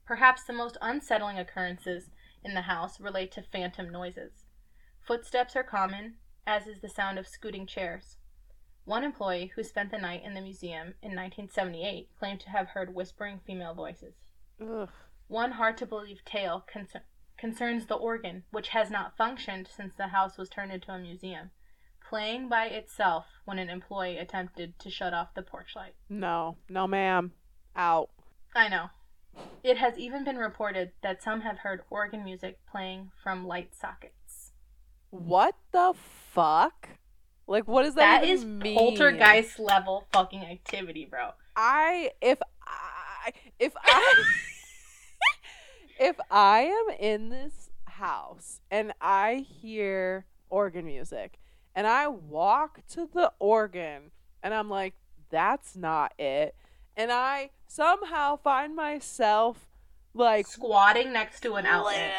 Perhaps 0.05 0.43
the 0.43 0.51
most 0.51 0.77
unsettling 0.81 1.39
occurrences 1.39 2.09
in 2.43 2.53
the 2.53 2.61
house 2.63 2.99
relate 2.99 3.31
to 3.31 3.41
phantom 3.41 3.89
noises. 3.89 4.43
Footsteps 5.01 5.55
are 5.55 5.63
common, 5.63 6.15
as 6.45 6.67
is 6.67 6.81
the 6.81 6.89
sound 6.89 7.17
of 7.17 7.27
scooting 7.27 7.65
chairs. 7.65 8.17
One 8.85 9.03
employee 9.03 9.51
who 9.55 9.63
spent 9.63 9.91
the 9.91 9.97
night 9.97 10.23
in 10.23 10.33
the 10.33 10.41
museum 10.41 10.95
in 11.01 11.15
1978 11.15 12.09
claimed 12.19 12.39
to 12.41 12.49
have 12.49 12.69
heard 12.69 12.93
whispering 12.93 13.39
female 13.45 13.73
voices. 13.73 14.15
Ugh. 14.61 14.89
One 15.27 15.51
hard 15.53 15.77
to 15.77 15.85
believe 15.85 16.25
tale 16.25 16.65
concer- 16.71 17.05
concerns 17.37 17.85
the 17.85 17.95
organ, 17.95 18.43
which 18.51 18.69
has 18.69 18.91
not 18.91 19.15
functioned 19.17 19.67
since 19.73 19.95
the 19.95 20.07
house 20.07 20.37
was 20.37 20.49
turned 20.49 20.71
into 20.71 20.91
a 20.91 20.99
museum. 20.99 21.51
playing 22.09 22.47
by 22.49 22.65
itself 22.65 23.25
when 23.45 23.57
an 23.57 23.69
employee 23.69 24.17
attempted 24.17 24.77
to 24.77 24.89
shut 24.89 25.13
off 25.15 25.33
the 25.33 25.41
porch 25.41 25.75
light. 25.75 25.95
No, 26.09 26.57
no, 26.69 26.85
ma'am. 26.85 27.31
Out. 27.75 28.11
I 28.53 28.67
know. 28.67 28.89
It 29.63 29.77
has 29.77 29.97
even 29.97 30.23
been 30.23 30.37
reported 30.37 30.91
that 31.01 31.23
some 31.23 31.41
have 31.41 31.59
heard 31.59 31.81
organ 31.89 32.23
music 32.23 32.59
playing 32.69 33.11
from 33.23 33.47
light 33.47 33.73
sockets. 33.73 34.51
What 35.09 35.55
the 35.71 35.93
fuck? 35.95 36.89
Like, 37.47 37.67
what 37.67 37.83
does 37.83 37.95
that, 37.95 38.21
That 38.21 38.29
is 38.29 38.45
mean? 38.45 38.77
poltergeist 38.77 39.59
level 39.59 40.07
fucking 40.13 40.41
activity, 40.43 41.05
bro. 41.05 41.31
I 41.55 42.11
if 42.21 42.39
I 42.65 43.31
if 43.59 43.73
I 43.83 44.23
if 45.99 46.15
I 46.31 46.61
am 46.61 46.95
in 46.99 47.29
this 47.29 47.69
house 47.85 48.59
and 48.71 48.93
I 48.99 49.45
hear 49.47 50.25
organ 50.49 50.85
music 50.85 51.37
and 51.75 51.85
I 51.85 52.07
walk 52.07 52.79
to 52.93 53.07
the 53.13 53.31
organ 53.39 54.11
and 54.41 54.53
I'm 54.53 54.69
like 54.69 54.95
that's 55.29 55.75
not 55.75 56.13
it 56.17 56.55
and 56.97 57.11
I 57.11 57.51
somehow 57.67 58.37
find 58.37 58.75
myself 58.75 59.67
like 60.15 60.47
Squatting 60.47 61.13
next 61.13 61.41
to 61.41 61.53
an 61.55 61.65
outlet. 61.65 62.13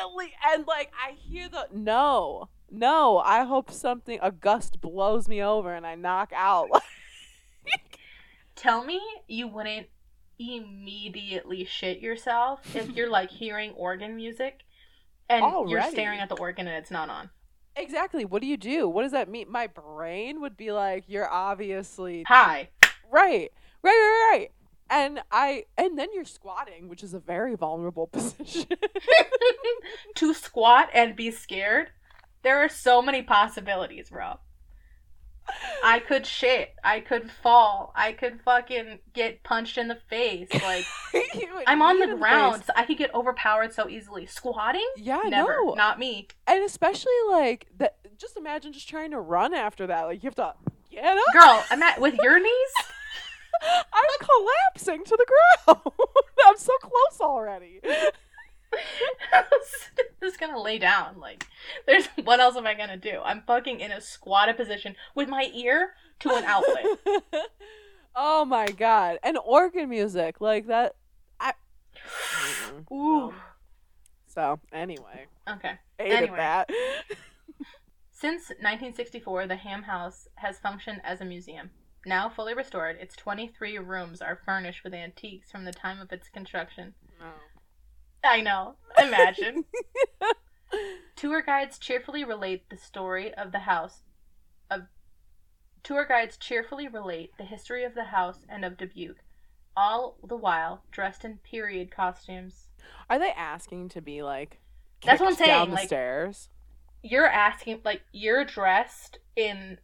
and 0.49 0.67
like 0.67 0.93
I 1.05 1.13
hear 1.13 1.49
the 1.49 1.67
no 1.73 2.49
no 2.75 3.19
I 3.19 3.45
hope 3.45 3.71
something 3.71 4.19
a 4.23 4.31
gust 4.31 4.81
blows 4.81 5.29
me 5.29 5.43
over 5.43 5.73
and 5.75 5.87
I 5.87 5.95
knock 5.95 6.33
out 6.35 6.69
Tell 8.57 8.85
me 8.85 9.01
you 9.27 9.49
wouldn't 9.49 9.89
immediately 10.39 11.65
shit 11.65 12.01
yourself 12.01 12.75
if 12.75 12.91
you're 12.91 13.11
like 13.11 13.31
hearing 13.31 13.73
organ 13.73 14.17
music 14.17 14.61
and 15.29 15.45
you're 15.69 15.83
staring 15.83 16.21
at 16.21 16.29
the 16.29 16.37
organ 16.37 16.67
and 16.67 16.77
it's 16.77 16.91
not 16.91 17.09
on. 17.09 17.31
Exactly. 17.77 18.25
What 18.25 18.43
do 18.43 18.49
you 18.49 18.57
do? 18.57 18.89
What 18.89 19.03
does 19.03 19.13
that 19.13 19.29
mean? 19.29 19.51
My 19.51 19.67
brain 19.67 20.41
would 20.41 20.57
be 20.57 20.71
like, 20.71 21.05
you're 21.09 21.29
obviously 21.29 22.25
Hi. 22.29 22.69
right, 23.11 23.51
right, 23.83 23.83
right, 23.83 24.31
right. 24.33 24.49
And 24.91 25.21
I, 25.33 25.65
and 25.77 25.99
then 25.99 26.09
you're 26.15 26.25
squatting, 26.25 26.89
which 26.89 27.03
is 27.03 27.15
a 27.15 27.19
very 27.19 27.57
vulnerable 27.57 28.07
position. 28.13 28.67
to 30.15 30.35
squat 30.35 30.91
and 30.95 31.17
be 31.17 31.31
scared. 31.31 31.91
There 32.45 32.63
are 32.63 32.69
so 32.69 33.03
many 33.03 33.23
possibilities, 33.23 34.11
bro. 34.11 34.39
I 35.83 35.99
could 35.99 36.25
shit. 36.27 36.71
I 36.83 37.01
could 37.01 37.31
fall. 37.31 37.93
I 37.95 38.13
could 38.13 38.41
fucking 38.45 39.01
get 39.13 39.43
punched 39.43 39.77
in 39.77 39.89
the 39.89 39.99
face. 40.09 40.49
Like 40.63 40.85
I'm 41.67 41.83
on 41.83 41.99
the 41.99 42.17
ground. 42.17 42.65
So 42.67 42.73
I 42.77 42.85
could 42.85 42.97
get 42.99 43.15
overpowered 43.15 43.73
so 43.73 43.89
easily. 43.89 44.27
Squatting? 44.27 44.87
Yeah, 44.97 45.21
Never. 45.27 45.65
know. 45.65 45.75
Not 45.75 45.99
me. 45.99 46.29
And 46.47 46.65
especially 46.65 47.13
like 47.31 47.67
that. 47.79 47.97
Just 48.17 48.37
imagine 48.37 48.73
just 48.73 48.89
trying 48.89 49.11
to 49.11 49.21
run 49.21 49.53
after 49.55 49.87
that. 49.89 50.03
Like 50.03 50.23
you 50.23 50.29
have 50.29 50.35
to 50.37 50.55
get 50.91 51.05
up. 51.05 51.19
Girl, 51.33 51.65
I'm 51.71 51.83
at 51.83 52.01
with 52.01 52.15
your 52.23 52.39
knees? 52.41 52.73
I'm 53.63 54.27
collapsing 54.27 55.05
to 55.05 55.17
the 55.17 55.27
ground. 55.67 55.81
I'm 56.47 56.57
so 56.57 56.73
close 56.81 57.21
already. 57.21 57.81
I'm 59.33 59.45
just 60.23 60.41
gonna 60.41 60.61
lay 60.61 60.79
down. 60.79 61.19
Like, 61.19 61.47
there's 61.87 62.09
what 62.25 62.41
else 62.41 62.57
am 62.57 62.67
I 62.67 62.75
gonna 62.75 62.97
do? 62.97 63.21
I'm 63.25 63.43
fucking 63.47 63.81
in 63.81 63.93
a 63.93 64.01
squatted 64.01 64.57
position 64.57 64.97
with 65.15 65.29
my 65.29 65.51
ear 65.55 65.95
to 66.21 66.31
an 66.35 66.45
outlet. 66.45 66.85
oh 68.17 68.45
my 68.45 68.67
god. 68.67 69.19
And 69.23 69.39
organ 69.45 69.89
music 69.89 70.41
like 70.41 70.67
that. 70.67 70.97
I. 71.41 71.53
Ooh. 72.93 73.35
So 74.27 74.59
anyway, 74.73 75.27
Okay. 75.49 75.75
Anyway. 75.99 76.37
that. 76.37 76.69
Since 78.11 78.49
1964, 78.49 79.47
the 79.47 79.57
Ham 79.57 79.83
House 79.83 80.29
has 80.37 80.59
functioned 80.59 81.01
as 81.05 81.21
a 81.21 81.25
museum. 81.25 81.71
Now 82.07 82.29
fully 82.29 82.55
restored, 82.55 82.97
its 83.01 83.17
23 83.17 83.79
rooms 83.79 84.21
are 84.21 84.41
furnished 84.45 84.83
with 84.85 84.95
antiques 84.95 85.51
from 85.51 85.65
the 85.65 85.73
time 85.73 86.01
of 86.01 86.13
its 86.13 86.29
construction. 86.29 86.95
Oh. 87.21 87.33
I 88.25 88.41
know. 88.41 88.75
Imagine. 88.99 89.65
Tour 91.17 91.43
guides 91.43 91.79
cheerfully 91.79 92.25
relate 92.25 92.69
the 92.71 92.77
story 92.77 93.33
of 93.35 93.53
the 93.53 93.61
house 93.61 94.01
of 94.71 94.83
Tour 95.83 96.05
guides 96.07 96.37
cheerfully 96.37 96.89
relate 96.89 97.33
the 97.39 97.45
history 97.45 97.85
of 97.85 97.95
the 97.95 98.05
house 98.05 98.39
and 98.49 98.65
of 98.65 98.77
Dubuque, 98.77 99.23
all 99.77 100.17
the 100.27 100.37
while 100.37 100.83
dressed 100.91 101.25
in 101.25 101.39
period 101.39 101.91
costumes. 101.91 102.69
Are 103.09 103.19
they 103.19 103.31
asking 103.31 103.91
to 103.91 104.01
be 104.01 104.23
like? 104.23 104.61
That's 105.05 105.21
what 105.21 105.29
I'm 105.31 105.37
kicked 105.37 105.47
Down 105.47 105.59
saying, 105.59 105.69
the 105.71 105.75
like- 105.77 105.87
stairs. 105.87 106.49
You're 107.03 107.27
asking 107.29 107.83
like 107.85 108.01
you're 108.13 108.45
dressed 108.47 109.19
in 109.37 109.79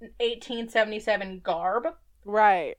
1877 0.00 1.40
garb. 1.44 1.84
Right. 2.24 2.76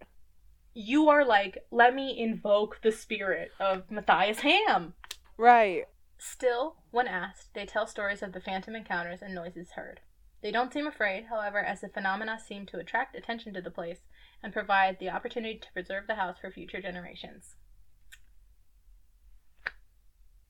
You 0.74 1.09
are 1.09 1.26
like, 1.26 1.65
let 1.69 1.93
me 1.93 2.17
invoke 2.17 2.80
the 2.82 2.91
spirit 2.91 3.51
of 3.59 3.91
Matthias 3.91 4.39
Ham. 4.39 4.93
Right. 5.38 5.86
Still, 6.17 6.76
when 6.91 7.07
asked, 7.07 7.53
they 7.53 7.65
tell 7.65 7.88
stories 7.88 8.22
of 8.22 8.32
the 8.32 8.39
phantom 8.39 8.76
encounters 8.76 9.22
and 9.22 9.36
noises 9.36 9.72
heard. 9.72 9.99
They 10.41 10.51
don't 10.51 10.72
seem 10.72 10.88
afraid, 10.88 11.26
however, 11.26 11.59
as 11.59 11.82
the 11.82 11.89
phenomena 11.89 12.39
seem 12.39 12.65
to 12.67 12.80
attract 12.80 13.15
attention 13.15 13.53
to 13.53 13.61
the 13.61 13.69
place 13.69 13.99
and 14.41 14.53
provide 14.53 14.97
the 14.99 15.09
opportunity 15.09 15.59
to 15.59 15.74
preserve 15.74 16.07
the 16.07 16.15
house 16.15 16.38
for 16.39 16.49
future 16.49 16.82
generations. 16.82 17.55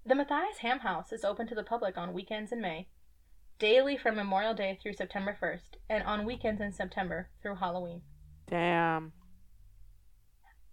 The 0.06 0.16
Matthias 0.16 0.60
Ham 0.60 0.80
House 0.80 1.12
is 1.12 1.24
open 1.24 1.48
to 1.48 1.56
the 1.56 1.64
public 1.64 1.98
on 1.98 2.14
weekends 2.14 2.52
in 2.52 2.62
May, 2.62 2.88
daily 3.60 3.98
from 3.98 4.16
Memorial 4.16 4.54
Day 4.54 4.80
through 4.82 4.94
September 4.94 5.38
1st, 5.42 5.78
and 5.90 6.04
on 6.04 6.26
weekends 6.26 6.62
in 6.62 6.72
September 6.72 7.30
through 7.42 7.56
Halloween. 7.56 8.02
Damn. 8.48 9.14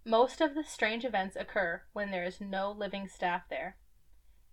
Most 0.09 0.41
of 0.41 0.55
the 0.55 0.63
strange 0.63 1.05
events 1.05 1.35
occur 1.39 1.83
when 1.93 2.09
there 2.09 2.23
is 2.23 2.41
no 2.41 2.71
living 2.71 3.07
staff 3.07 3.43
there. 3.47 3.77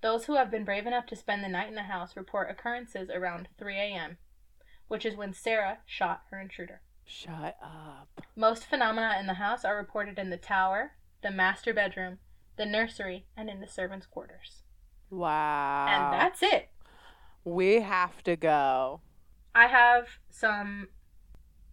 Those 0.02 0.26
who 0.26 0.36
have 0.36 0.50
been 0.50 0.66
brave 0.66 0.86
enough 0.86 1.06
to 1.06 1.16
spend 1.16 1.42
the 1.42 1.48
night 1.48 1.70
in 1.70 1.74
the 1.74 1.84
house 1.84 2.14
report 2.14 2.50
occurrences 2.50 3.08
around 3.08 3.48
3 3.58 3.74
a.m., 3.74 4.18
which 4.88 5.06
is 5.06 5.16
when 5.16 5.32
Sarah 5.32 5.78
shot 5.86 6.24
her 6.30 6.38
intruder. 6.38 6.82
Shut 7.06 7.56
up. 7.62 8.20
Most 8.36 8.66
phenomena 8.66 9.16
in 9.18 9.26
the 9.26 9.34
house 9.34 9.64
are 9.64 9.78
reported 9.78 10.18
in 10.18 10.28
the 10.28 10.36
tower, 10.36 10.92
the 11.22 11.30
master 11.30 11.72
bedroom, 11.72 12.18
the 12.58 12.66
nursery, 12.66 13.24
and 13.34 13.48
in 13.48 13.60
the 13.60 13.66
servants' 13.66 14.04
quarters. 14.04 14.62
Wow. 15.08 15.86
And 15.88 16.12
that's 16.12 16.42
it. 16.42 16.68
we 17.44 17.80
have 17.80 18.22
to 18.24 18.36
go. 18.36 19.00
I 19.54 19.68
have 19.68 20.18
some 20.28 20.88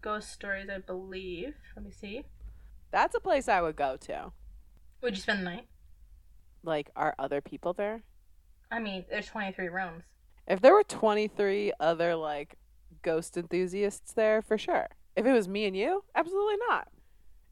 ghost 0.01 0.31
stories, 0.31 0.69
I 0.73 0.77
believe. 0.77 1.55
Let 1.75 1.83
me 1.83 1.91
see. 1.91 2.23
That's 2.93 3.15
a 3.15 3.19
place 3.19 3.49
I 3.49 3.61
would 3.61 3.75
go 3.75 3.97
to. 4.01 4.31
Would 5.01 5.15
you 5.17 5.21
spend 5.21 5.39
the 5.41 5.43
night? 5.43 5.67
Like, 6.63 6.89
are 6.95 7.13
other 7.19 7.41
people 7.41 7.73
there? 7.73 8.03
I 8.71 8.79
mean, 8.79 9.03
there's 9.09 9.25
23 9.27 9.67
rooms. 9.67 10.03
If 10.47 10.61
there 10.61 10.73
were 10.73 10.83
23 10.83 11.73
other, 11.79 12.15
like, 12.15 12.55
ghost 13.01 13.35
enthusiasts 13.35 14.13
there, 14.13 14.41
for 14.41 14.57
sure. 14.57 14.87
If 15.15 15.25
it 15.25 15.31
was 15.33 15.47
me 15.49 15.65
and 15.65 15.75
you, 15.75 16.03
absolutely 16.15 16.55
not. 16.69 16.87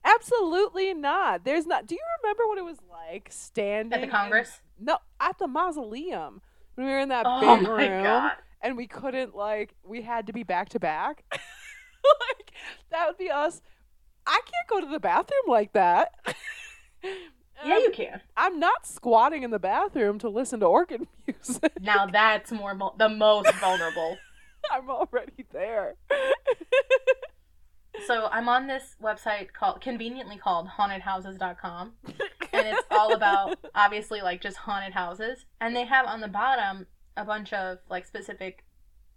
Absolutely 0.05 0.93
not. 0.93 1.43
There's 1.43 1.65
not. 1.67 1.85
Do 1.87 1.95
you 1.95 2.01
remember 2.23 2.47
what 2.47 2.57
it 2.57 2.63
was 2.65 2.77
like 2.89 3.27
standing 3.29 3.93
At 3.93 3.99
the 3.99 4.05
in- 4.05 4.11
Congress? 4.11 4.61
no, 4.79 4.97
at 5.19 5.37
the 5.37 5.47
mausoleum 5.47 6.41
when 6.75 6.87
we 6.87 6.93
were 6.93 6.99
in 6.99 7.09
that 7.09 7.25
Oh 7.27 7.57
big 7.57 7.67
room 7.67 8.03
god. 8.03 8.31
and 8.61 8.75
we 8.77 8.87
couldn't 8.87 9.35
like 9.35 9.75
we 9.83 10.01
had 10.01 10.25
to 10.27 10.33
be 10.33 10.41
back 10.43 10.69
to 10.69 10.79
back. 10.79 11.23
like 11.31 12.51
that 12.89 13.07
would 13.07 13.17
be 13.17 13.29
us. 13.29 13.61
I 14.26 14.39
can't 14.45 14.67
go 14.69 14.82
to 14.82 14.91
the 14.91 14.99
bathroom 14.99 15.45
like 15.47 15.74
that. 15.74 16.13
Yeah, 17.63 17.78
you 17.78 17.91
can. 17.91 18.22
I'm 18.36 18.59
not 18.59 18.88
squatting 18.88 19.43
in 19.43 19.51
the 19.51 19.59
bathroom 19.59 20.17
to 20.19 20.30
listen 20.30 20.59
to 20.61 20.65
organ 20.65 21.07
music. 21.28 21.74
Now 21.80 22.07
that's 22.07 22.51
more 22.51 22.76
the 22.97 23.09
most 23.09 23.53
vulnerable. 23.55 24.17
I'm 24.72 24.89
already 24.89 25.45
there. 25.51 25.95
So 28.07 28.30
I'm 28.32 28.49
on 28.49 28.67
this 28.67 28.95
website 29.01 29.53
called 29.53 29.82
conveniently 29.82 30.38
called 30.38 30.69
hauntedhouses.com 30.69 31.91
and 32.05 32.67
it's 32.67 32.88
all 32.89 33.13
about 33.13 33.59
obviously 33.76 34.22
like 34.22 34.41
just 34.41 34.57
haunted 34.57 34.93
houses 34.93 35.45
and 35.59 35.76
they 35.76 35.86
have 35.86 36.07
on 36.07 36.22
the 36.22 36.28
bottom 36.28 36.88
a 37.15 37.24
bunch 37.26 37.53
of 37.53 37.78
like 37.89 38.07
specific 38.07 38.63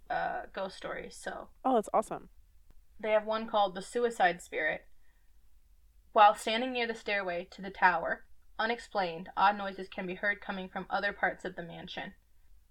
uh, 0.09 0.41
ghost 0.53 0.77
stories. 0.77 1.17
So 1.19 1.47
oh, 1.63 1.75
that's 1.75 1.89
awesome. 1.93 2.29
they 2.99 3.11
have 3.11 3.25
one 3.25 3.47
called 3.47 3.73
the 3.73 3.81
suicide 3.81 4.41
spirit. 4.41 4.85
While 6.15 6.33
standing 6.33 6.71
near 6.71 6.87
the 6.87 6.95
stairway 6.95 7.45
to 7.51 7.61
the 7.61 7.69
tower, 7.69 8.23
unexplained, 8.57 9.27
odd 9.35 9.57
noises 9.57 9.89
can 9.89 10.07
be 10.07 10.15
heard 10.15 10.39
coming 10.39 10.69
from 10.69 10.85
other 10.89 11.11
parts 11.11 11.43
of 11.43 11.57
the 11.57 11.61
mansion. 11.61 12.13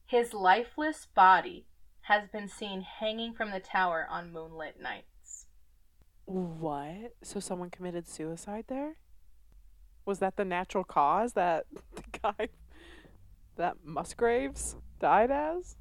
His 0.07 0.33
lifeless 0.33 1.09
body 1.15 1.67
has 2.05 2.27
been 2.27 2.49
seen 2.49 2.81
hanging 2.81 3.35
from 3.35 3.51
the 3.51 3.61
tower 3.61 4.07
on 4.11 4.33
moonlit 4.33 4.81
nights. 4.81 5.45
What? 6.25 7.17
So 7.23 7.39
someone 7.39 7.69
committed 7.69 8.09
suicide 8.09 8.65
there? 8.69 8.97
Was 10.07 10.21
that 10.21 10.39
the 10.39 10.47
natural 10.47 10.83
cause 10.83 11.35
that 11.35 11.67
the 11.97 12.19
guy 12.23 12.49
that 13.57 13.77
Musgraves 13.85 14.77
died 15.01 15.31
as? 15.31 15.77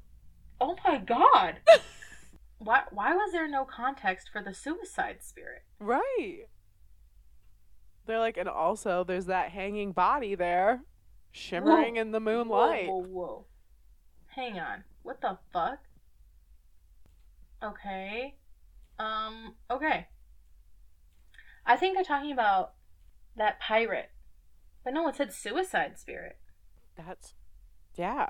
Oh 0.60 0.76
my 0.84 0.98
god! 0.98 1.60
Why 2.58 2.82
why 2.90 3.14
was 3.14 3.32
there 3.32 3.48
no 3.48 3.64
context 3.64 4.28
for 4.30 4.42
the 4.42 4.54
suicide 4.54 5.22
spirit? 5.22 5.62
Right. 5.78 6.48
They're 8.06 8.18
like, 8.18 8.36
and 8.36 8.48
also 8.48 9.04
there's 9.04 9.26
that 9.26 9.50
hanging 9.50 9.92
body 9.92 10.34
there, 10.34 10.82
shimmering 11.30 11.96
in 11.96 12.12
the 12.12 12.20
moonlight. 12.20 12.88
Whoa, 12.88 12.98
whoa, 12.98 13.06
whoa. 13.06 13.46
Hang 14.26 14.58
on. 14.58 14.84
What 15.02 15.20
the 15.20 15.38
fuck? 15.52 15.78
Okay. 17.62 18.34
Um, 18.98 19.54
okay. 19.70 20.08
I 21.64 21.76
think 21.76 21.94
they're 21.94 22.04
talking 22.04 22.32
about 22.32 22.74
that 23.36 23.58
pirate. 23.60 24.10
But 24.84 24.92
no, 24.92 25.08
it 25.08 25.16
said 25.16 25.32
suicide 25.32 25.98
spirit. 25.98 26.36
That's, 26.96 27.34
yeah. 27.96 28.26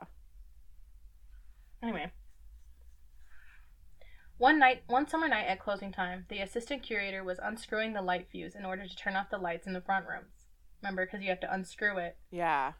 Anyway. 1.82 2.12
One 4.38 4.58
night, 4.58 4.82
one 4.88 5.06
summer 5.06 5.28
night 5.28 5.46
at 5.46 5.60
closing 5.60 5.92
time, 5.92 6.26
the 6.28 6.40
assistant 6.40 6.82
curator 6.82 7.22
was 7.22 7.38
unscrewing 7.40 7.92
the 7.92 8.02
light 8.02 8.26
fuse 8.30 8.56
in 8.56 8.64
order 8.64 8.86
to 8.86 8.96
turn 8.96 9.14
off 9.14 9.30
the 9.30 9.38
lights 9.38 9.66
in 9.66 9.72
the 9.72 9.80
front 9.80 10.06
rooms. 10.08 10.46
Remember, 10.82 11.06
because 11.06 11.22
you 11.22 11.28
have 11.28 11.40
to 11.40 11.52
unscrew 11.52 11.98
it. 11.98 12.18
Yeah. 12.30 12.72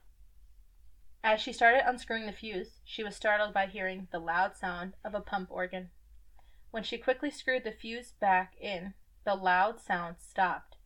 As 1.23 1.41
she 1.41 1.53
started 1.53 1.89
unscrewing 1.89 2.27
the 2.27 2.33
fuse, 2.33 2.81
she 2.85 3.05
was 3.05 3.15
startled 3.15 3.55
by 3.55 3.67
hearing 3.67 4.09
the 4.11 4.19
loud 4.19 4.57
sound 4.57 4.95
of 5.05 5.15
a 5.15 5.21
pump 5.21 5.49
organ. 5.51 5.91
When 6.71 6.83
she 6.83 6.99
quickly 6.99 7.31
screwed 7.31 7.65
the 7.65 7.73
fuse 7.73 8.13
back 8.21 8.55
in, 8.61 8.95
the 9.25 9.37
loud 9.37 9.81
sound 9.81 10.17
stopped. 10.19 10.77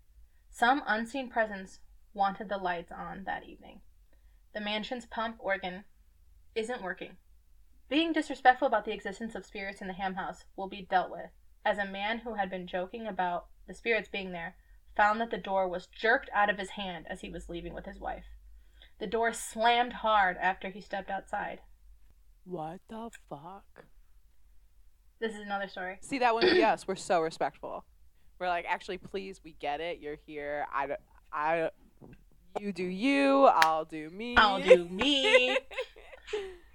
Some 0.50 0.82
unseen 0.86 1.30
presence 1.30 1.80
wanted 2.12 2.48
the 2.50 2.58
lights 2.58 2.92
on 2.92 3.24
that 3.24 3.44
evening. 3.44 3.80
The 4.54 4.60
mansion's 4.60 5.06
pump 5.06 5.36
organ 5.38 5.84
isn't 6.54 6.82
working. 6.82 7.16
Being 7.88 8.12
disrespectful 8.12 8.68
about 8.68 8.84
the 8.84 8.92
existence 8.92 9.34
of 9.34 9.46
spirits 9.46 9.80
in 9.80 9.86
the 9.86 9.94
ham 9.94 10.14
house 10.14 10.44
will 10.56 10.68
be 10.68 10.86
dealt 10.90 11.10
with, 11.10 11.30
as 11.64 11.78
a 11.78 11.86
man 11.86 12.18
who 12.18 12.34
had 12.34 12.50
been 12.50 12.66
joking 12.66 13.06
about 13.06 13.46
the 13.66 13.74
spirits 13.74 14.08
being 14.08 14.32
there 14.32 14.56
found 14.96 15.20
that 15.20 15.30
the 15.30 15.38
door 15.38 15.68
was 15.68 15.86
jerked 15.86 16.28
out 16.34 16.50
of 16.50 16.58
his 16.58 16.70
hand 16.70 17.06
as 17.08 17.20
he 17.20 17.30
was 17.30 17.48
leaving 17.48 17.72
with 17.72 17.86
his 17.86 17.98
wife. 17.98 18.24
The 18.98 19.06
door 19.06 19.32
slammed 19.32 19.92
hard 19.92 20.36
after 20.38 20.70
he 20.70 20.80
stepped 20.80 21.08
outside. 21.08 21.60
What 22.44 22.80
the 22.88 23.10
fuck? 23.30 23.84
This 25.20 25.34
is 25.34 25.40
another 25.40 25.68
story. 25.68 25.98
See, 26.00 26.18
that 26.18 26.34
one? 26.34 26.44
yes. 26.54 26.86
We're 26.86 26.96
so 26.96 27.20
respectful. 27.20 27.84
We're 28.38 28.48
like, 28.48 28.66
actually, 28.68 28.98
please, 28.98 29.40
we 29.44 29.54
get 29.60 29.80
it. 29.80 29.98
You're 30.00 30.18
here. 30.26 30.66
I, 30.72 30.88
I, 31.32 31.70
you 32.60 32.72
do 32.72 32.84
you. 32.84 33.46
I'll 33.46 33.84
do 33.84 34.10
me. 34.10 34.36
I'll 34.36 34.62
do 34.62 34.84
me. 34.88 35.56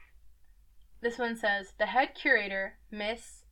This 1.04 1.20
one 1.20 1.36
says 1.36 1.74
the 1.78 1.88
head 1.88 2.16
curator, 2.16 2.78
Miss 2.90 3.44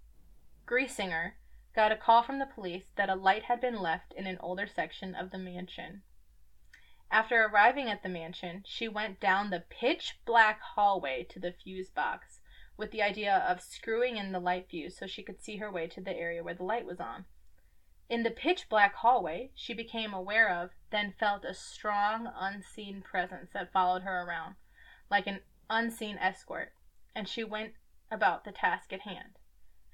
Griesinger, 0.65 1.33
got 1.75 1.91
a 1.91 1.97
call 1.97 2.23
from 2.23 2.39
the 2.39 2.45
police 2.45 2.85
that 2.95 3.09
a 3.09 3.15
light 3.15 3.43
had 3.43 3.59
been 3.59 3.81
left 3.81 4.13
in 4.13 4.25
an 4.25 4.37
older 4.39 4.65
section 4.65 5.13
of 5.13 5.31
the 5.31 5.37
mansion. 5.37 6.03
After 7.11 7.43
arriving 7.43 7.89
at 7.89 8.03
the 8.03 8.09
mansion, 8.09 8.63
she 8.65 8.87
went 8.87 9.19
down 9.19 9.49
the 9.49 9.65
pitch 9.69 10.21
black 10.23 10.61
hallway 10.61 11.25
to 11.25 11.41
the 11.41 11.51
fuse 11.51 11.89
box 11.89 12.39
with 12.77 12.91
the 12.91 13.01
idea 13.01 13.39
of 13.45 13.59
screwing 13.59 14.15
in 14.15 14.31
the 14.31 14.39
light 14.39 14.69
fuse 14.69 14.97
so 14.97 15.05
she 15.05 15.21
could 15.21 15.43
see 15.43 15.57
her 15.57 15.69
way 15.69 15.87
to 15.87 15.99
the 15.99 16.15
area 16.15 16.41
where 16.41 16.53
the 16.53 16.63
light 16.63 16.85
was 16.85 17.01
on. 17.01 17.25
In 18.07 18.23
the 18.23 18.31
pitch 18.31 18.69
black 18.69 18.95
hallway, 18.95 19.51
she 19.55 19.73
became 19.73 20.13
aware 20.13 20.49
of, 20.49 20.69
then 20.89 21.15
felt 21.19 21.43
a 21.43 21.53
strong, 21.53 22.31
unseen 22.33 23.01
presence 23.01 23.49
that 23.51 23.73
followed 23.73 24.03
her 24.03 24.21
around, 24.25 24.55
like 25.09 25.27
an 25.27 25.41
unseen 25.69 26.17
escort, 26.17 26.71
and 27.15 27.27
she 27.27 27.43
went 27.43 27.73
about 28.11 28.43
the 28.43 28.51
task 28.51 28.91
at 28.93 29.01
hand. 29.01 29.37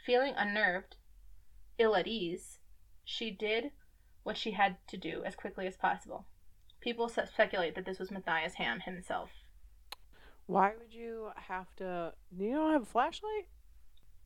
Feeling 0.06 0.34
unnerved, 0.38 0.96
ill 1.78 1.96
at 1.96 2.08
ease, 2.08 2.60
she 3.04 3.32
did 3.32 3.72
what 4.24 4.38
she 4.38 4.52
had 4.52 4.78
to 4.88 4.98
do 4.98 5.24
as 5.26 5.36
quickly 5.36 5.68
as 5.68 5.78
possible. 5.78 6.26
People 6.82 7.10
speculate 7.10 7.76
that 7.76 7.86
this 7.86 8.00
was 8.00 8.12
Matthias 8.12 8.56
Ham 8.56 8.82
himself. 8.82 9.30
Why 10.46 10.74
would 10.78 10.94
you 10.94 11.30
have 11.36 11.76
to? 11.78 12.14
You 12.38 12.54
don't 12.54 12.74
have 12.74 12.84
a 12.84 12.86
flashlight? 12.86 13.48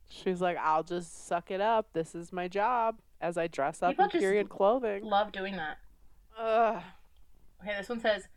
She's 0.08 0.40
like, 0.40 0.56
I'll 0.58 0.82
just 0.82 1.26
suck 1.26 1.50
it 1.50 1.60
up. 1.60 1.88
This 1.92 2.14
is 2.14 2.32
my 2.32 2.48
job 2.48 3.00
as 3.20 3.38
I 3.38 3.46
dress 3.46 3.82
up 3.82 3.92
People 3.92 4.04
in 4.04 4.10
period 4.10 4.48
clothing. 4.48 5.04
Love 5.04 5.32
doing 5.32 5.56
that. 5.56 5.78
Ugh. 6.38 6.82
Okay, 7.62 7.76
this 7.76 7.88
one 7.88 8.00
says 8.00 8.28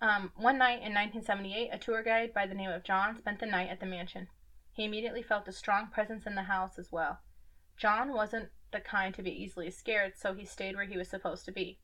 um, 0.00 0.32
One 0.36 0.58
night 0.58 0.82
in 0.82 0.94
1978, 0.94 1.70
a 1.72 1.78
tour 1.78 2.02
guide 2.02 2.32
by 2.32 2.46
the 2.46 2.54
name 2.54 2.70
of 2.70 2.84
John 2.84 3.16
spent 3.16 3.40
the 3.40 3.46
night 3.46 3.70
at 3.70 3.80
the 3.80 3.86
mansion. 3.86 4.28
He 4.72 4.84
immediately 4.84 5.22
felt 5.22 5.48
a 5.48 5.52
strong 5.52 5.88
presence 5.88 6.26
in 6.26 6.34
the 6.34 6.42
house 6.42 6.78
as 6.78 6.92
well. 6.92 7.20
John 7.76 8.12
wasn't 8.12 8.50
the 8.70 8.80
kind 8.80 9.14
to 9.14 9.22
be 9.22 9.30
easily 9.30 9.70
scared, 9.70 10.16
so 10.16 10.34
he 10.34 10.44
stayed 10.44 10.76
where 10.76 10.84
he 10.84 10.96
was 10.96 11.08
supposed 11.08 11.44
to 11.46 11.52
be. 11.52 11.78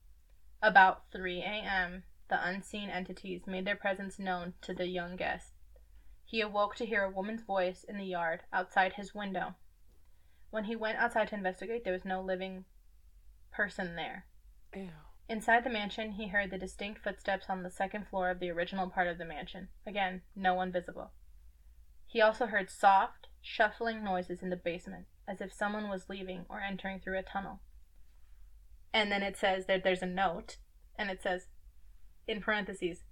About 0.61 1.11
3 1.11 1.41
a.m., 1.41 2.03
the 2.29 2.45
unseen 2.45 2.89
entities 2.89 3.47
made 3.47 3.65
their 3.65 3.75
presence 3.75 4.17
known 4.17 4.53
to 4.61 4.73
the 4.73 4.87
young 4.87 5.15
guest. 5.15 5.53
He 6.23 6.41
awoke 6.41 6.75
to 6.77 6.85
hear 6.85 7.03
a 7.03 7.11
woman's 7.11 7.43
voice 7.43 7.83
in 7.83 7.97
the 7.97 8.05
yard 8.05 8.41
outside 8.51 8.93
his 8.93 9.13
window. 9.13 9.55
When 10.49 10.65
he 10.65 10.75
went 10.75 10.97
outside 10.97 11.27
to 11.29 11.35
investigate, 11.35 11.83
there 11.83 11.93
was 11.93 12.05
no 12.05 12.21
living 12.21 12.65
person 13.51 13.95
there. 13.95 14.25
Ew. 14.73 14.89
Inside 15.27 15.63
the 15.63 15.69
mansion, 15.71 16.11
he 16.11 16.27
heard 16.27 16.51
the 16.51 16.57
distinct 16.57 17.03
footsteps 17.03 17.45
on 17.49 17.63
the 17.63 17.71
second 17.71 18.07
floor 18.07 18.29
of 18.29 18.39
the 18.39 18.51
original 18.51 18.89
part 18.89 19.07
of 19.07 19.17
the 19.17 19.25
mansion. 19.25 19.69
Again, 19.85 20.21
no 20.35 20.53
one 20.53 20.71
visible. 20.71 21.11
He 22.05 22.21
also 22.21 22.45
heard 22.45 22.69
soft, 22.69 23.27
shuffling 23.41 24.03
noises 24.03 24.43
in 24.43 24.49
the 24.49 24.55
basement, 24.55 25.05
as 25.27 25.41
if 25.41 25.51
someone 25.51 25.89
was 25.89 26.09
leaving 26.09 26.45
or 26.47 26.61
entering 26.61 26.99
through 26.99 27.17
a 27.17 27.23
tunnel. 27.23 27.61
And 28.93 29.11
then 29.11 29.23
it 29.23 29.35
says 29.35 29.65
that 29.65 29.83
there's 29.83 30.03
a 30.03 30.07
note, 30.07 30.57
and 30.97 31.09
it 31.09 31.21
says, 31.23 31.47
in 32.27 32.39
parentheses, 32.39 33.03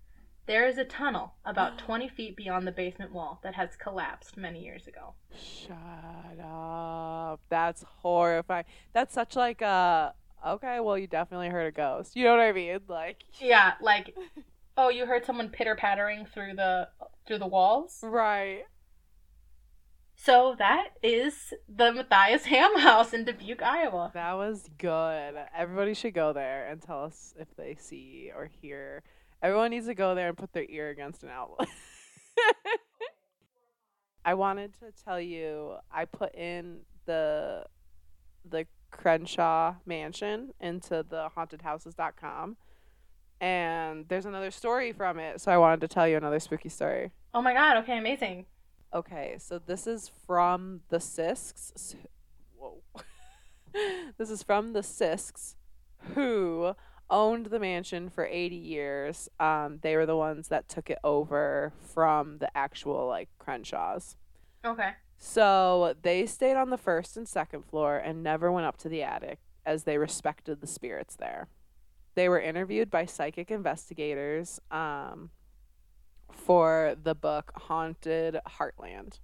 there 0.45 0.67
is 0.67 0.77
a 0.77 0.85
tunnel 0.85 1.33
about 1.43 1.77
20 1.79 2.09
feet 2.09 2.37
beyond 2.37 2.67
the 2.67 2.71
basement 2.71 3.11
wall 3.11 3.39
that 3.43 3.55
has 3.55 3.75
collapsed 3.75 4.37
many 4.37 4.63
years 4.63 4.87
ago. 4.87 5.15
Shut 5.35 6.39
up. 6.43 7.41
That's 7.49 7.83
horrifying. 8.01 8.65
That's 8.93 9.13
such 9.13 9.35
like 9.35 9.61
a 9.61 10.13
okay, 10.45 10.79
well 10.79 10.97
you 10.97 11.07
definitely 11.07 11.49
heard 11.49 11.67
a 11.67 11.71
ghost. 11.71 12.15
You 12.15 12.25
know 12.25 12.31
what 12.31 12.41
I 12.41 12.51
mean? 12.51 12.79
Like 12.87 13.23
Yeah, 13.39 13.73
like, 13.81 14.15
oh, 14.77 14.89
you 14.89 15.05
heard 15.05 15.25
someone 15.25 15.49
pitter 15.49 15.75
pattering 15.75 16.25
through 16.25 16.55
the 16.55 16.89
through 17.25 17.39
the 17.39 17.47
walls. 17.47 17.99
Right. 18.01 18.63
So 20.15 20.55
that 20.57 20.89
is 21.01 21.53
the 21.67 21.91
Matthias 21.91 22.45
Ham 22.45 22.79
House 22.79 23.13
in 23.13 23.25
Dubuque, 23.25 23.61
Iowa. 23.61 24.11
That 24.13 24.33
was 24.33 24.69
good. 24.77 25.33
Everybody 25.55 25.93
should 25.93 26.13
go 26.13 26.31
there 26.31 26.67
and 26.67 26.81
tell 26.81 27.03
us 27.03 27.33
if 27.37 27.47
they 27.57 27.75
see 27.79 28.31
or 28.33 28.49
hear. 28.61 29.03
Everyone 29.41 29.71
needs 29.71 29.87
to 29.87 29.95
go 29.95 30.15
there 30.15 30.29
and 30.29 30.37
put 30.37 30.53
their 30.53 30.65
ear 30.69 30.89
against 30.89 31.23
an 31.23 31.29
outlet. 31.29 31.67
I 34.25 34.35
wanted 34.35 34.73
to 34.79 34.93
tell 35.03 35.19
you 35.19 35.75
I 35.91 36.05
put 36.05 36.33
in 36.35 36.79
the 37.05 37.65
the 38.49 38.65
Crenshaw 38.93 39.75
mansion 39.85 40.53
into 40.61 41.03
the 41.07 41.29
hauntedhouses.com 41.35 42.57
and 43.43 44.07
there's 44.07 44.25
another 44.25 44.51
story 44.51 44.93
from 44.93 45.19
it, 45.19 45.41
so 45.41 45.51
I 45.51 45.57
wanted 45.57 45.81
to 45.81 45.89
tell 45.89 46.07
you 46.07 46.15
another 46.15 46.39
spooky 46.39 46.69
story. 46.69 47.11
Oh 47.33 47.41
my 47.41 47.53
god, 47.53 47.75
okay, 47.77 47.97
amazing. 47.97 48.45
Okay, 48.93 49.35
so 49.37 49.59
this 49.59 49.85
is 49.85 50.09
from 50.25 50.79
the 50.87 50.99
Sisks. 50.99 51.95
Whoa. 52.57 52.81
this 54.17 54.29
is 54.29 54.43
from 54.43 54.71
the 54.71 54.79
Sisks, 54.79 55.55
who 56.13 56.73
owned 57.09 57.47
the 57.47 57.59
mansion 57.59 58.09
for 58.09 58.25
80 58.25 58.55
years. 58.55 59.27
Um, 59.41 59.79
they 59.81 59.97
were 59.97 60.05
the 60.05 60.15
ones 60.15 60.47
that 60.47 60.69
took 60.69 60.89
it 60.89 60.99
over 61.03 61.73
from 61.93 62.37
the 62.37 62.55
actual, 62.57 63.07
like, 63.07 63.27
Crenshaws. 63.39 64.15
Okay. 64.63 64.91
So 65.25 65.95
they 66.01 66.25
stayed 66.25 66.57
on 66.57 66.69
the 66.69 66.77
first 66.77 67.15
and 67.15 67.25
second 67.25 67.63
floor 67.63 67.95
and 67.95 68.21
never 68.21 68.51
went 68.51 68.67
up 68.67 68.75
to 68.79 68.89
the 68.89 69.03
attic 69.03 69.39
as 69.65 69.85
they 69.85 69.97
respected 69.97 70.59
the 70.59 70.67
spirits 70.67 71.15
there. 71.15 71.47
They 72.13 72.27
were 72.27 72.41
interviewed 72.41 72.91
by 72.91 73.05
psychic 73.05 73.49
investigators 73.49 74.59
um, 74.69 75.29
for 76.29 76.97
the 77.01 77.15
book 77.15 77.53
Haunted 77.55 78.37
Heartland. 78.59 79.21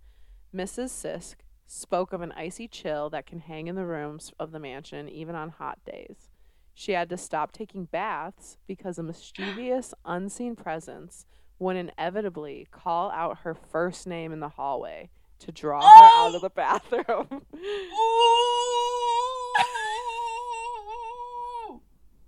Mrs. 0.55 0.87
Sisk 0.87 1.35
spoke 1.67 2.13
of 2.13 2.21
an 2.21 2.31
icy 2.31 2.69
chill 2.69 3.09
that 3.09 3.25
can 3.25 3.39
hang 3.41 3.67
in 3.67 3.75
the 3.75 3.85
rooms 3.85 4.31
of 4.39 4.53
the 4.53 4.59
mansion 4.59 5.09
even 5.09 5.35
on 5.35 5.49
hot 5.49 5.79
days. 5.83 6.29
She 6.73 6.93
had 6.93 7.09
to 7.09 7.17
stop 7.17 7.51
taking 7.51 7.85
baths 7.85 8.57
because 8.67 8.97
a 8.97 9.03
mischievous, 9.03 9.93
unseen 10.05 10.55
presence 10.55 11.25
would 11.59 11.75
inevitably 11.75 12.67
call 12.71 13.11
out 13.11 13.39
her 13.39 13.53
first 13.53 14.07
name 14.07 14.31
in 14.31 14.39
the 14.39 14.47
hallway 14.47 15.09
to 15.39 15.51
draw 15.51 15.81
her 15.81 16.03
out 16.27 16.35
of 16.35 16.41
the 16.41 16.49
bathroom. 16.49 17.43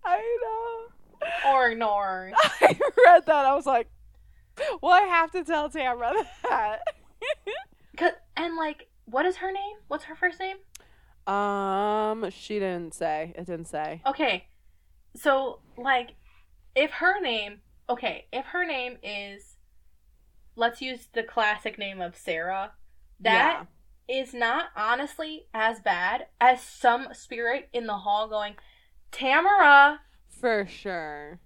I 0.03 0.37
know. 0.41 1.51
Or 1.51 1.69
ignore. 1.69 2.31
I 2.61 2.77
read 3.05 3.25
that. 3.25 3.45
I 3.45 3.53
was 3.55 3.65
like, 3.65 3.87
well, 4.81 4.93
I 4.93 5.01
have 5.01 5.31
to 5.31 5.43
tell 5.43 5.69
Tamara 5.69 6.13
that. 6.49 6.79
'Cause- 7.97 8.13
and 8.35 8.55
like 8.55 8.87
what 9.05 9.25
is 9.25 9.37
her 9.37 9.51
name? 9.51 9.75
What's 9.87 10.05
her 10.05 10.15
first 10.15 10.39
name? 10.39 10.57
Um, 11.33 12.29
she 12.31 12.59
didn't 12.59 12.93
say. 12.93 13.33
It 13.35 13.45
didn't 13.45 13.67
say. 13.67 14.01
Okay. 14.07 14.47
So, 15.15 15.59
like, 15.77 16.11
if 16.75 16.91
her 16.91 17.19
name, 17.19 17.59
okay, 17.89 18.25
if 18.31 18.45
her 18.47 18.65
name 18.65 18.97
is, 19.03 19.57
let's 20.55 20.81
use 20.81 21.09
the 21.13 21.23
classic 21.23 21.77
name 21.77 21.99
of 22.01 22.15
Sarah, 22.15 22.71
that 23.21 23.65
is 24.07 24.33
not 24.33 24.65
honestly 24.75 25.45
as 25.53 25.79
bad 25.79 26.27
as 26.39 26.61
some 26.61 27.07
spirit 27.13 27.69
in 27.73 27.87
the 27.87 27.97
hall 27.97 28.27
going, 28.27 28.55
Tamara. 29.11 30.01
For 30.27 30.65
sure. 30.67 31.39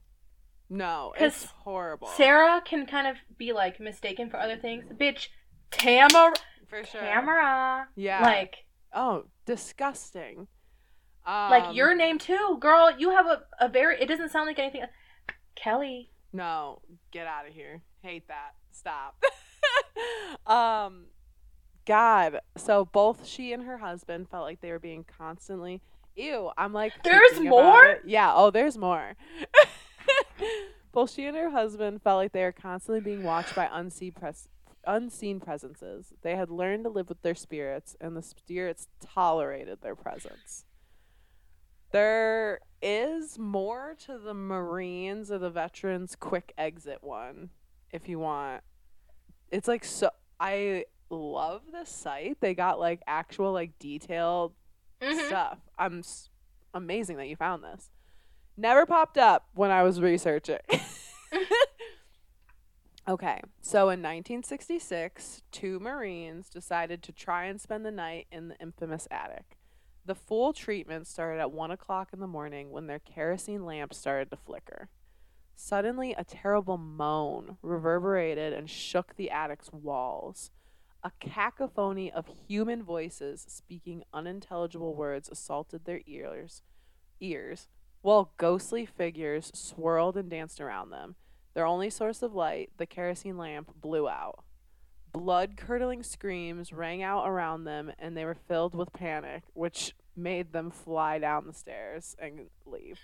No, 0.69 1.13
it's 1.19 1.45
horrible. 1.45 2.07
Sarah 2.07 2.61
can 2.65 2.85
kind 2.85 3.07
of 3.07 3.17
be 3.37 3.53
like 3.53 3.79
mistaken 3.79 4.29
for 4.29 4.39
other 4.39 4.57
things. 4.57 4.85
Bitch, 4.99 5.27
Tamara. 5.69 6.33
For 6.67 6.83
sure. 6.83 7.01
Tamara. 7.01 7.87
Yeah. 7.95 8.21
Like, 8.21 8.65
oh, 8.93 9.25
disgusting. 9.45 10.47
Um, 11.25 11.49
like 11.49 11.75
your 11.75 11.95
name 11.95 12.19
too, 12.19 12.57
girl. 12.59 12.91
You 12.97 13.11
have 13.11 13.25
a, 13.27 13.43
a 13.59 13.69
very, 13.69 13.99
it 13.99 14.07
doesn't 14.07 14.31
sound 14.31 14.47
like 14.47 14.59
anything. 14.59 14.83
Kelly. 15.55 16.09
No, 16.33 16.81
get 17.11 17.27
out 17.27 17.47
of 17.47 17.53
here. 17.53 17.81
Hate 18.01 18.27
that. 18.27 18.55
Stop. 18.71 19.23
um, 20.47 21.05
God. 21.85 22.39
So 22.57 22.85
both 22.85 23.25
she 23.25 23.53
and 23.53 23.63
her 23.63 23.77
husband 23.77 24.29
felt 24.29 24.43
like 24.43 24.61
they 24.61 24.71
were 24.71 24.79
being 24.79 25.05
constantly. 25.05 25.81
Ew. 26.15 26.51
I'm 26.57 26.73
like. 26.73 26.93
There's 27.03 27.39
more? 27.39 27.99
Yeah. 28.05 28.33
Oh, 28.33 28.51
there's 28.51 28.77
more. 28.77 29.15
both 30.91 31.11
she 31.11 31.25
and 31.25 31.35
her 31.37 31.51
husband 31.51 32.01
felt 32.01 32.17
like 32.17 32.31
they 32.31 32.43
were 32.43 32.51
constantly 32.51 33.01
being 33.01 33.23
watched 33.23 33.55
by 33.55 33.69
unseen 33.71 34.13
pres- 34.13 34.47
unseen 34.85 35.39
presences. 35.39 36.13
They 36.21 36.35
had 36.35 36.49
learned 36.49 36.85
to 36.85 36.89
live 36.89 37.09
with 37.09 37.21
their 37.21 37.35
spirits, 37.35 37.95
and 37.99 38.15
the 38.15 38.21
spirits 38.21 38.87
tolerated 39.01 39.79
their 39.81 39.95
presence. 39.95 40.65
There 41.91 42.59
is 42.81 43.39
more 43.39 43.95
to 44.05 44.17
the 44.17 44.33
Marines 44.33 45.31
or 45.31 45.37
the 45.37 45.49
veterans 45.49 46.15
quick 46.15 46.53
exit 46.57 47.03
one 47.03 47.49
if 47.91 48.09
you 48.09 48.19
want. 48.19 48.63
It's 49.49 49.67
like 49.67 49.85
so 49.85 50.09
I 50.39 50.85
love 51.09 51.61
the 51.71 51.85
site. 51.85 52.37
They 52.41 52.53
got 52.53 52.79
like 52.79 53.01
actual 53.07 53.51
like 53.51 53.77
detailed 53.79 54.53
Mhm. 55.01 55.27
stuff. 55.27 55.59
I'm 55.77 55.99
s- 55.99 56.29
amazing 56.73 57.17
that 57.17 57.27
you 57.27 57.35
found 57.35 57.63
this. 57.63 57.91
Never 58.57 58.85
popped 58.85 59.17
up 59.17 59.47
when 59.53 59.71
I 59.71 59.83
was 59.83 59.99
researching. 60.01 60.59
okay, 63.07 63.41
so 63.61 63.89
in 63.89 64.01
1966, 64.01 65.43
two 65.51 65.79
Marines 65.79 66.49
decided 66.49 67.03
to 67.03 67.11
try 67.11 67.45
and 67.45 67.59
spend 67.59 67.85
the 67.85 67.91
night 67.91 68.27
in 68.31 68.47
the 68.47 68.57
infamous 68.59 69.07
attic. 69.11 69.57
The 70.05 70.15
full 70.15 70.53
treatment 70.53 71.07
started 71.07 71.41
at 71.41 71.51
1 71.51 71.71
o'clock 71.71 72.09
in 72.13 72.19
the 72.19 72.27
morning 72.27 72.71
when 72.71 72.87
their 72.87 72.99
kerosene 72.99 73.65
lamp 73.65 73.93
started 73.93 74.29
to 74.31 74.37
flicker. 74.37 74.89
Suddenly, 75.55 76.13
a 76.13 76.23
terrible 76.23 76.77
moan 76.77 77.57
reverberated 77.61 78.53
and 78.53 78.69
shook 78.69 79.15
the 79.15 79.31
attic's 79.31 79.71
walls. 79.71 80.51
A 81.05 81.11
cacophony 81.19 82.11
of 82.11 82.25
human 82.47 82.81
voices 82.81 83.45
speaking 83.47 84.03
unintelligible 84.11 84.95
words 84.95 85.29
assaulted 85.29 85.85
their 85.85 86.01
ears, 86.07 86.63
ears, 87.19 87.67
while 88.01 88.33
ghostly 88.37 88.87
figures 88.87 89.51
swirled 89.53 90.17
and 90.17 90.31
danced 90.31 90.59
around 90.59 90.89
them. 90.89 91.13
Their 91.53 91.67
only 91.67 91.91
source 91.91 92.23
of 92.23 92.33
light, 92.33 92.71
the 92.77 92.87
kerosene 92.87 93.37
lamp, 93.37 93.69
blew 93.79 94.09
out. 94.09 94.43
Blood 95.13 95.57
curdling 95.57 96.01
screams 96.01 96.73
rang 96.73 97.03
out 97.03 97.29
around 97.29 97.65
them, 97.65 97.91
and 97.99 98.17
they 98.17 98.25
were 98.25 98.33
filled 98.33 98.73
with 98.73 98.91
panic, 98.91 99.43
which 99.53 99.93
made 100.15 100.53
them 100.53 100.71
fly 100.71 101.19
down 101.19 101.45
the 101.45 101.53
stairs 101.53 102.15
and 102.17 102.47
leave. 102.65 102.97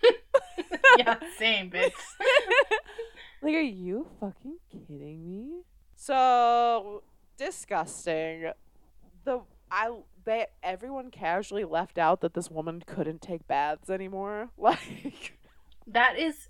yeah, 0.97 1.20
same, 1.38 1.70
bitch. 1.70 1.91
like, 3.43 3.54
are 3.54 3.62
you 3.62 4.08
fucking 4.20 4.58
kidding 4.72 5.30
me? 5.30 5.62
So 5.95 7.04
disgusting. 7.46 8.52
The 9.24 9.42
I 9.72 9.92
they 10.24 10.48
everyone 10.62 11.10
casually 11.12 11.64
left 11.66 11.98
out 11.98 12.22
that 12.22 12.34
this 12.34 12.52
woman 12.52 12.84
couldn't 12.86 13.22
take 13.22 13.48
baths 13.48 13.89
anymore. 13.89 14.50
Like 14.58 15.38
That 15.88 16.18
is 16.18 16.50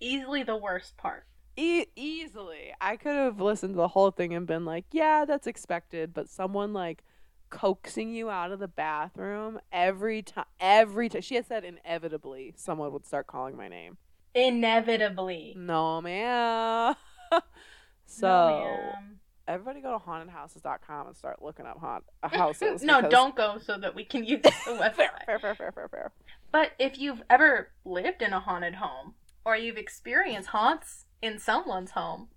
easily 0.00 0.42
the 0.42 0.56
worst 0.56 0.96
part. 0.96 1.24
e- 1.56 1.86
easily, 1.96 2.72
I 2.80 2.96
could 2.96 3.14
have 3.14 3.40
listened 3.40 3.74
to 3.74 3.76
the 3.76 3.88
whole 3.88 4.10
thing 4.10 4.34
and 4.34 4.46
been 4.46 4.64
like, 4.64 4.86
"Yeah, 4.90 5.24
that's 5.24 5.46
expected," 5.46 6.12
but 6.12 6.28
someone 6.28 6.72
like 6.72 7.04
coaxing 7.50 8.12
you 8.12 8.28
out 8.30 8.50
of 8.50 8.58
the 8.58 8.66
bathroom 8.66 9.60
every 9.70 10.22
time 10.22 10.46
every 10.58 11.08
time 11.08 11.22
she 11.22 11.36
had 11.36 11.46
said 11.46 11.62
inevitably 11.64 12.52
someone 12.56 12.92
would 12.92 13.06
start 13.06 13.28
calling 13.28 13.56
my 13.56 13.68
name 13.68 13.96
Inevitably. 14.34 15.54
no 15.56 16.00
man 16.00 16.96
so 18.06 18.26
No, 18.26 18.46
ma'am. 18.46 19.20
Everybody 19.46 19.80
go 19.82 19.98
to 19.98 20.04
hauntedhouses.com 20.04 21.08
and 21.08 21.16
start 21.16 21.42
looking 21.42 21.66
up 21.66 21.78
haunt 21.78 22.04
houses. 22.22 22.82
no, 22.82 22.96
because- 22.98 23.10
don't 23.10 23.36
go 23.36 23.58
so 23.58 23.76
that 23.78 23.94
we 23.94 24.04
can 24.04 24.24
use 24.24 24.40
the 24.42 24.50
fair, 24.50 24.76
website. 24.78 25.24
fair, 25.26 25.38
fair, 25.38 25.54
fair, 25.54 25.72
fair, 25.72 25.88
fair. 25.88 26.12
But 26.50 26.72
if 26.78 26.98
you've 26.98 27.22
ever 27.28 27.70
lived 27.84 28.22
in 28.22 28.32
a 28.32 28.40
haunted 28.40 28.76
home 28.76 29.14
or 29.44 29.56
you've 29.56 29.76
experienced 29.76 30.48
haunts 30.50 31.04
in 31.20 31.38
someone's 31.38 31.90
home, 31.90 32.28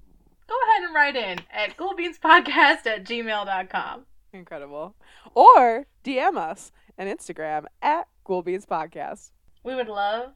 go 0.47 0.55
ahead 0.69 0.83
and 0.83 0.93
write 0.95 1.15
in 1.15 1.39
at 1.51 1.77
ghoulbeanspodcast 1.77 2.85
at 2.85 3.03
gmail.com. 3.05 4.05
Incredible. 4.33 4.95
Or 5.33 5.87
DM 6.03 6.37
us 6.37 6.71
on 6.99 7.07
Instagram 7.07 7.65
at 7.81 8.07
Ghoulbeans 8.25 8.65
Podcast. 8.65 9.31
We 9.63 9.75
would 9.75 9.87
love 9.87 10.31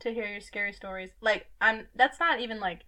to 0.00 0.10
hear 0.12 0.26
your 0.26 0.40
scary 0.40 0.72
stories. 0.72 1.10
Like, 1.20 1.46
I'm 1.60 1.86
that's 1.94 2.18
not 2.20 2.40
even 2.40 2.60
like 2.60 2.80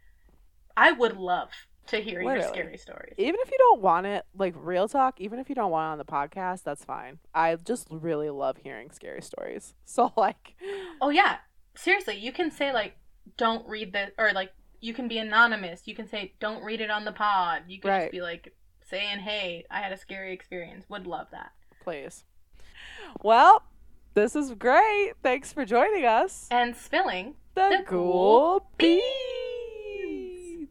I 0.76 0.92
would 0.92 1.16
love 1.16 1.48
to 1.88 2.00
hear 2.00 2.20
your 2.22 2.42
scary 2.42 2.76
stories. 2.78 3.14
Even 3.18 3.36
if 3.40 3.50
you 3.50 3.58
don't 3.58 3.80
want 3.80 4.06
it, 4.06 4.24
like 4.36 4.54
real 4.56 4.88
talk, 4.88 5.20
even 5.20 5.38
if 5.38 5.48
you 5.48 5.54
don't 5.54 5.70
want 5.70 5.88
it 5.88 5.92
on 5.92 5.98
the 5.98 6.04
podcast, 6.04 6.62
that's 6.62 6.84
fine. 6.84 7.18
I 7.34 7.54
just 7.56 7.86
really 7.90 8.30
love 8.30 8.58
hearing 8.58 8.90
scary 8.90 9.22
stories. 9.22 9.74
So 9.84 10.12
like, 10.16 10.54
Oh 11.00 11.10
yeah. 11.10 11.36
Seriously, 11.74 12.16
you 12.18 12.32
can 12.32 12.50
say 12.50 12.72
like 12.72 12.96
don't 13.36 13.66
read 13.68 13.92
this 13.92 14.10
or 14.18 14.32
like 14.32 14.52
you 14.80 14.94
can 14.94 15.08
be 15.08 15.18
anonymous. 15.18 15.82
You 15.86 15.94
can 15.94 16.08
say 16.08 16.34
don't 16.40 16.62
read 16.62 16.80
it 16.80 16.90
on 16.90 17.04
the 17.04 17.12
pod. 17.12 17.62
You 17.68 17.80
can 17.80 17.90
Right. 17.90 18.00
just 18.02 18.12
be 18.12 18.20
like 18.22 18.54
saying, 18.88 19.18
"Hey, 19.18 19.64
I 19.70 19.80
had 19.80 19.92
a 19.92 19.96
scary 19.98 20.32
experience." 20.32 20.84
Would 20.88 21.06
love 21.06 21.26
that. 21.32 21.50
please. 21.82 22.24
Well, 23.22 23.62
this 24.14 24.34
is 24.36 24.52
great. 24.54 25.12
Thanks 25.22 25.52
for 25.52 25.64
joining 25.64 26.04
us. 26.04 26.46
And 26.50 26.76
spilling 26.76 27.34
The, 27.54 27.78
the 27.78 27.84
Ghoul 27.90 28.12
Ghoul 28.60 28.70
Beans. 28.78 29.02